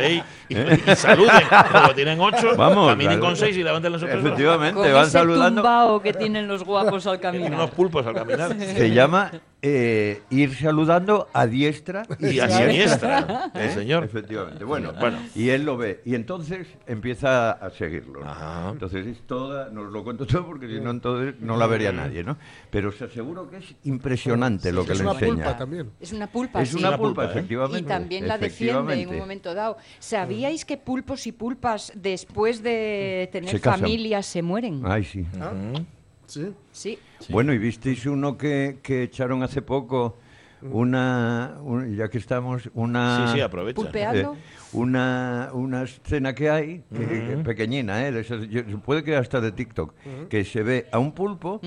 Ey, 0.00 0.22
y, 0.48 0.56
y 0.56 0.96
saluden. 0.96 1.30
Como 1.70 1.90
tienen 1.94 2.18
ocho, 2.18 2.56
Vamos, 2.56 2.88
caminen 2.92 3.18
claro. 3.18 3.26
con 3.26 3.36
seis 3.36 3.54
y 3.58 3.62
levanten 3.62 3.92
los 3.92 4.02
otros. 4.02 4.24
Efectivamente, 4.24 4.80
Con 4.80 4.90
van 4.94 5.02
ese 5.02 5.10
saludando. 5.10 5.60
tumbao 5.60 6.00
que 6.00 6.14
tienen 6.14 6.48
los 6.48 6.64
guapos 6.64 7.06
al 7.06 7.20
Tienen 7.20 7.40
unos 7.42 7.50
caminar. 7.50 7.70
pulpos 7.72 8.06
al 8.06 8.14
caminar. 8.14 8.56
Se 8.58 8.90
llama 8.90 9.30
eh, 9.60 10.22
ir 10.30 10.54
saludando 10.56 11.28
a 11.34 11.46
diestra 11.46 12.04
Y 12.20 12.38
a 12.38 12.48
siniestra. 12.48 13.50
¿Eh? 13.54 13.68
Sí, 13.68 13.74
señor. 13.80 14.04
Efectivamente. 14.04 14.64
Bueno, 14.64 14.94
Bueno. 14.98 15.18
y 15.34 15.50
él 15.50 15.64
lo 15.66 15.76
ve. 15.76 16.00
Y 16.06 16.14
entonces 16.14 16.66
empieza 16.86 17.17
a 17.24 17.70
seguirlo. 17.76 18.24
Ajá. 18.24 18.70
Entonces 18.70 19.06
es 19.06 19.20
toda, 19.26 19.70
no 19.70 19.82
os 19.82 19.92
lo 19.92 20.04
cuento 20.04 20.26
todo 20.26 20.46
porque 20.46 20.66
si 20.68 20.80
no, 20.80 20.90
entonces 20.90 21.34
no 21.40 21.56
la 21.56 21.66
vería 21.66 21.92
nadie, 21.92 22.22
¿no? 22.24 22.36
Pero 22.70 22.90
os 22.90 23.00
aseguro 23.02 23.48
que 23.50 23.58
es 23.58 23.74
impresionante 23.84 24.72
lo 24.72 24.84
que 24.84 24.92
es 24.92 24.98
le 24.98 25.04
una 25.04 25.12
enseña. 25.14 25.34
pulpa 25.34 25.56
también. 25.56 25.90
Es 26.00 26.12
una 26.12 26.26
pulpa, 26.26 26.62
Es 26.62 26.70
sí. 26.70 26.76
una 26.78 26.88
Una 26.88 26.98
pulpa, 26.98 27.24
¿eh? 27.24 27.28
efectivamente. 27.30 27.78
Y 27.80 27.82
también 27.88 28.28
la 28.28 28.38
defiende 28.38 29.00
en 29.02 29.08
un 29.08 29.18
momento 29.18 29.54
dado. 29.54 29.76
¿Sabíais 29.98 30.64
que 30.64 30.76
pulpos 30.76 31.26
y 31.26 31.32
pulpas 31.32 31.92
después 31.94 32.62
de 32.62 33.28
tener 33.32 33.50
Se 33.50 33.60
casan. 33.60 33.80
familias 33.80 34.26
se 34.26 34.42
mueren? 34.42 34.82
Ay, 34.84 35.04
sí. 35.04 35.26
Sí. 36.26 36.52
Sí. 36.72 36.98
Bueno, 37.30 37.52
y 37.54 37.58
visteis 37.58 38.04
uno 38.06 38.36
que, 38.36 38.78
que 38.82 39.04
echaron 39.04 39.42
hace 39.42 39.62
poco, 39.62 40.18
una, 40.62 41.56
un- 41.62 41.94
ya 41.96 42.08
que 42.08 42.18
estamos, 42.18 42.68
una... 42.74 43.26
Sí, 43.28 43.34
sí, 43.34 43.40
aprovecha. 43.40 43.74
Pulpeando. 43.76 44.32
Eh, 44.34 44.38
una, 44.72 45.50
una 45.52 45.82
escena 45.82 46.34
que 46.34 46.50
hay, 46.50 46.82
que- 46.94 47.06
que 47.06 47.36
pequeñina, 47.44 48.06
¿eh? 48.06 48.18
esas- 48.20 48.48
yo- 48.48 48.64
puede 48.80 49.02
que 49.04 49.16
hasta 49.16 49.40
de 49.40 49.52
TikTok, 49.52 49.94
que 50.28 50.44
se 50.44 50.62
ve 50.62 50.86
a 50.92 50.98
un 50.98 51.12
pulpo 51.12 51.60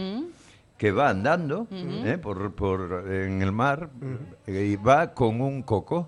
que 0.78 0.92
va 0.92 1.10
andando 1.10 1.68
¿eh? 1.72 2.18
por, 2.18 2.54
por, 2.54 3.06
en 3.12 3.42
el 3.42 3.52
mar 3.52 3.90
eh, 4.48 4.72
y 4.74 4.76
va 4.76 5.14
con 5.14 5.42
un 5.42 5.62
coco. 5.64 6.08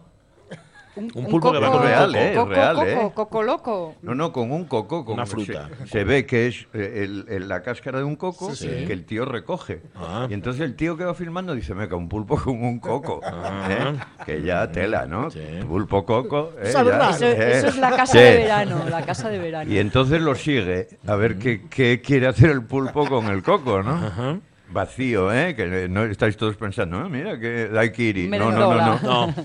Un, 0.96 1.10
Un 1.16 1.26
pulpo 1.28 1.52
que 1.52 1.60
va 1.60 1.68
coco- 1.68 1.78
con 1.80 1.82
un 1.82 1.88
real, 1.88 2.06
coco. 2.12 2.18
¿eh? 2.20 2.34
Coco, 2.36 2.50
real, 2.50 2.76
coco, 2.76 2.88
¿eh? 2.88 3.12
coco 3.16 3.44
loco. 3.44 3.96
No, 4.04 4.14
no, 4.14 4.32
con 4.32 4.52
un 4.52 4.66
coco. 4.66 5.04
Con 5.04 5.16
Una 5.16 5.26
fruta. 5.26 5.68
Se, 5.86 5.88
se 5.88 6.04
ve 6.04 6.26
que 6.28 6.48
es 6.48 6.68
eh, 6.74 7.02
el- 7.04 7.26
el- 7.30 7.48
la 7.50 7.62
cáscara 7.64 7.98
de 7.98 8.04
un 8.04 8.16
coco 8.16 8.54
Sí, 8.54 8.68
sí. 8.70 8.86
que 8.86 8.94
el 8.94 9.04
tío 9.06 9.26
recoge. 9.26 9.82
Ah. 9.96 10.28
Y 10.30 10.34
entonces 10.34 10.62
el 10.62 10.76
tío 10.76 10.96
que 10.96 11.04
va 11.06 11.16
filmando 11.16 11.56
dice, 11.56 11.74
meca, 11.74 11.96
un 11.96 12.08
pulpo 12.10 12.36
con 12.38 12.64
un 12.64 12.80
coco. 12.80 13.22
¿eh? 13.24 13.96
Que 14.26 14.44
ya 14.44 14.72
tela, 14.72 15.06
¿no? 15.08 15.28
Ah. 15.28 15.32
Sí. 15.32 15.40
Pulpo 15.68 16.06
coco. 16.06 16.52
¿eh? 16.62 16.72
Ya. 16.74 17.10
Eso, 17.10 17.26
¿eh? 17.26 17.58
eso 17.58 17.68
es 17.68 17.78
la 17.78 17.90
casa 17.92 18.06
Sí. 18.14 18.18
de 18.20 18.36
verano, 18.38 18.84
la 18.90 19.02
casa 19.04 19.30
de 19.30 19.40
verano. 19.40 19.72
Y 19.72 19.80
entonces 19.80 20.22
lo 20.22 20.36
sigue 20.36 20.90
a 21.08 21.16
ver 21.16 21.38
qué, 21.40 21.64
qué 21.70 22.02
quiere 22.02 22.28
hacer 22.28 22.52
el 22.52 22.64
pulpo 22.66 23.08
con 23.08 23.26
el 23.28 23.42
coco, 23.42 23.82
¿no? 23.82 24.42
Vacío, 24.74 25.32
¿eh? 25.32 25.56
Que 25.56 25.88
no 25.88 26.04
estáis 26.06 26.36
todos 26.36 26.56
pensando, 26.58 26.98
"Ah, 26.98 27.08
mira, 27.10 27.40
que 27.40 27.70
hay 27.78 27.92
que 27.92 28.04
ir. 28.04 28.30
No, 28.30 28.52
no, 28.52 28.74
no, 28.74 29.00
no. 29.02 29.28
No. 29.28 29.36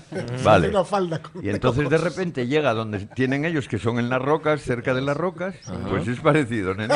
Vale. 0.43 0.67
Y 1.41 1.49
entonces 1.49 1.89
de 1.89 1.97
repente 1.97 2.47
llega 2.47 2.73
donde 2.73 2.99
tienen 3.15 3.45
ellos, 3.45 3.67
que 3.67 3.77
son 3.77 3.99
en 3.99 4.09
las 4.09 4.21
rocas, 4.21 4.61
cerca 4.61 4.93
de 4.93 5.01
las 5.01 5.15
rocas, 5.15 5.55
pues 5.89 6.07
es 6.07 6.19
parecido, 6.19 6.73
nene. 6.73 6.95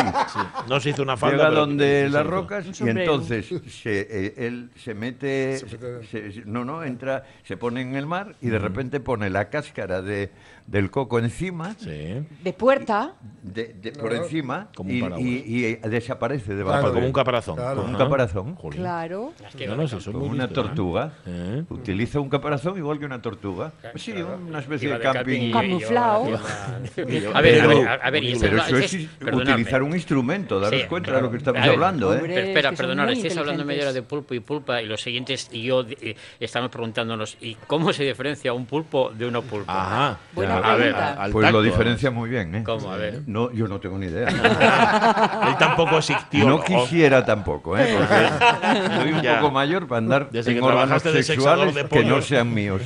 No 0.67 0.79
se 0.79 0.89
hizo 0.89 1.03
una 1.03 1.15
falda. 1.17 1.37
Llega 1.37 1.49
donde 1.51 2.09
las 2.09 2.25
rocas 2.25 2.65
y 2.81 2.89
entonces 2.89 3.45
se, 3.69 4.07
eh, 4.09 4.33
él 4.37 4.69
se 4.83 4.93
mete, 4.93 5.57
Se 5.59 5.65
mete- 5.67 6.03
se- 6.07 6.31
se- 6.31 6.45
no, 6.45 6.65
no, 6.65 6.83
entra, 6.83 7.23
se 7.43 7.57
pone 7.57 7.81
en 7.81 7.95
el 7.95 8.05
mar 8.05 8.35
y 8.41 8.47
de 8.47 8.59
repente 8.59 8.99
pone 8.99 9.29
la 9.29 9.49
cáscara 9.49 10.01
de, 10.01 10.31
del 10.67 10.89
coco 10.91 11.19
encima, 11.19 11.75
Sí. 11.77 12.25
De 12.43 12.53
puerta, 12.53 13.13
de- 13.41 13.73
de- 13.81 13.91
por 13.91 14.13
encima, 14.13 14.69
Como 14.75 14.89
un 14.89 14.95
y, 14.95 15.01
paraguas. 15.01 15.21
y- 15.27 15.65
y 15.67 15.79
Ah, 15.83 15.87
desaparece 15.89 16.55
debajo. 16.55 16.79
Claro. 16.79 16.87
de- 16.89 16.93
como 16.95 17.07
un 17.07 17.13
caparazón. 17.13 17.55
Claro. 17.55 17.75
Como 17.81 17.89
un 17.89 17.97
caparazón. 17.97 18.55
Claro. 18.71 19.33
No, 19.67 19.75
no, 19.75 19.87
Como 20.13 20.25
una 20.25 20.45
¿eh? 20.45 20.47
tortuga. 20.47 21.13
¿Eh? 21.25 21.63
Utiliza 21.69 22.19
un 22.19 22.29
caparazón 22.29 22.77
igual 22.77 22.99
que 22.99 23.05
una 23.05 23.21
tortuga. 23.21 23.73
Sí, 23.95 24.13
una 24.13 24.59
especie 24.59 24.89
de 24.93 24.99
camping. 24.99 25.51
Camuflado. 25.51 26.23
A 26.23 27.41
ver, 27.41 27.61
a 27.61 27.67
pero- 27.67 27.67
ver, 27.69 27.87
a 28.01 28.09
ver, 28.09 28.23
y 28.23 28.39
Pero 28.39 28.57
eso 28.57 28.77
es 28.77 29.07
utilizar 29.21 29.83
un 29.83 29.93
instrumento, 29.93 30.59
daros 30.59 30.79
Sí, 30.81 30.87
cuenta 30.87 31.11
de 31.11 31.21
lo 31.21 31.29
que 31.31 31.37
estamos 31.37 31.61
hablando, 31.61 32.13
¿eh? 32.13 32.17
espera, 32.49 32.71
perdonad, 32.71 33.09
estáis 33.11 33.37
hablando 33.37 33.65
media 33.65 33.83
hora 33.83 33.93
de 33.93 34.01
pulpo 34.01 34.33
y 34.33 34.39
pulpa 34.39 34.81
y 34.81 34.85
los 34.85 35.01
siguientes 35.01 35.49
y 35.51 35.63
yo 35.63 35.85
eh, 36.01 36.15
estamos 36.39 36.69
preguntándonos 36.71 37.37
¿y 37.41 37.55
cómo 37.67 37.91
se 37.93 38.03
diferencia 38.03 38.53
un 38.53 38.65
pulpo 38.65 39.11
de 39.11 39.25
una 39.27 39.41
pulpa? 39.41 39.73
Ajá. 39.73 40.19
Buena 40.53 40.71
A 40.71 40.75
ver, 40.75 40.95
al 40.95 41.31
Pues 41.31 41.43
tacto, 41.43 41.57
lo 41.57 41.63
diferencia 41.63 42.11
muy 42.11 42.29
bien, 42.29 42.55
¿eh? 42.55 42.63
¿Cómo? 42.63 42.91
A 42.91 42.97
ver. 42.97 43.21
No, 43.27 43.51
yo 43.51 43.67
no 43.67 43.79
tengo 43.79 43.97
ni 43.97 44.07
idea. 44.07 44.27
Él 45.47 45.55
tampoco 45.57 45.97
es 45.99 46.09
ictiólogo. 46.09 46.57
No 46.59 46.63
quisiera 46.63 47.25
tampoco, 47.25 47.77
¿eh? 47.77 47.95
Porque 47.97 48.95
soy 48.95 49.11
un 49.13 49.21
Ya. 49.21 49.39
poco 49.39 49.51
mayor 49.51 49.87
para 49.87 49.99
andar 49.99 50.29
Desde 50.29 50.51
en 50.51 50.57
que 50.59 50.63
órganos 50.63 51.01
sexuales 51.01 51.75
de 51.75 51.85
que 51.85 52.03
no 52.03 52.21
sean 52.21 52.53
míos. 52.53 52.81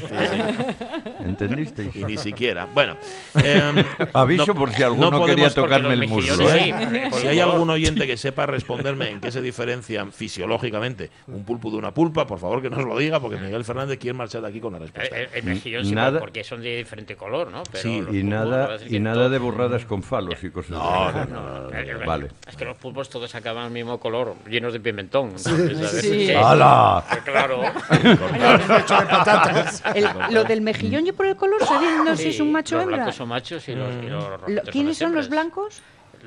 ¿Entendisteis? 1.28 1.96
Y 1.96 2.04
ni 2.06 2.18
siquiera. 2.18 2.68
Bueno. 2.74 2.98
em, 3.36 3.84
Aviso 4.14 4.48
no- 4.48 4.56
por 4.56 4.72
si 4.72 4.84
alguno 4.84 5.12
no 5.12 5.26
quería 5.26 5.50
tocarme 5.50 5.94
el 5.94 6.08
muslo, 6.08 6.50
¿eh? 6.50 7.10
sí, 7.12 7.20
Si 7.22 7.28
hay 7.28 7.40
algún 7.40 7.70
oyente 7.70 8.06
que 8.08 8.18
sepa 8.18 8.46
responderme 8.46 9.10
en 9.12 9.22
qué 9.22 9.32
se 9.32 9.42
diferencian 9.42 10.12
fisiológicamente 10.12 11.10
un 11.28 11.44
pulpo 11.44 11.70
de 11.72 11.78
una 11.78 11.94
pulpa, 11.94 12.26
por 12.28 12.40
favor 12.40 12.62
que 12.62 12.70
nos 12.70 12.84
lo 12.86 12.98
diga, 12.98 13.20
porque 13.20 13.38
Miguel 13.38 13.64
Fernández 13.64 13.98
quiere 14.00 14.18
marchar 14.18 14.42
de 14.42 14.48
aquí 14.50 14.60
con 14.60 14.74
la 14.74 14.80
respuesta. 14.80 15.16
El, 15.18 15.30
el 15.34 15.44
mejillón 15.44 15.86
sí, 15.86 15.94
Nada- 15.96 16.20
porque 16.20 16.44
son 16.44 16.62
de 16.62 16.78
diferente 16.78 17.16
color, 17.16 17.52
¿no? 17.52 17.64
Pero 17.72 17.84
Sí, 17.84 18.04
Y 18.12 18.24
nada, 18.24 18.78
y 18.88 19.00
nada 19.00 19.30
de 19.30 19.38
borradas 19.38 19.86
con 19.86 20.04
falos 20.04 20.44
y 20.44 20.50
cosas 20.50 20.72
No, 20.72 21.04
así. 21.06 21.18
no, 21.32 21.42
no, 21.42 21.60
no, 21.70 21.78
Eh, 21.78 21.92
eh, 21.92 22.06
Vale. 22.06 22.28
Es 22.48 22.56
que 22.56 22.66
los 22.66 22.78
pulpos 22.78 23.10
todos 23.10 23.34
acaban 23.36 23.66
al 23.66 23.72
mismo 23.72 24.00
color, 24.00 24.36
llenos 24.50 24.74
de 24.74 24.80
pimentón. 24.80 25.38
¿sabes? 25.38 25.78
sí. 26.02 26.32
¡Hala! 26.32 27.04
Claro. 27.26 27.62
El- 29.96 30.08
lo 30.32 30.44
del 30.44 30.62
mejillón 30.62 31.06
yo 31.06 31.16
por 31.18 31.26
el 31.26 31.36
color, 31.36 31.62
sabiendo 31.66 32.16
si 32.16 32.30
es 32.30 32.40
un 32.40 32.52
macho 32.54 32.76
o 32.76 32.78
los 32.78 32.84
hembra. 32.84 32.98
blancos 32.98 33.16
son 33.16 33.28
machos 33.28 33.68
y 33.68 33.76
los, 33.76 33.94
y 34.04 34.08
los 34.08 34.24
Lo- 34.24 34.38
rojitos 34.38 34.64
son 34.66 34.72
¿Quiénes 34.72 34.98
son 34.98 35.14
los 35.14 35.28
blancos? 35.30 35.82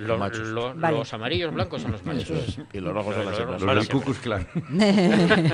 Los, 0.06 0.18
Machos. 0.18 0.48
los- 0.48 0.80
Vale. 0.80 0.96
los 0.98 1.12
amarillos 1.14 1.52
blancos 1.54 1.82
son 1.82 1.92
los 1.92 2.04
machos. 2.04 2.58
Y 2.72 2.80
los 2.80 2.92
rojos 2.94 3.14
son 3.14 3.26
las 3.26 3.38
hembras. 3.38 3.62
Los 3.62 3.74
del 3.76 3.88
Ku 3.88 4.00
Klux 4.02 4.18
Klan. 4.18 4.46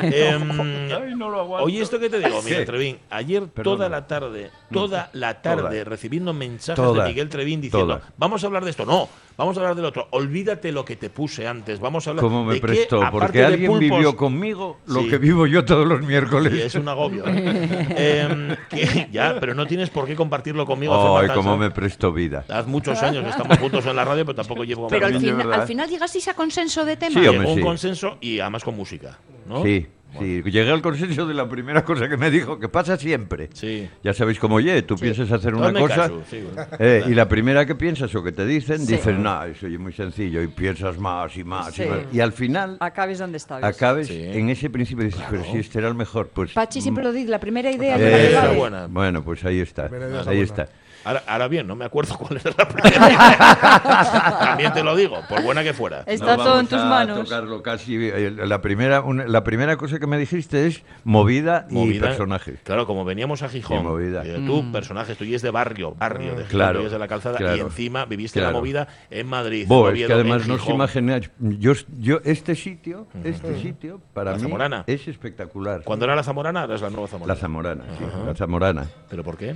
Em, 0.02 0.50
Ay, 0.92 1.14
no 1.16 1.30
lo 1.30 1.40
aguanto. 1.40 1.64
Oye, 1.66 1.80
esto 1.82 1.98
que 1.98 2.09
te 2.09 2.18
digo, 2.18 2.40
Miguel 2.42 2.61
¿Qué? 2.61 2.66
Trevín. 2.66 2.98
Ayer 3.11 3.42
Perdona. 3.48 3.76
toda 3.76 3.88
la 3.88 4.06
tarde, 4.06 4.50
toda 4.72 5.11
la 5.12 5.42
tarde, 5.42 5.62
Toda. 5.80 5.85
recibiendo 5.85 6.32
mensajes 6.32 6.76
Toda. 6.82 7.04
de 7.04 7.11
Miguel 7.11 7.28
Trevín 7.28 7.61
diciendo, 7.61 7.96
Toda. 7.98 8.12
vamos 8.16 8.42
a 8.42 8.46
hablar 8.46 8.64
de 8.64 8.70
esto. 8.70 8.85
No, 8.87 9.09
vamos 9.37 9.56
a 9.56 9.61
hablar 9.61 9.74
del 9.76 9.85
otro. 9.85 10.09
Olvídate 10.11 10.72
lo 10.72 10.85
que 10.85 10.96
te 10.96 11.11
puse 11.11 11.46
antes. 11.46 11.80
Vamos 11.80 12.06
a 12.06 12.11
hablar 12.11 12.22
Como 12.22 12.44
me 12.44 12.54
de 12.54 12.61
prestó, 12.61 13.00
porque 13.11 13.44
alguien 13.44 13.70
pulpos- 13.72 13.80
vivió 13.80 14.16
conmigo 14.16 14.78
lo 14.87 15.00
Sí. 15.02 15.09
que 15.09 15.18
vivo 15.18 15.46
yo 15.46 15.64
todos 15.64 15.87
los 15.87 16.00
miércoles. 16.02 16.52
Y 16.54 16.61
es 16.62 16.74
un 16.74 16.88
agobio. 16.88 17.24
¿eh? 17.26 18.26
Em, 18.28 18.56
que- 18.68 19.09
ya, 19.12 19.37
pero 19.40 19.54
no 19.54 19.66
tienes 19.66 19.90
por 19.90 20.06
qué 20.06 20.14
compartirlo 20.16 20.66
conmigo. 20.66 21.18
Ay, 21.18 21.26
tan 21.28 21.37
cómo 21.37 21.56
me 21.56 21.70
prestó 21.70 22.12
vida. 22.12 22.44
Haz 22.48 22.66
muchos 22.66 23.02
años 23.02 23.24
que 23.24 23.30
estamos 23.30 23.59
juntos 23.59 23.85
en 23.87 23.96
la 23.96 24.04
radio, 24.04 24.24
pero 24.24 24.36
tampoco 24.37 24.64
llevo 24.64 24.87
Pero 24.88 25.07
al, 25.07 25.18
fin- 25.20 25.40
al 25.40 25.66
final 25.66 25.88
llegasteis 25.88 26.29
a 26.29 26.35
consenso 26.35 26.85
de 26.85 26.96
tema. 26.96 27.20
Sí, 27.20 27.27
hombre, 27.27 27.49
un 27.49 27.57
sí. 27.57 27.61
consenso 27.62 28.18
y 28.20 28.38
además 28.40 28.62
con 28.62 28.77
música. 28.77 29.18
¿no? 29.46 29.62
Sí, 29.64 29.87
Sí, 30.18 30.40
llegué 30.44 30.70
al 30.70 30.81
consenso 30.81 31.27
de 31.27 31.35
la 31.35 31.46
primera 31.46 31.85
cosa 31.85 32.09
que 32.09 32.16
me 32.16 32.31
dijo, 32.31 32.59
que 32.59 32.70
pasa 32.70 32.96
siempre. 32.96 33.51
Sí. 33.53 33.87
Ya 34.03 34.14
sabéis 34.14 34.38
cómo 34.38 34.55
oye, 34.55 34.81
tú 34.81 34.96
piensas 34.96 35.31
hacer 35.31 35.55
una 35.55 35.70
cosa 35.79 35.94
caso, 35.94 36.22
sí, 36.31 36.40
bueno. 36.42 36.66
eh, 36.79 37.05
y 37.07 37.11
la 37.12 37.29
primera 37.29 37.66
que 37.66 37.75
piensas 37.75 38.14
o 38.14 38.22
que 38.25 38.33
te 38.33 38.46
dicen, 38.46 38.79
Sí. 38.79 38.94
dices, 38.94 39.18
no, 39.18 39.44
eso 39.44 39.66
es 39.66 39.79
muy 39.79 39.92
sencillo 39.92 40.40
y 40.40 40.46
piensas 40.46 40.96
más 40.96 41.37
y 41.37 41.44
más 41.44 41.75
Sí. 41.75 41.83
y 41.83 41.87
más. 41.87 41.99
Y 42.14 42.20
al 42.20 42.33
final 42.33 42.79
Acabes 42.81 43.18
donde 43.18 43.37
estabas. 43.37 43.64
acabes 43.64 44.09
en 44.09 44.49
ese 44.49 44.70
principio 44.70 45.03
y 45.05 45.09
dices, 45.09 45.22
pero 45.29 45.44
si 45.44 45.59
este 45.59 45.81
era 45.81 45.88
el 45.88 45.94
mejor, 45.94 46.29
pues... 46.33 46.53
Pachi 46.53 46.81
siempre 46.81 47.05
lo 47.05 47.12
dice, 47.12 47.28
la 47.28 47.41
primera 47.41 47.70
idea 47.70 47.97
eh, 47.99 48.32
vale. 48.34 48.57
buena. 48.57 48.87
Bueno, 48.87 49.22
pues 49.22 49.45
ahí 49.45 49.61
está, 49.61 49.91
ahí 50.26 50.39
la 50.39 50.45
está. 50.45 50.68
Ahora, 51.07 51.22
ahora 51.28 51.46
bien, 51.46 51.66
no 51.68 51.76
me 51.76 51.84
acuerdo 51.84 52.18
cuál 52.18 52.40
era 52.44 52.50
la 52.59 52.68
primera. 52.68 54.36
También 54.40 54.72
te 54.72 54.82
lo 54.82 54.96
digo, 54.96 55.18
por 55.28 55.40
buena 55.42 55.62
que 55.62 55.72
fuera. 55.72 56.02
Está 56.07 56.36
No 56.36 56.42
todo 56.44 56.61
en 56.61 56.66
tus 56.66 56.78
manos. 56.84 57.22
tocarlo 57.24 57.62
casi. 57.62 57.94
eh, 58.09 58.32
La 58.36 58.61
primera, 58.61 59.02
una- 59.02 59.26
la 59.26 59.44
primera 59.44 59.76
cosa 59.76 60.00
que 60.00 60.07
me 60.09 60.18
dijiste 60.18 60.66
es 60.66 60.82
movida, 61.04 61.66
y 61.70 61.74
Movida. 61.74 62.09
personajes. 62.09 62.59
Claro, 62.64 62.86
como 62.88 63.04
veníamos 63.04 63.42
a 63.42 63.48
Gijón. 63.48 63.78
Y 63.78 63.82
movida. 63.82 64.22
eh, 64.24 64.42
Tú, 64.44 64.62
Mm. 64.64 64.72
personajes, 64.72 65.16
tú 65.16 65.22
y 65.24 65.34
es 65.36 65.42
de 65.42 65.50
barrio, 65.50 65.94
barrio 65.94 66.30
de 66.32 66.38
Gijón, 66.44 66.48
Claro, 66.50 66.80
tú 66.80 66.86
y 66.86 66.90
de 66.90 66.98
la 66.98 67.07
calzada, 67.09 67.36
y 67.36 67.38
claro, 67.44 67.66
encima 67.66 68.04
viviste 68.04 68.40
la 68.40 68.46
claro. 68.46 68.59
movida 68.59 68.88
en 69.09 69.26
Madrid. 69.28 69.64
Bo, 69.68 69.88
en 69.88 69.94
es 69.94 69.98
que 70.00 70.04
Oviedo, 70.07 70.20
además 70.20 70.48
no 70.48 70.59
Gijón. 70.59 70.74
imagináis. 70.74 71.30
Yo, 71.38 71.72
yo, 71.98 72.18
este 72.24 72.54
sitio, 72.57 73.07
este 73.22 73.61
sitio, 73.61 74.00
para 74.12 74.32
La 74.32 74.36
mí 74.38 74.42
Zamorana. 74.42 74.84
es 74.88 75.07
espectacular. 75.07 75.82
Cuando 75.84 76.04
era 76.04 76.16
la 76.16 76.24
Zamorana, 76.24 76.64
es 76.64 76.80
la 76.80 76.90
nueva 76.90 77.07
Zamorana. 77.07 77.34
La 77.34 77.40
Zamorana, 77.40 77.84
sí, 77.96 78.04
la 78.26 78.34
Zamorana. 78.34 78.86
¿Pero 79.09 79.22
por 79.22 79.36
qué? 79.36 79.54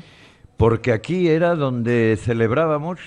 Porque 0.60 0.92
aquí 0.92 1.26
era 1.26 1.54
donde 1.54 2.18
celebrábamos 2.20 3.00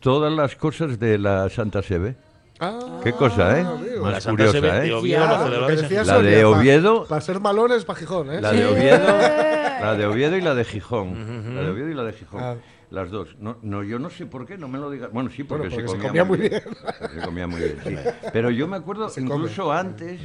todas 0.00 0.32
las 0.32 0.56
cosas 0.56 0.98
de 0.98 1.18
la 1.18 1.48
Santa 1.50 1.80
Sebe. 1.80 2.16
Ah, 2.58 2.98
Qué 3.04 3.12
cosa, 3.12 3.60
¿eh? 3.60 3.62
amigo. 3.62 4.02
Más 4.02 4.24
La 4.24 4.30
curiosa, 4.32 4.58
¿eh? 4.58 4.88
de 4.88 4.92
Oviedo 4.92 5.24
la 5.24 6.14
lo 6.16 6.22
de 6.22 6.44
Oviedo. 6.44 7.06
Para 7.06 7.20
ser 7.20 7.38
malones, 7.38 7.84
para 7.84 8.00
Gijón, 8.00 8.32
¿eh? 8.32 8.40
La 8.40 8.50
de 8.50 8.66
Oviedo, 8.66 9.06
la 9.80 9.94
de 9.94 10.04
Oviedo 10.04 10.36
y 10.36 10.40
la 10.40 10.56
de 10.56 10.64
Gijón. 10.64 11.54
La 11.54 11.62
de 11.62 11.70
Oviedo 11.70 11.90
y 11.90 11.94
la 11.94 12.02
de 12.02 12.12
Gijón. 12.12 12.42
Ah. 12.42 12.56
Las 12.90 13.08
dos. 13.12 13.36
No, 13.38 13.58
no, 13.62 13.84
yo 13.84 14.00
no 14.00 14.10
sé 14.10 14.26
por 14.26 14.44
qué, 14.44 14.58
no 14.58 14.66
me 14.66 14.78
lo 14.78 14.90
digas. 14.90 15.12
Bueno, 15.12 15.30
sí, 15.30 15.44
porque, 15.44 15.68
Bueno, 15.68 15.76
porque 15.76 15.92
se, 15.92 16.02
se 16.02 16.08
comía 16.08 16.24
comía 16.24 16.24
muy 16.24 16.38
bien. 16.38 16.62
Se 17.14 17.24
comía 17.24 17.46
muy 17.46 17.60
bien, 17.60 17.78
sí. 17.84 17.96
Pero 18.32 18.50
yo 18.50 18.66
me 18.66 18.78
acuerdo 18.78 19.08
Se 19.10 19.22
come. 19.22 19.34
incluso 19.36 19.72
antes, 19.72 20.20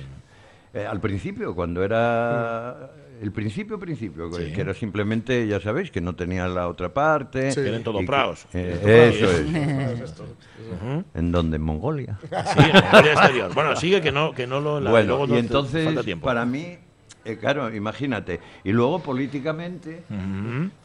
eh, 0.74 0.88
al 0.88 1.00
principio, 1.00 1.54
cuando 1.54 1.84
era 1.84 2.90
el 3.22 3.32
principio, 3.32 3.80
principio, 3.80 4.30
que- 4.32 4.48
Sí. 4.48 4.54
que 4.54 4.62
era 4.62 4.74
simplemente, 4.74 5.48
ya 5.48 5.60
sabéis, 5.62 5.92
que 5.92 6.02
no 6.02 6.16
tenía 6.16 6.48
la 6.48 6.68
otra 6.68 6.94
parte. 6.94 7.52
Que 7.54 7.68
eran 7.70 7.84
todo 7.84 8.00
y 8.00 8.02
que- 8.02 8.08
praos. 8.08 8.46
eh, 8.54 9.14
eso 9.16 9.32
es. 9.32 9.46
¿En 11.14 11.32
dónde? 11.32 11.58
¿En 11.58 11.62
Mongolia? 11.64 12.18
Sí, 12.22 12.60
en 12.60 12.84
Mongolia 12.84 13.14
exterior. 13.14 13.54
Bueno, 13.54 13.76
sigue 13.76 14.02
que 14.02 14.12
no, 14.12 14.34
que 14.34 14.48
no 14.48 14.60
lo. 14.60 14.80
la- 14.80 14.90
Bueno, 14.92 15.18
luego 15.18 15.36
y 15.36 15.40
entonces, 15.40 15.88
para 16.22 16.46
mí, 16.46 16.78
eh, 17.26 17.38
claro, 17.38 17.74
imagínate. 17.74 18.40
Y 18.64 18.72
luego 18.72 19.00
políticamente 19.00 20.04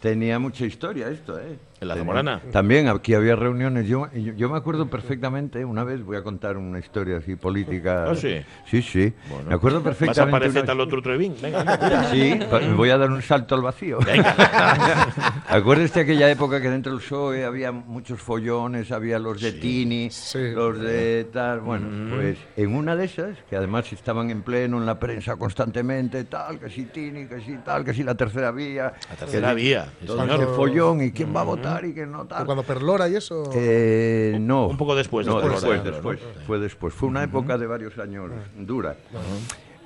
tenía 0.01 0.39
mucha 0.39 0.66
historia 0.66 1.09
esto, 1.09 1.39
¿eh? 1.41 1.57
¿En 1.81 1.89
la 1.89 1.95
Tenía- 1.95 2.05
Zamorana? 2.05 2.41
También 2.53 2.89
aquí 2.89 3.12
había 3.14 3.37
reuniones. 3.37 3.87
Yo, 3.87 4.11
yo, 4.12 4.33
yo 4.33 4.49
me 4.49 4.57
acuerdo 4.57 4.89
perfectamente, 4.89 5.64
una 5.64 5.85
vez 5.85 6.03
voy 6.03 6.16
a 6.16 6.22
contar 6.22 6.57
una 6.57 6.79
historia 6.79 7.18
así 7.18 7.37
política. 7.37 8.07
¿Ah, 8.11 8.14
sí? 8.14 8.39
Sí, 8.66 8.81
sí. 8.83 9.12
Bueno. 9.29 9.49
Me 9.51 9.55
acuerdo 9.55 9.79
¿Vas 9.83 9.87
a 9.87 9.89
perfectamente. 9.99 10.31
parecerte 10.41 10.64
una- 10.64 10.72
al 10.72 10.81
otro 10.81 11.03
Trevín? 11.03 11.35
Venga. 11.43 12.07
Sí, 12.12 12.39
voy 12.77 12.91
a 12.91 12.99
dar 12.99 13.11
un 13.11 13.20
salto 13.22 13.55
al 13.55 13.62
vacío. 13.62 13.99
Acuérdate 15.49 15.93
de 15.95 16.01
aquella 16.01 16.31
época 16.31 16.61
que 16.61 16.70
dentro 16.70 16.93
del 16.93 17.01
PSOE 17.01 17.45
había 17.45 17.72
muchos 17.72 18.20
follones, 18.20 18.91
había 18.93 19.18
los 19.18 19.41
de 19.41 19.53
Tini, 19.53 20.09
los 20.55 20.81
de 20.81 21.24
tal. 21.33 21.61
Bueno, 21.61 22.14
pues 22.16 22.39
en 22.57 22.74
una 22.74 22.97
de 22.97 23.05
esas, 23.05 23.37
que 23.49 23.57
además 23.57 23.93
estaban 23.93 24.31
en 24.31 24.43
pleno 24.43 24.79
en 24.79 24.87
la 24.87 24.99
prensa 24.99 25.37
constantemente, 25.37 26.24
tal, 26.24 26.59
que 26.59 26.70
si 26.70 26.87
Tini, 26.87 27.27
que 27.27 27.41
si 27.41 27.57
tal, 27.59 27.85
que 27.85 27.93
si 27.95 28.03
la 28.03 28.14
tercera 28.14 28.51
vía. 28.51 28.93
La 29.11 29.16
tercera 29.16 29.49
que- 29.51 29.55
vía, 29.57 29.87
todo 30.07 30.24
ese 30.24 30.47
follón 30.47 31.03
y 31.03 31.12
quién 31.12 31.35
va 31.35 31.41
a 31.41 31.45
votar 31.45 31.66
y 31.85 31.93
quién 31.95 32.11
no 32.12 32.27
tal. 32.27 32.45
Cuando 32.47 32.62
Perlora 32.62 33.09
y 33.09 33.17
eso. 33.17 33.51
Eh, 33.55 34.37
no. 34.41 34.67
Un 34.69 34.77
poco 34.77 34.95
después 34.95 35.27
de 35.27 35.33
No, 35.33 35.39
Perlora, 35.41 35.61
después, 35.61 35.79
¿no? 35.85 35.91
después. 35.91 36.21
Fue 36.47 36.59
después. 36.59 36.95
Fue 36.95 37.09
una 37.09 37.23
época 37.25 37.59
de 37.59 37.67
varios 37.67 37.99
años 37.99 38.31
dura. 38.59 38.97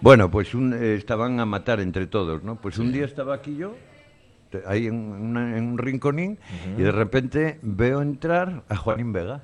Bueno, 0.01 0.31
pues 0.31 0.55
un- 0.55 0.73
eh, 0.73 0.95
estaban 0.95 1.41
a 1.41 1.47
matar 1.47 1.81
entre 1.81 2.07
todos, 2.07 2.43
¿no? 2.43 2.57
Pues 2.57 2.79
un 2.79 2.91
día 2.93 3.05
estaba 3.05 3.35
aquí 3.35 3.55
yo, 3.57 3.75
ahí 4.67 4.87
en, 4.87 4.95
una- 4.97 5.57
en 5.59 5.65
un 5.65 5.79
rinconín, 5.79 6.39
y 6.79 6.83
de 6.83 6.91
repente 6.93 7.59
veo 7.63 8.01
entrar 8.01 8.63
a 8.69 8.77
Juanín 8.77 9.13
Vega. 9.13 9.43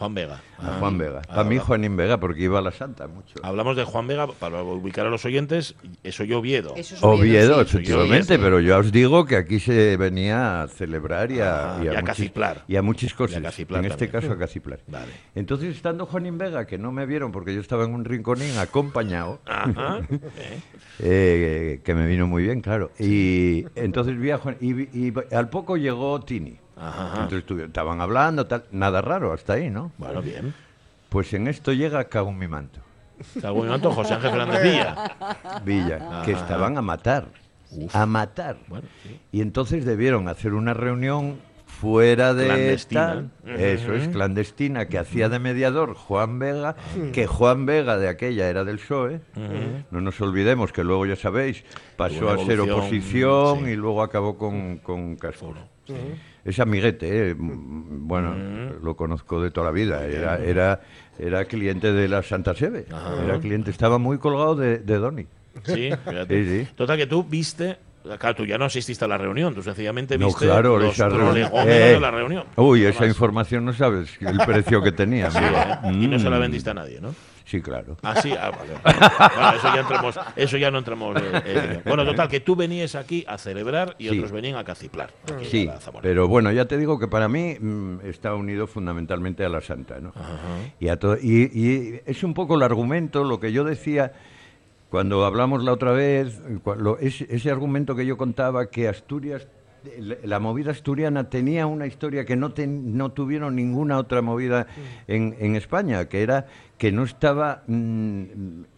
Juan 0.00 0.14
Vega. 0.14 0.40
A 0.58 0.66
Ah. 0.66 0.76
Juan 0.80 0.96
Vega. 0.96 1.20
Ah, 1.28 1.34
Para 1.36 1.44
mí 1.44 1.56
habla- 1.56 1.66
Juanín 1.66 1.94
Vega, 1.94 2.18
porque 2.18 2.40
iba 2.44 2.58
a 2.58 2.62
la 2.62 2.70
Santa 2.72 3.06
mucho. 3.06 3.34
Hablamos 3.42 3.76
de 3.76 3.84
Juan 3.84 4.06
Vega, 4.06 4.26
para 4.28 4.62
ubicar 4.62 5.06
a 5.06 5.10
los 5.10 5.26
oyentes, 5.26 5.74
eso 6.02 6.24
yo 6.24 6.38
Oviedo. 6.38 6.72
Eso 6.74 6.94
es 6.94 7.02
Oviedo, 7.02 7.56
sí. 7.56 7.76
efectivamente, 7.76 8.38
pero 8.38 8.60
yo 8.60 8.78
os 8.78 8.90
digo 8.92 9.26
que 9.26 9.36
aquí 9.36 9.60
se 9.60 9.98
venía 9.98 10.62
a 10.62 10.68
celebrar 10.68 11.30
y 11.30 11.40
a, 11.40 11.76
Ah, 11.76 11.84
y 11.84 11.88
a 11.88 11.92
muchis- 12.00 12.04
caciplar. 12.04 12.64
y 12.66 12.76
a 12.76 12.82
muchas 12.82 13.12
cosas. 13.12 13.42
Y 13.42 13.44
a 13.44 13.48
en 13.50 13.84
este 13.84 14.06
también. 14.06 14.10
caso 14.10 14.32
a 14.32 14.38
caciplar. 14.38 14.80
Vale. 14.86 15.12
Entonces, 15.34 15.76
estando 15.76 16.06
Juanín 16.06 16.38
Vega, 16.38 16.66
que 16.66 16.78
no 16.78 16.92
me 16.92 17.04
vieron 17.04 17.30
porque 17.30 17.54
yo 17.54 17.60
estaba 17.60 17.84
en 17.84 17.92
un 17.92 18.06
rinconín 18.06 18.56
acompañado, 18.56 19.40
Ajá. 19.44 20.00
eh, 21.00 21.80
que 21.84 21.94
me 21.94 22.06
vino 22.06 22.26
muy 22.26 22.44
bien, 22.44 22.62
claro. 22.62 22.90
Y 22.98 23.66
entonces 23.74 24.18
vi 24.18 24.30
a 24.30 24.38
Juan, 24.38 24.56
y, 24.60 24.72
vi- 24.72 24.88
y 24.94 25.34
al 25.34 25.50
poco 25.50 25.76
llegó 25.76 26.20
Tini. 26.20 26.56
Ajá. 26.80 27.28
Entonces 27.28 27.66
estaban 27.66 28.00
hablando, 28.00 28.46
tal, 28.46 28.64
nada 28.70 29.00
raro 29.02 29.32
hasta 29.32 29.54
ahí, 29.54 29.70
¿no? 29.70 29.92
Bueno, 29.98 30.22
bien. 30.22 30.54
Pues 31.08 31.32
en 31.34 31.46
esto 31.48 31.72
llega 31.72 32.04
Cago 32.04 32.30
en 32.30 32.38
mi 32.38 32.48
manto. 32.48 32.80
Cago 33.40 33.58
en 33.58 33.64
mi 33.64 33.70
manto, 33.70 33.92
José 33.92 34.14
Ángel 34.14 34.30
Fernández 34.30 34.62
Villa. 34.62 35.16
Villa, 35.64 36.22
que 36.24 36.32
estaban 36.32 36.78
a 36.78 36.82
matar. 36.82 37.26
A 37.92 38.06
matar. 38.06 38.56
Bueno, 38.66 38.88
sí. 39.02 39.20
Y 39.30 39.42
entonces 39.42 39.84
debieron 39.84 40.28
hacer 40.28 40.54
una 40.54 40.74
reunión 40.74 41.38
fuera 41.80 42.34
de 42.34 42.46
Clandestina. 42.46 43.30
tal, 43.44 43.60
eso 43.60 43.94
es 43.94 44.08
clandestina 44.08 44.86
que 44.86 44.98
hacía 44.98 45.28
de 45.28 45.38
mediador 45.38 45.94
Juan 45.94 46.38
Vega 46.38 46.76
que 47.12 47.26
Juan 47.26 47.64
Vega 47.64 47.96
de 47.96 48.08
aquella 48.08 48.48
era 48.48 48.64
del 48.64 48.78
PSOE 48.78 49.20
no 49.90 50.00
nos 50.00 50.20
olvidemos 50.20 50.72
que 50.72 50.84
luego 50.84 51.06
ya 51.06 51.16
sabéis 51.16 51.64
pasó 51.96 52.28
a 52.28 52.38
ser 52.44 52.60
oposición 52.60 53.64
sí. 53.64 53.70
y 53.70 53.76
luego 53.76 54.02
acabó 54.02 54.36
con, 54.36 54.78
con 54.78 55.16
Castro 55.16 55.54
es 56.44 56.58
amiguete, 56.58 57.30
¿eh? 57.30 57.34
Mm, 57.34 58.08
bueno, 58.08 58.34
lo 58.82 58.96
conozco 58.96 59.42
de 59.42 59.50
toda 59.50 59.66
la 59.66 59.72
vida. 59.72 60.06
Era, 60.06 60.38
era, 60.38 60.80
era 61.18 61.44
cliente 61.44 61.92
de 61.92 62.08
la 62.08 62.22
Santa 62.22 62.54
Sebe. 62.54 62.86
Era 63.24 63.38
cliente, 63.40 63.70
estaba 63.70 63.98
muy 63.98 64.18
colgado 64.18 64.56
de, 64.56 64.78
de 64.78 64.96
Doni. 64.96 65.26
Sí, 65.64 65.90
fíjate. 66.04 66.44
Sí, 66.44 66.64
sí. 66.64 66.72
Total, 66.74 66.96
que 66.96 67.06
tú 67.06 67.24
viste. 67.24 67.78
Claro, 68.02 68.34
tú 68.34 68.46
ya 68.46 68.56
no 68.56 68.64
asististe 68.64 69.04
a 69.04 69.08
la 69.08 69.18
reunión, 69.18 69.54
tú 69.54 69.62
sencillamente 69.62 70.16
No, 70.16 70.26
viste 70.28 70.46
claro, 70.46 70.78
los 70.78 70.94
esa 70.94 71.08
reunión. 71.10 71.28
prolegómenos 71.32 71.68
Eh, 71.74 71.92
de 71.92 72.00
la 72.00 72.10
reunión. 72.10 72.44
Uy, 72.56 72.84
esa 72.86 73.00
más. 73.00 73.08
información 73.10 73.64
no 73.66 73.74
sabes 73.74 74.16
el 74.20 74.38
precio 74.38 74.82
que 74.82 74.92
tenía. 74.92 75.30
Sí. 75.30 75.38
¿eh? 75.38 75.92
Y 75.92 76.06
no 76.06 76.18
se 76.18 76.30
la 76.30 76.38
Mm. 76.38 76.40
vendiste 76.40 76.70
a 76.70 76.74
nadie, 76.74 76.98
¿no? 77.00 77.14
Sí, 77.44 77.60
claro. 77.60 77.96
Ah, 78.02 78.14
sí, 78.22 78.32
ah, 78.32 78.50
vale. 78.50 78.72
Bueno, 79.34 79.52
eso 79.56 79.74
ya 79.74 79.80
entremos, 79.80 80.20
eso 80.36 80.56
ya 80.56 80.70
no 80.70 80.78
entramos. 80.78 81.16
eh, 81.44 81.82
bueno, 81.84 82.04
total, 82.06 82.28
que 82.28 82.40
tú 82.40 82.56
venías 82.56 82.94
aquí 82.94 83.24
a 83.28 83.36
celebrar 83.36 83.96
y 83.98 84.08
Sí. 84.08 84.16
otros 84.16 84.32
venían 84.32 84.56
a 84.56 84.64
caciplar. 84.64 85.10
Sí, 85.50 85.68
pero 86.00 86.26
bueno, 86.26 86.50
ya 86.52 86.64
te 86.64 86.78
digo 86.78 86.98
que 86.98 87.06
para 87.08 87.28
mí 87.28 87.56
mm, 87.60 87.98
está 88.04 88.34
unido 88.34 88.66
fundamentalmente 88.66 89.44
a 89.44 89.48
la 89.50 89.60
Santa, 89.60 89.98
¿no? 90.00 90.12
Y, 90.78 90.88
a 90.88 90.98
y, 91.22 91.42
y 91.60 92.00
es 92.06 92.22
un 92.24 92.32
poco 92.34 92.54
el 92.54 92.62
argumento, 92.62 93.24
lo 93.24 93.40
que 93.40 93.52
yo 93.52 93.64
decía 93.64 94.12
cuando 94.90 95.24
hablamos 95.24 95.62
la 95.64 95.72
otra 95.72 95.92
vez, 95.92 96.40
lo- 96.76 96.98
ese, 96.98 97.26
ese 97.30 97.50
argumento 97.50 97.94
que 97.96 98.04
yo 98.04 98.16
contaba 98.16 98.66
que 98.70 98.88
Asturias, 98.88 99.46
la- 100.24 100.40
movida 100.40 100.72
asturiana 100.72 101.30
tenía 101.30 101.66
una 101.66 101.86
historia 101.86 102.24
que 102.26 102.36
no, 102.36 102.50
ten- 102.52 102.96
no 102.98 103.12
tuvieron 103.12 103.56
ninguna 103.56 103.96
otra 103.98 104.20
movida 104.20 104.66
en, 105.06 105.34
en 105.38 105.56
España, 105.56 106.06
que 106.08 106.22
era 106.22 106.46
que 106.76 106.92
no 106.92 107.04
estaba 107.04 107.62
mm, 107.66 108.22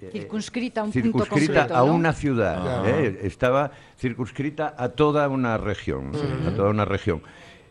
eh, 0.00 0.10
Circunscrita 0.12 0.80
a 0.82 0.84
un 0.84 0.92
punto 0.92 1.02
circunscrita 1.24 1.60
concreto, 1.62 1.76
a 1.82 1.86
¿no? 1.86 1.94
una 1.94 2.12
ciudad, 2.12 2.80
Ajá. 2.80 2.90
¿eh? 2.90 3.18
estaba 3.22 3.70
circunscrita 3.98 4.74
a 4.76 4.90
toda 4.90 5.28
una 5.28 5.56
región, 5.56 6.12
a 6.46 6.54
toda 6.54 6.68
una 6.70 6.84
región. 6.84 7.22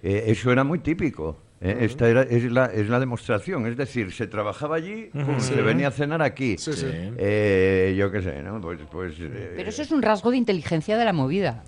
Eh, 0.03 0.23
eso 0.27 0.51
era 0.51 0.63
muy 0.63 0.79
típico. 0.79 1.37
¿Eh? 1.61 1.77
Esta 1.81 2.09
era, 2.09 2.23
es, 2.23 2.51
la, 2.51 2.65
es 2.65 2.89
la 2.89 2.99
demostración, 2.99 3.65
es 3.67 3.77
decir, 3.77 4.11
se 4.11 4.27
trabajaba 4.27 4.75
allí, 4.77 5.05
pum, 5.13 5.39
Sí. 5.39 5.53
se 5.53 5.61
venía 5.61 5.87
a 5.89 5.91
cenar 5.91 6.21
aquí. 6.21 6.57
Sí, 6.57 6.73
sí. 6.73 6.87
Eh, 6.89 7.95
yo 7.97 8.11
qué 8.11 8.21
sé, 8.21 8.41
¿no? 8.43 8.59
Pues, 8.59 8.79
pues, 8.91 9.13
eh, 9.19 9.53
Pero 9.55 9.69
eso 9.69 9.81
es 9.81 9.91
un 9.91 10.01
rasgo 10.01 10.31
de 10.31 10.37
inteligencia 10.37 10.97
de 10.97 11.05
la 11.05 11.13
movida. 11.13 11.63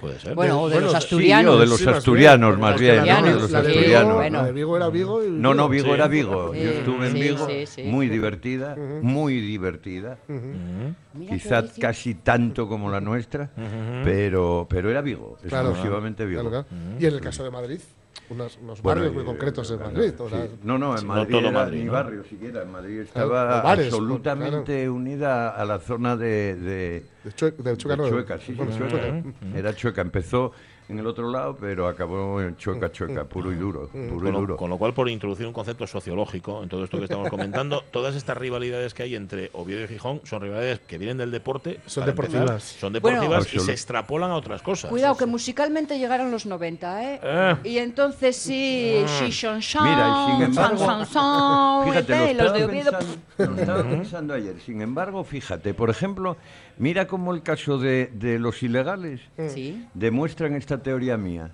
Puede 0.00 0.18
ser. 0.18 0.34
Bueno, 0.34 0.62
o 0.62 0.68
de 0.70 0.76
Bueno, 0.76 0.86
los 0.86 0.92
sí, 0.92 0.96
asturianos. 0.96 1.54
o 1.56 1.58
de 1.60 1.66
los 1.66 1.78
Sí, 1.78 1.84
más 1.84 1.96
asturianos, 1.98 2.50
bien. 2.56 2.60
más 2.60 2.80
bien, 2.80 2.94
¿no? 2.96 3.00
asturianos, 3.02 3.34
De 3.34 3.40
los 3.40 3.50
sí, 3.50 3.56
asturianos. 3.56 4.14
bueno. 4.14 4.38
La 4.38 4.44
de 4.46 4.52
Vigo 4.52 4.76
era 4.78 4.88
Vigo 4.88 5.24
y 5.26 5.28
No, 5.30 5.52
no, 5.52 5.68
Vigo 5.68 5.84
Sí. 5.84 5.90
era 5.90 6.08
Vigo. 6.08 6.54
Sí, 6.54 6.60
Yo 6.62 6.70
estuve 6.70 7.06
en 7.08 7.12
Vigo, 7.12 7.46
sí, 7.46 7.66
sí. 7.66 7.82
muy 7.82 8.08
divertida, 8.08 8.76
muy 9.02 9.40
divertida. 9.42 10.16
Mira 10.26 10.94
qué 11.30 11.36
Quizá 11.36 11.64
casi 11.78 12.14
tanto 12.14 12.66
como 12.66 12.90
la 12.90 13.02
nuestra, 13.02 13.50
pero, 14.02 14.66
pero 14.70 14.90
era 14.90 15.02
Vigo, 15.02 15.36
Claro. 15.46 15.68
exclusivamente 15.68 16.24
Vigo. 16.24 16.48
Claro, 16.48 16.64
claro. 16.66 16.96
Y 16.98 17.04
en 17.04 17.12
el 17.14 17.20
caso 17.20 17.44
de 17.44 17.50
Madrid. 17.50 17.80
Unos, 18.30 18.58
unos 18.62 18.80
Bueno, 18.82 19.00
barrios 19.00 19.14
muy 19.14 19.22
eh, 19.22 19.26
concretos 19.26 19.70
en 19.70 19.76
claro, 19.78 19.92
Madrid. 19.92 20.14
o 20.20 20.28
sí. 20.28 20.34
sea, 20.34 20.48
No, 20.62 20.78
no, 20.78 20.96
en 20.98 21.06
no 21.06 21.14
Madrid 21.14 21.30
todo 21.30 21.40
era 21.40 21.50
Madrid, 21.50 21.78
ni 21.80 21.84
¿no? 21.84 21.92
barrio 21.92 22.24
siquiera. 22.24 22.62
En 22.62 22.72
Madrid 22.72 23.00
estaba 23.00 23.62
bares, 23.62 23.86
absolutamente 23.86 24.88
unida 24.88 25.50
a 25.50 25.64
la 25.64 25.78
zona 25.78 26.16
de, 26.16 26.54
de, 26.56 27.04
De 27.24 27.30
Chue- 27.32 27.56
de 27.56 27.76
Chueca 27.76 28.02
de. 28.02 28.08
Chueca, 28.10 28.38
sí, 28.38 28.44
sí, 28.46 28.52
Bueno, 28.54 28.76
Chueca. 28.76 28.98
Chueca. 28.98 29.58
Era 29.58 29.74
Chueca. 29.74 30.00
Empezó 30.02 30.52
en 30.90 30.98
el 30.98 31.06
otro 31.06 31.30
lado, 31.30 31.56
pero 31.58 31.86
acabó 31.88 32.40
en 32.40 32.56
Chueca, 32.56 32.90
Chueca, 32.90 33.24
puro 33.24 33.52
y 33.52 33.54
duro. 33.56 33.88
Puro 33.88 34.02
y 34.02 34.08
Con 34.08 34.32
lo, 34.32 34.40
duro. 34.40 34.56
con 34.56 34.70
lo 34.70 34.78
cual, 34.78 34.92
por 34.94 35.08
introducir 35.08 35.46
un 35.46 35.52
concepto 35.52 35.86
sociológico 35.86 36.62
en 36.62 36.68
todo 36.68 36.84
esto 36.84 36.98
que 36.98 37.04
estamos 37.04 37.28
comentando, 37.28 37.82
todas 37.90 38.14
estas 38.16 38.36
rivalidades 38.36 38.94
que 38.94 39.02
hay 39.04 39.14
entre 39.14 39.50
Oviedo 39.52 39.84
y 39.84 39.88
Gijón 39.88 40.20
son 40.24 40.42
rivalidades 40.42 40.80
que 40.80 40.98
vienen 40.98 41.18
del 41.18 41.30
deporte. 41.30 41.80
Son 41.86 42.02
para 42.02 42.10
empezar, 42.12 42.32
deportivas. 42.40 42.62
son 42.64 42.92
deportivas 42.92 43.28
Bueno. 43.46 43.62
y 43.62 43.66
se 43.66 43.72
extrapolan 43.72 44.30
a 44.30 44.34
otras 44.36 44.62
cosas. 44.62 44.90
Cuidado, 44.90 45.16
que 45.16 45.26
musicalmente 45.26 45.98
llegaron 45.98 46.30
los 46.30 46.46
90, 46.46 47.04
¿eh? 47.14 47.20
Eh. 47.22 47.56
Y 47.64 47.78
entonces 47.78 48.36
sí, 48.36 49.02
sí, 49.18 49.30
son, 49.32 49.62
son, 49.62 49.84
Mira, 49.84 50.26
y 50.28 50.32
sin 50.32 50.42
embargo, 50.42 50.78
son, 50.78 51.06
son, 51.06 51.06
son, 51.06 51.88
fíjate, 51.88 52.18
lo 52.18 52.30
y 52.30 52.34
los 52.34 52.52
de 52.52 52.64
Oviedo. 52.64 52.90
pensando, 53.36 53.54
lo 53.54 53.60
estaba 53.60 53.82
pensando 53.82 54.34
ayer. 54.34 54.60
Sin 54.60 54.80
embargo, 54.82 55.24
fíjate, 55.24 55.74
por 55.74 55.90
ejemplo, 55.90 56.36
mira 56.78 57.06
cómo 57.06 57.32
el 57.34 57.42
caso 57.42 57.78
de, 57.78 58.10
de 58.12 58.38
los 58.38 58.62
ilegales 58.62 59.20
Sí. 59.48 59.86
demuestran 59.94 60.54
esta 60.54 60.79
teoría 60.82 61.16
mía. 61.16 61.52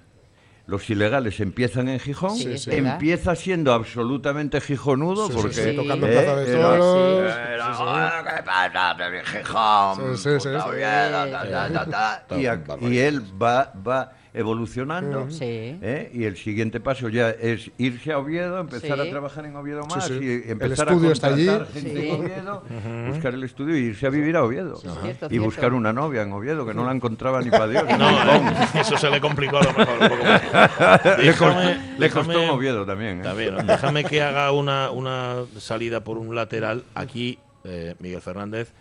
Los 0.66 0.90
ilegales 0.90 1.38
empiezan 1.38 1.88
en 1.88 2.00
Gijón, 2.00 2.34
Sí, 2.36 2.52
es 2.54 2.66
verdad. 2.66 2.94
empieza 2.94 3.36
siendo 3.36 3.72
absolutamente 3.72 4.60
gijonudo 4.60 5.28
porque 5.28 5.52
sí, 5.54 5.76
tocando 5.76 6.08
eh, 6.08 6.10
en 6.10 6.24
Plaza 6.24 6.36
de 6.40 6.50
era- 6.50 6.60
Toros. 6.60 7.34
era, 7.36 7.66
Sí, 7.66 7.72
sí. 7.76 7.82
"Ah, 7.86 8.24
¿qué 8.36 8.42
pasa, 8.42 8.94
pero 8.98 9.24
Gijón? 9.24 10.16
Sí, 10.16 10.22
sí, 10.24 10.40
sí, 10.40 10.48
puta 10.48 10.62
sí. 10.64 10.68
Oviedo, 10.68 11.30
ta, 11.30 11.50
ta, 11.50 11.84
ta, 11.90 12.24
ta", 12.26 12.36
y, 12.40 12.46
a- 12.46 12.60
y 12.80 12.98
él 12.98 13.22
va, 13.40 13.72
va 13.86 14.12
evolucionando 14.36 15.30
Sí. 15.30 15.44
¿eh? 15.44 16.10
y 16.12 16.24
el 16.24 16.36
siguiente 16.36 16.78
paso 16.80 17.08
ya 17.08 17.30
es 17.30 17.70
irse 17.78 18.12
a 18.12 18.18
Oviedo, 18.18 18.60
empezar 18.60 18.96
Sí. 19.00 19.06
a 19.08 19.10
trabajar 19.10 19.44
en 19.46 19.56
Oviedo 19.56 19.84
más 19.86 20.06
sí. 20.06 20.12
y 20.20 20.26
El 20.44 20.50
empezar 20.50 20.88
estudio 20.88 21.08
a 21.08 21.12
está 21.12 21.26
allí. 21.28 21.46
gente 21.72 21.80
Sí. 22.02 22.08
en 22.08 22.14
Oviedo, 22.14 22.62
buscar 23.08 23.34
el 23.34 23.42
estudio 23.44 23.76
y 23.76 23.80
irse 23.86 24.06
a 24.06 24.10
vivir 24.10 24.36
a 24.36 24.44
Oviedo. 24.44 24.76
cierto, 24.76 25.26
y 25.26 25.28
cierto. 25.30 25.44
buscar 25.44 25.72
una 25.74 25.92
novia 25.92 26.22
en 26.22 26.32
Oviedo 26.32 26.66
que 26.66 26.74
no 26.74 26.84
la 26.84 26.92
encontraba 26.92 27.40
ni 27.42 27.50
para 27.50 27.66
Dios. 27.68 27.84
No, 27.98 28.10
eh, 28.10 28.54
eso 28.80 28.96
se 28.98 29.10
le 29.10 29.20
complicó 29.20 29.56
a 29.58 29.62
lo 29.64 29.72
mejor 29.72 29.94
un 30.00 30.08
poco 30.08 30.24
más. 30.24 30.42
le, 31.18 31.26
costó, 31.32 31.46
Déjame- 31.46 31.98
le 31.98 32.10
costó 32.10 32.52
Oviedo 32.54 32.84
también. 32.86 33.20
¿eh? 33.24 33.50
¿no? 33.50 33.62
Déjame 33.64 34.04
que 34.04 34.22
haga 34.22 34.52
una, 34.52 34.90
una 34.90 35.36
salida 35.58 36.04
por 36.04 36.18
un 36.18 36.34
lateral. 36.34 36.84
Aquí, 36.94 37.38
eh, 37.64 37.94
Miguel 38.00 38.20
Fernández, 38.20 38.72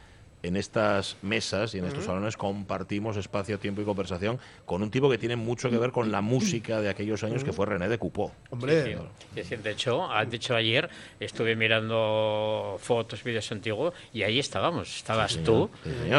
en 0.48 0.56
estas 0.58 1.18
mesas 1.22 1.74
y 1.76 1.80
en 1.80 1.86
estos 1.86 2.06
salones 2.06 2.38
compartimos 2.38 3.18
espacio, 3.18 3.58
tiempo 3.60 3.82
y 3.82 3.86
conversación 3.86 4.40
con 4.66 4.82
un 4.84 4.92
tipo 4.92 5.10
que 5.10 5.18
tiene 5.18 5.36
mucho 5.36 5.70
que 5.70 5.78
ver 5.78 5.92
con 5.92 6.12
la 6.12 6.22
música 6.22 6.82
de 6.82 6.90
aquellos 6.90 7.24
años, 7.24 7.44
que 7.44 7.52
fue 7.54 7.66
René 7.66 7.88
de 7.90 7.98
Cupó. 7.98 8.32
Hombre, 8.50 8.98
Sí, 9.36 9.44
sí. 9.44 9.56
De 9.56 9.72
hecho, 9.72 10.08
de 10.30 10.36
hecho 10.36 10.56
ayer 10.56 10.90
estuve 11.20 11.56
mirando 11.56 12.78
fotos, 12.80 13.24
vídeos 13.24 13.52
antiguos 13.52 13.94
y 14.14 14.24
ahí 14.24 14.40
estábamos. 14.40 14.96
Estabas 14.98 15.34
Sí, 15.34 15.40
tú, 15.44 15.70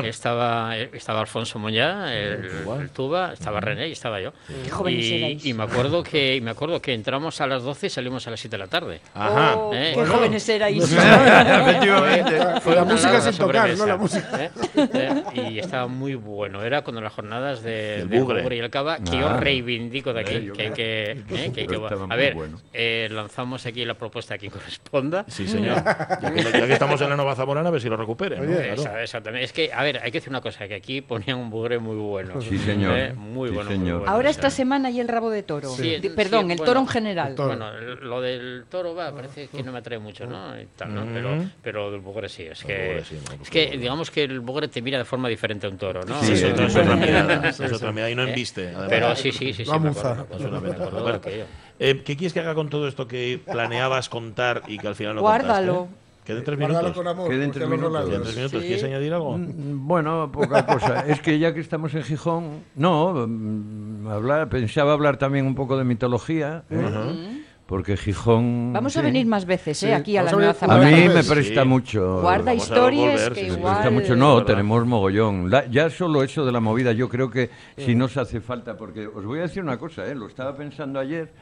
estaba, 0.05 0.77
eh, 0.79 0.91
estaba 0.93 1.21
Alfonso 1.21 1.59
Moñá, 1.59 2.13
el, 2.15 2.45
El 2.81 2.91
tuba. 2.91 3.33
estaba 3.33 3.61
René 3.61 3.89
y 3.89 3.93
estaba 3.93 4.21
yo. 4.21 4.33
Qué 4.65 4.71
jóvenes 4.71 5.05
y, 5.07 5.15
erais. 5.17 5.45
y 5.47 5.55
me 5.55 5.63
acuerdo 5.65 6.03
que 6.03 6.37
y 6.37 6.41
me 6.41 6.51
acuerdo 6.51 6.81
que 6.83 6.93
entramos 6.95 7.41
a 7.41 7.47
las 7.47 7.63
12 7.63 7.87
y 7.87 7.91
salimos 7.91 8.27
a 8.27 8.31
las 8.31 8.41
7 8.41 8.55
de 8.57 8.59
la 8.59 8.67
tarde. 8.69 9.01
Ajá. 9.15 9.57
Oh, 9.57 9.73
Eh, 9.75 9.91
qué 9.95 10.01
bueno. 10.01 10.15
jóvenes 10.15 10.49
erais. 10.49 10.93
Efectivamente. 10.93 12.61
Fue 12.61 12.75
La 12.75 12.85
música 12.85 13.21
sin 13.21 13.37
tocar, 13.39 13.71
¿no? 13.77 13.87
La 13.87 13.97
música. 13.97 14.16
¿Eh? 14.39 14.51
Eh, 14.77 15.51
Y 15.51 15.59
estaba 15.59 15.87
muy 15.87 16.15
bueno. 16.15 16.63
Era 16.63 16.83
cuando 16.83 17.01
las 17.01 17.13
jornadas 17.13 17.63
de, 17.63 18.05
del 18.07 18.21
Bugre. 18.21 18.43
Bugre 18.43 18.57
y 18.57 18.59
el 18.61 18.71
Cava, 18.71 18.99
que 18.99 19.17
Ah. 19.17 19.21
yo 19.21 19.41
reivindico 19.41 20.13
de 20.13 20.21
aquí. 20.21 20.35
Eh, 20.35 20.53
que 20.55 20.63
hay 20.63 20.71
que, 20.73 21.11
eh, 21.13 21.53
que 21.55 21.61
hay 21.63 21.67
que- 21.67 21.77
a 22.09 22.17
ver, 22.17 22.35
bueno. 22.35 22.61
eh, 22.73 23.09
lanzamos 23.11 23.65
aquí 23.67 23.85
la 23.85 23.95
propuesta 23.95 24.37
que 24.39 24.51
corresponda. 24.51 25.25
Sí, 25.29 25.47
señor. 25.47 25.77
Ya 25.85 26.33
que, 26.33 26.43
ya 26.43 26.67
que 26.67 26.73
estamos 26.73 27.01
en 27.01 27.11
la 27.11 27.17
Nueva 27.17 27.35
Zamorana, 27.35 27.69
a 27.69 27.73
ver 27.73 27.81
si 27.81 27.89
lo 27.89 27.97
recupere. 27.97 28.37
¿no? 28.39 28.45
Claro. 28.77 28.99
exactamente. 29.01 29.45
Es 29.45 29.53
que, 29.53 29.73
a 29.73 29.83
ver, 29.83 29.99
hay 30.03 30.11
que 30.11 30.19
decir 30.19 30.31
una 30.31 30.41
cosa, 30.41 30.67
que 30.69 30.75
aquí 30.75 31.01
ponían 31.01 31.39
un 31.39 31.51
bugre 31.51 31.79
muy 31.79 31.97
bueno. 31.97 32.41
Sí, 32.41 32.59
señor. 32.59 32.97
Eh, 32.99 33.13
Muy 33.15 33.49
Sí, 33.51 33.55
bueno, 33.55 33.71
muy 33.71 33.91
bueno. 33.93 34.05
Ahora 34.11 34.31
esta 34.31 34.51
semana 34.51 34.91
y 34.91 35.01
el 35.01 35.09
rabo 35.09 35.31
de 35.31 35.43
toro. 35.43 35.69
Sí, 35.71 36.01
Perdón, 36.15 36.51
el 36.51 36.57
bueno, 36.59 36.65
toro 36.65 36.81
en 36.81 36.89
general. 36.89 37.35
toro. 37.35 37.49
Bueno, 37.49 37.73
lo 37.73 38.21
del 38.21 38.65
toro 38.69 38.95
va, 38.95 39.13
parece 39.15 39.49
que 39.49 39.63
no 39.63 39.73
me 39.73 39.79
atrae 39.79 39.99
mucho, 39.99 40.27
¿no? 40.27 40.61
Y 40.61 40.67
tal, 40.77 40.95
¿no? 40.95 41.05
Pero, 41.13 41.45
pero 41.63 41.91
del 41.91 42.01
bugre 42.01 42.29
sí, 42.29 42.45
es 42.45 42.63
que, 42.65 42.87
bugre 42.89 43.05
sí, 43.05 43.19
no, 43.29 43.43
es 43.43 43.51
que 43.51 43.67
favor. 43.67 43.81
Digamos 44.07 44.11
que 44.11 44.23
el 44.25 44.41
bugre 44.41 44.69
te 44.69 44.83
mira 44.83 44.99
de 44.99 45.05
forma 45.05 45.29
diferente 45.29 45.67
a 45.67 45.71
un 45.71 45.79
toro, 45.79 46.03
¿no? 46.05 46.21
Sí, 46.23 46.33
es, 46.33 46.43
es 46.43 46.53
otra- 46.53 46.67
es 46.67 46.75
diferente. 46.75 46.95
otra 47.05 47.07
mirada. 47.07 47.49
Es 47.49 47.73
otra 47.73 47.93
mirada 47.93 48.11
y 48.11 48.15
no 48.15 48.23
¿Eh? 48.25 48.29
embiste. 48.29 48.69
además. 48.69 48.87
Pero 48.89 49.17
sí, 49.17 49.33
sí, 49.33 49.53
sí, 49.53 49.65
sí. 49.65 49.71
La 49.71 49.79
me 49.79 49.89
muza. 49.89 50.13
acuerdo, 50.13 50.27
me 50.31 50.37
Es 50.37 50.41
una 50.41 50.57
acuerdo, 50.57 50.61
me 50.61 50.61
pena. 50.73 50.75
acuerdo 50.85 50.97
de 50.97 51.03
Bueno, 51.03 51.19
aquello. 51.19 51.45
eh, 51.79 52.03
¿Qué 52.05 52.17
quieres 52.17 52.33
que 52.33 52.41
haga 52.41 52.55
con 52.55 52.69
todo 52.69 52.89
esto 52.89 53.07
que 53.09 53.41
planeabas 53.45 54.09
contar 54.09 54.63
y 54.69 54.79
que 54.79 54.89
al 54.89 54.95
final 54.95 55.15
no 55.17 55.21
Guárdalo. 55.23 55.75
contaste? 55.75 56.07
Queden 56.27 56.43
tres 56.43 56.59
Guárdalo 56.59 56.81
minutos. 56.89 56.97
con 56.97 57.07
amor. 57.09 57.31
Queden 57.31 57.51
tres 57.53 57.69
minutos. 57.69 58.05
Tres 58.09 58.37
minutos. 58.37 58.61
Sí. 58.63 58.67
¿Quieres 58.67 58.85
añadir 58.85 59.15
algo? 59.15 59.39
Mm, 59.39 59.87
Bueno, 59.87 60.31
poca 60.33 60.67
cosa. 60.67 61.01
Es 61.07 61.21
que 61.21 61.39
ya 61.39 61.55
que 61.55 61.61
estamos 61.61 61.95
en 61.95 62.03
Gijón, 62.03 62.65
no, 62.75 63.27
mm, 63.29 64.09
hablar, 64.09 64.49
pensaba 64.49 64.93
hablar 64.93 65.19
también 65.19 65.47
un 65.47 65.55
poco 65.55 65.77
de 65.79 65.85
mitología, 65.85 66.65
¿eh? 66.69 67.45
Porque 67.67 67.97
Gijón. 67.97 68.73
Vamos 68.73 68.97
a 68.97 69.03
venir 69.03 69.27
más 69.27 69.45
veces, 69.45 69.83
¿eh? 69.83 69.87
Sí, 69.89 69.93
Aquí 69.93 70.17
a 70.17 70.23
la 70.23 70.33
Nueva 70.33 70.55
venir- 70.55 70.71
A 70.71 70.79
mí 70.79 71.09
me 71.15 71.23
sí. 71.23 71.31
presta 71.31 71.65
mucho. 71.65 72.21
Guarda 72.21 72.55
historias 72.55 73.29
volver, 73.29 73.33
que 73.33 73.47
igual... 73.49 73.75
Presta 73.75 73.91
mucho, 73.91 74.17
no, 74.17 74.35
verdad. 74.37 74.47
tenemos 74.47 74.87
mogollón. 74.87 75.51
La- 75.51 75.67
ya 75.67 75.91
solo 75.91 76.23
eso 76.23 76.45
de 76.47 76.53
la 76.53 76.61
movida, 76.61 76.93
yo 76.93 77.09
creo 77.09 77.31
que 77.31 77.51
si 77.77 77.95
nos 77.95 78.17
hace 78.17 78.41
falta, 78.41 78.77
porque 78.77 79.07
os 79.07 79.25
voy 79.25 79.41
a 79.41 79.43
decir 79.43 79.63
una 79.63 79.79
cosa, 79.79 80.07
¿eh? 80.07 80.15
lo 80.15 80.27
estaba 80.29 80.57
pensando 80.57 81.01
ayer, 81.01 81.33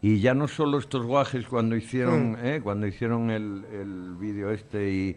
y 0.00 0.20
ya 0.20 0.34
no 0.34 0.48
solo 0.48 0.78
estos 0.78 1.04
guajes 1.04 1.46
cuando 1.46 1.76
hicieron, 1.76 2.36
¿eh? 2.42 2.60
cuando 2.62 2.86
hicieron 2.86 3.30
el, 3.30 3.64
el 3.72 4.14
vídeo 4.18 4.50
este 4.50 4.90
y, 4.90 5.16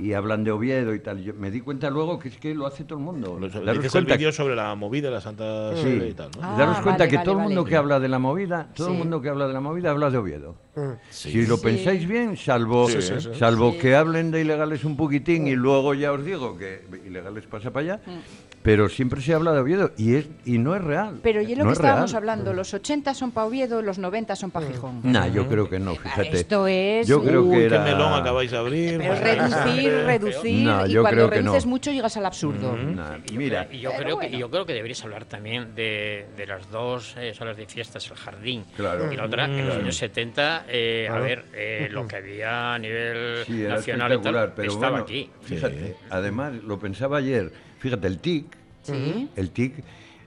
y 0.00 0.12
hablan 0.14 0.44
de 0.44 0.50
Oviedo 0.50 0.94
y 0.94 1.00
tal, 1.00 1.22
yo 1.22 1.34
me 1.34 1.50
di 1.50 1.60
cuenta 1.60 1.90
luego 1.90 2.18
que 2.18 2.28
es 2.28 2.36
que 2.38 2.54
lo 2.54 2.66
hace 2.66 2.84
todo 2.84 2.98
el 2.98 3.04
mundo. 3.04 3.38
Lo- 3.38 3.48
Daros 3.48 3.76
Dices 3.76 3.84
el 3.94 4.02
cuenta 4.04 4.16
vídeo 4.16 4.32
sobre 4.32 4.56
la 4.56 4.74
movida 4.74 5.08
de 5.08 5.14
la 5.14 5.20
Santa 5.20 5.74
Sí. 5.76 5.82
Sede 5.82 6.08
y 6.08 6.14
tal, 6.14 6.30
¿no? 6.36 6.40
Ah, 6.42 6.54
Daros 6.58 6.76
cuenta 6.76 6.98
vale, 7.04 7.10
que 7.10 7.16
vale, 7.16 7.24
todo 7.24 7.34
el 7.36 7.40
mundo 7.44 7.60
vale. 7.62 7.70
que 7.70 7.76
habla 7.76 8.00
de 8.00 8.08
la 8.08 8.18
movida, 8.18 8.68
todo 8.74 8.88
el 8.88 8.94
mundo 8.98 9.20
que 9.20 9.28
habla 9.28 9.46
de 9.46 9.52
la 9.52 9.60
movida 9.60 9.90
habla 9.90 10.10
de 10.10 10.18
Oviedo. 10.18 10.56
Mm. 10.76 10.80
Si 11.10 11.46
lo 11.46 11.56
Sí. 11.56 11.64
pensáis 11.64 12.08
bien, 12.08 12.36
salvo, 12.36 12.88
Sí, 12.88 13.02
sí, 13.02 13.20
sí. 13.20 13.28
salvo 13.38 13.72
Sí. 13.72 13.78
que 13.78 13.94
hablen 13.96 14.30
de 14.30 14.40
ilegales 14.40 14.84
un 14.84 14.96
poquitín 14.96 15.46
y 15.48 15.54
luego 15.56 15.94
ya 15.94 16.12
os 16.12 16.24
digo 16.24 16.56
que 16.56 16.84
ilegales 17.06 17.44
pasa 17.46 17.70
para 17.72 17.94
allá, 17.94 18.02
pero 18.62 18.88
siempre 18.90 19.22
se 19.22 19.32
habla 19.32 19.52
de 19.52 19.60
Oviedo 19.60 19.92
y 19.96 20.16
es 20.16 20.28
y 20.44 20.58
no 20.58 20.74
es 20.76 20.82
real. 20.84 21.20
Pero 21.22 21.40
y 21.40 21.52
es 21.52 21.58
lo 21.58 21.64
no 21.64 21.70
que 21.70 21.72
es 21.74 21.78
estábamos 21.78 22.10
real. 22.12 22.18
hablando, 22.22 22.52
los 22.52 22.74
80 22.74 23.14
son 23.14 23.30
para 23.32 23.46
Oviedo, 23.46 23.80
los 23.80 23.98
90 23.98 24.36
son 24.36 24.50
para 24.50 24.66
Gijón. 24.66 25.00
Nah, 25.02 25.28
yo 25.28 25.48
creo 25.48 25.68
que 25.70 25.78
no, 25.78 25.94
fíjate. 25.94 26.36
Esto 26.36 26.66
es... 26.66 27.06
Yo 27.08 27.22
creo 27.22 27.42
Uy, 27.44 27.50
que 27.52 27.56
qué 27.58 27.64
era 27.66 27.84
melón 27.84 28.12
acabáis 28.12 28.50
de 28.50 28.58
abrir. 28.58 28.98
Pero 28.98 29.14
reducir, 29.14 29.92
reducir, 30.06 30.66
No, 30.66 30.86
y 30.86 30.90
yo 30.92 31.00
cuando 31.02 31.16
creo 31.16 31.30
que 31.30 31.36
reduces 31.38 31.64
no. 31.64 31.70
mucho 31.70 31.90
llegas 31.90 32.16
al 32.18 32.26
absurdo. 32.26 32.76
Nah, 32.76 33.16
Y 33.26 33.32
yo 33.32 33.38
mira, 33.38 33.66
creo- 33.66 33.78
y 33.78 33.80
yo, 33.82 33.90
creo 33.92 34.06
que, 34.06 34.14
bueno. 34.26 34.36
y 34.36 34.40
yo 34.40 34.50
creo 34.50 34.66
que 34.66 34.72
deberíais 34.74 35.02
hablar 35.04 35.24
también 35.24 35.74
de, 35.74 36.26
de 36.36 36.46
las 36.46 36.70
dos 36.70 37.14
eh, 37.18 37.32
salas 37.34 37.56
de 37.56 37.66
fiestas, 37.66 38.10
el 38.10 38.16
jardín 38.16 38.64
Claro. 38.76 39.10
y 39.12 39.16
la 39.16 39.24
otra, 39.24 39.46
en 39.46 39.66
los 39.66 39.76
Mm. 39.76 39.80
años 39.80 39.96
70, 39.96 40.64
eh, 40.68 41.06
a 41.08 41.12
Claro. 41.12 41.24
ver, 41.24 41.44
eh, 41.54 41.88
lo 41.90 42.06
que 42.06 42.16
había 42.16 42.74
a 42.74 42.78
nivel 42.78 43.44
sí, 43.46 43.62
era 43.62 43.76
nacional 43.76 44.12
y 44.12 44.18
tal, 44.18 44.52
pero 44.54 44.68
estaba 44.72 44.90
bueno, 44.90 45.04
aquí. 45.04 45.30
fíjate, 45.42 45.96
además 46.10 46.52
lo 46.62 46.78
pensaba 46.78 47.18
ayer, 47.18 47.52
fíjate, 47.80 48.06
el 48.06 48.18
TIC, 48.18 48.46
Sí. 48.82 49.28
el 49.36 49.50
TIC, 49.50 49.82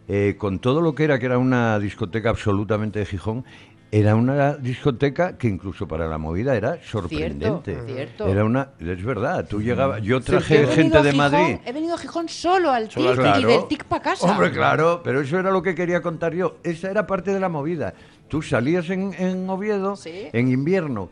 eh, 0.09 0.35
con 0.37 0.59
todo 0.59 0.81
lo 0.81 0.93
que 0.93 1.05
era, 1.05 1.17
que 1.17 1.25
era 1.27 1.37
una 1.37 1.79
discoteca 1.79 2.29
absolutamente 2.29 2.99
de 2.99 3.05
Gijón, 3.05 3.45
era 3.91 4.15
una 4.15 4.55
discoteca 4.55 5.37
que 5.37 5.47
incluso 5.47 5.87
para 5.87 6.07
la 6.07 6.17
movida 6.17 6.55
era 6.55 6.79
sorprendente. 6.83 7.77
cierto. 7.85 8.27
Era 8.27 8.43
una, 8.43 8.69
es 8.79 9.03
verdad, 9.03 9.45
tú 9.47 9.61
llegabas, 9.61 10.01
yo 10.01 10.19
traje 10.19 10.65
gente 10.67 11.01
de 11.03 11.11
Gijón- 11.11 11.15
Madrid. 11.17 11.57
He 11.63 11.71
venido 11.71 11.93
a 11.93 11.97
Gijón 11.99 12.27
solo 12.27 12.71
al 12.71 12.89
Solo 12.89 13.15
TIC 13.15 13.37
y 13.41 13.45
del 13.45 13.67
TIC 13.67 13.83
para 13.85 14.01
casa. 14.01 14.31
Hombre, 14.31 14.51
claro, 14.51 15.01
pero 15.03 15.21
eso 15.21 15.37
era 15.39 15.51
lo 15.51 15.61
que 15.61 15.75
quería 15.75 16.01
contar 16.01 16.33
yo. 16.33 16.57
Esa 16.63 16.89
era 16.89 17.05
parte 17.05 17.31
de 17.31 17.39
la 17.39 17.49
movida. 17.49 17.93
Tú 18.29 18.41
salías 18.41 18.89
en, 18.89 19.13
en 19.13 19.47
Oviedo 19.47 19.95
Sí. 19.95 20.27
en 20.33 20.47
invierno. 20.51 21.09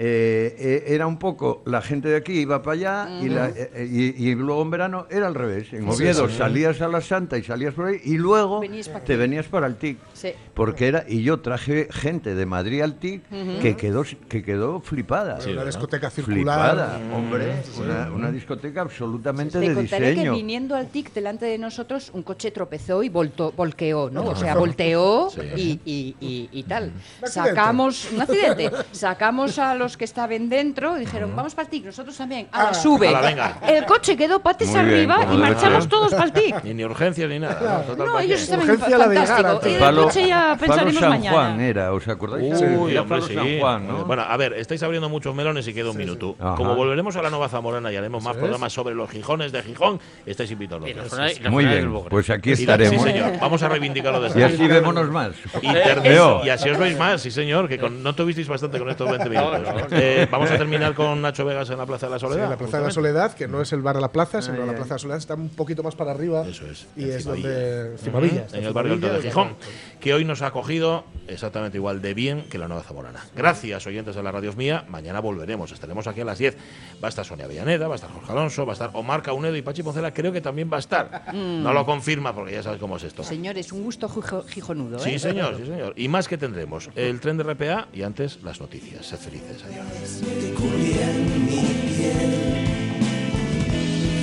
Eh, 0.00 0.54
eh, 0.58 0.84
era 0.94 1.08
un 1.08 1.18
poco 1.18 1.60
la 1.66 1.82
gente 1.82 2.08
de 2.08 2.16
aquí 2.16 2.32
iba 2.34 2.62
para 2.62 2.74
allá 2.74 3.20
y, 3.20 3.28
la- 3.28 3.48
eh, 3.48 3.88
y- 3.90 4.28
y 4.28 4.34
luego 4.36 4.62
en 4.62 4.70
verano 4.70 5.06
era 5.10 5.26
al 5.26 5.34
revés. 5.34 5.72
En 5.72 5.82
Sí, 5.90 5.96
Oviedo 5.96 6.28
sí. 6.28 6.36
salías 6.38 6.80
a 6.80 6.86
la 6.86 7.00
Santa 7.00 7.36
y 7.36 7.42
salías 7.42 7.74
por 7.74 7.86
ahí 7.86 8.00
y 8.04 8.16
luego 8.16 8.60
Venías 8.60 8.86
te 8.88 8.96
aquí. 8.96 9.16
venías 9.16 9.46
para 9.46 9.66
el 9.66 9.74
TIC. 9.76 9.98
Sí. 10.14 10.32
Porque 10.54 10.86
era 10.86 11.04
y 11.08 11.22
yo 11.24 11.40
traje 11.40 11.88
gente 11.90 12.36
de 12.36 12.46
Madrid 12.46 12.80
al 12.82 12.94
TIC 13.00 13.22
que 13.60 13.76
quedó 13.76 14.04
que 14.28 14.44
quedó 14.44 14.78
flipada. 14.80 15.38
una 15.50 15.64
discoteca 15.64 16.10
circular. 16.10 16.36
Flipada, 16.38 17.00
hombre, 17.16 17.54
una, 17.80 18.10
una 18.12 18.30
discoteca 18.30 18.82
absolutamente 18.82 19.58
Te 19.58 19.68
de 19.68 19.74
contaré 19.74 20.10
diseño. 20.10 20.32
que 20.32 20.38
viniendo 20.38 20.76
al 20.76 20.86
TIC 20.90 21.12
delante 21.12 21.46
de 21.46 21.58
nosotros 21.58 22.12
un 22.14 22.22
coche 22.22 22.52
tropezó 22.52 23.02
y 23.02 23.08
voltó, 23.08 23.50
volqueó, 23.50 24.10
¿no? 24.10 24.26
O 24.26 24.36
sea, 24.36 24.54
volteó 24.56 25.28
y, 25.56 25.80
y- 25.84 26.14
y- 26.20 26.48
y 26.52 26.62
tal. 26.62 26.92
accidente. 27.20 27.50
Sacamos 27.50 28.12
un 28.12 28.20
accidente. 28.22 28.70
Sacamos 28.92 29.58
a 29.58 29.74
los 29.74 29.87
los 29.88 29.96
que 29.96 30.04
estaban 30.04 30.50
dentro 30.50 30.96
dijeron, 30.96 31.34
vamos 31.34 31.54
para 31.54 31.64
el 31.64 31.70
TIC, 31.70 31.86
nosotros 31.86 32.14
también. 32.14 32.46
Ah, 32.52 32.74
sube. 32.74 33.08
ala, 33.08 33.22
venga. 33.22 33.58
El 33.66 33.86
coche 33.86 34.18
quedó 34.18 34.38
Muy 34.44 34.54
bien, 34.58 34.76
arriba 34.76 35.16
como 35.16 35.32
y 35.32 35.36
debe 35.36 35.48
marchamos 35.50 35.84
ser. 35.84 35.90
todos 35.90 36.10
para 36.12 36.24
el 36.24 36.32
TIC. 36.32 36.64
Ni, 36.64 36.74
ni 36.74 36.84
urgencias 36.84 37.30
ni 37.30 37.38
nada. 37.38 37.58
¿no? 37.58 37.80
Total, 37.86 38.06
No, 38.06 38.12
¿para 38.12 38.24
ellos 38.24 38.36
qué? 38.36 38.44
estaban 38.44 38.68
Urgencia 38.70 38.98
la 38.98 39.08
de 39.08 39.14
Y 39.14 39.18
al 39.18 39.72
el 39.72 39.78
Palo, 39.78 40.02
coche 40.04 40.28
ya 40.28 40.38
Palo 40.40 40.58
pensaremos 40.60 40.94
San 41.00 41.08
mañana. 41.08 41.30
Juan 41.36 41.60
era, 41.62 41.92
¿os 41.94 42.06
acordáis? 42.08 42.52
Uy, 42.60 42.90
Era 42.92 43.00
hombre, 43.00 43.04
Palo 43.18 43.22
sí. 43.28 43.34
San 43.34 43.58
Juan, 43.60 43.88
¿no? 43.88 44.04
Bueno, 44.04 44.22
a 44.28 44.36
ver, 44.36 44.52
estáis 44.52 44.82
abriendo 44.82 45.08
muchos 45.08 45.34
melones 45.34 45.66
y 45.66 45.72
queda 45.72 45.90
un 45.90 45.96
minuto. 45.96 46.36
Ajá. 46.38 46.54
Como 46.56 46.74
volveremos 46.74 47.16
a 47.16 47.22
la 47.22 47.30
Nueva 47.30 47.48
Zamorana 47.48 47.90
y 47.90 47.96
haremos 47.96 48.22
más 48.22 48.36
programas 48.36 48.70
sobre 48.74 48.94
los 48.94 49.08
Gijones 49.10 49.52
de 49.52 49.62
Gijón, 49.62 49.98
estáis 50.26 50.50
invitados. 50.50 50.86
Y 50.86 50.92
los 50.92 51.08
dos. 51.10 51.40
y 51.44 51.48
Muy 51.48 51.64
del 51.64 51.88
bien, 51.88 52.02
pues 52.10 52.28
aquí 52.28 52.50
Y- 52.50 52.52
estaremos. 52.52 53.02
Sí, 53.02 53.08
señor. 53.10 53.32
Vamos 53.40 53.62
a 53.62 53.68
reivindicarlo 53.70 54.20
desde 54.20 54.38
Y 54.38 54.42
aquí. 54.42 54.54
así 54.56 54.66
vémonos 54.66 55.10
más. 55.10 55.32
Internet. 55.62 56.20
Y 56.44 56.50
así 56.50 56.68
os 56.68 56.76
veis 56.78 56.98
más, 56.98 57.22
sí 57.22 57.30
señor, 57.30 57.68
que 57.68 57.78
con- 57.78 58.02
no 58.02 58.14
tuvisteis 58.14 58.48
bastante 58.48 58.78
con 58.78 58.90
estos 58.90 59.08
20 59.08 59.28
minutos. 59.30 59.67
Eh, 59.90 60.26
vamos 60.30 60.50
a 60.50 60.56
terminar 60.58 60.94
con 60.94 61.20
Nacho 61.22 61.44
Vegas 61.44 61.70
en 61.70 61.78
la 61.78 61.86
Plaza 61.86 62.06
de 62.06 62.12
la 62.12 62.18
Sí, 62.18 62.26
Soledad. 62.26 62.50
la 62.50 62.56
Plaza 62.56 62.78
de 62.78 62.84
la. 62.84 62.90
Soledad, 62.90 63.32
que 63.34 63.48
no 63.48 63.60
es 63.60 63.72
el 63.72 63.82
bar 63.82 63.96
de 63.96 64.00
la 64.02 64.12
plaza, 64.12 64.42
sino 64.42 64.58
la 64.66 64.72
Plaza 64.72 64.84
de 64.84 64.90
la 64.94 64.98
Soledad 64.98 65.18
está 65.18 65.34
un 65.34 65.48
poquito 65.50 65.82
más 65.82 65.94
para 65.94 66.10
arriba. 66.12 66.46
Eso 66.46 66.66
es, 66.66 66.86
Y 66.96 67.04
en 67.04 67.10
es 67.10 67.22
Cimavilla. 67.22 67.48
donde. 67.48 67.98
Cimavilla. 67.98 68.46
en 68.52 68.64
el 68.64 68.72
barrio 68.72 68.92
alto 68.94 69.08
de 69.12 69.22
Gijón, 69.22 69.56
que 70.00 70.14
hoy 70.14 70.24
nos 70.24 70.42
ha 70.42 70.46
acogido 70.48 71.04
exactamente 71.26 71.76
igual 71.78 72.00
de 72.02 72.14
bien 72.14 72.44
que 72.48 72.58
la 72.58 72.68
Nueva 72.68 72.82
Zamorana. 72.82 73.24
Gracias, 73.36 73.86
oyentes 73.86 74.14
de 74.16 74.22
la 74.22 74.32
Radio 74.32 74.52
Mía. 74.54 74.84
Mañana 74.88 75.20
volveremos, 75.20 75.70
estaremos 75.72 76.06
aquí 76.06 76.20
a 76.20 76.24
las 76.24 76.38
10. 76.38 76.56
Va 77.02 77.08
a 77.08 77.10
estar 77.10 77.24
Sonia 77.24 77.46
Villaneda, 77.46 77.86
va 77.88 77.94
a 77.94 77.96
estar 77.96 78.10
Jorge 78.10 78.32
Alonso, 78.32 78.64
va 78.66 78.72
a 78.72 78.74
estar 78.74 78.90
Omar 78.94 79.22
Caunedo 79.22 79.54
y 79.56 79.62
Pachi 79.62 79.82
Poncela, 79.82 80.12
creo 80.12 80.32
que 80.32 80.40
también 80.40 80.70
va 80.72 80.76
a 80.76 80.80
estar. 80.80 81.32
No 81.34 81.72
lo 81.72 81.84
confirma 81.84 82.34
porque 82.34 82.52
ya 82.52 82.62
sabes 82.62 82.78
cómo 82.80 82.96
es 82.96 83.02
esto. 83.04 83.22
Señores, 83.22 83.72
un 83.72 83.82
gusto 83.84 84.08
gijo- 84.08 84.44
gijonudo, 84.46 84.96
¿eh? 84.98 85.00
Sí, 85.00 85.18
señor, 85.18 85.56
sí, 85.58 85.66
señor. 85.66 85.92
Y 85.96 86.08
más 86.08 86.28
que 86.28 86.38
tendremos 86.38 86.90
el 86.96 87.20
tren 87.20 87.36
de 87.36 87.44
RPA 87.44 87.88
y 87.92 88.02
antes 88.02 88.42
las 88.42 88.60
noticias. 88.60 89.06
Sed 89.06 89.18
felices, 89.18 89.57
Gracias 89.66 90.22
a 90.22 90.34
Dios. 90.34 91.48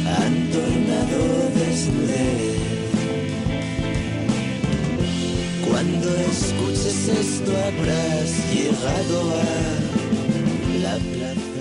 Han 0.07 0.33
tornado 0.51 1.19
Cuando 5.67 6.09
escuches 6.31 7.07
esto 7.09 7.51
habrás 7.51 8.29
llegado 8.53 9.17
a 9.31 9.45
la 10.81 10.95
plaza. 10.97 11.54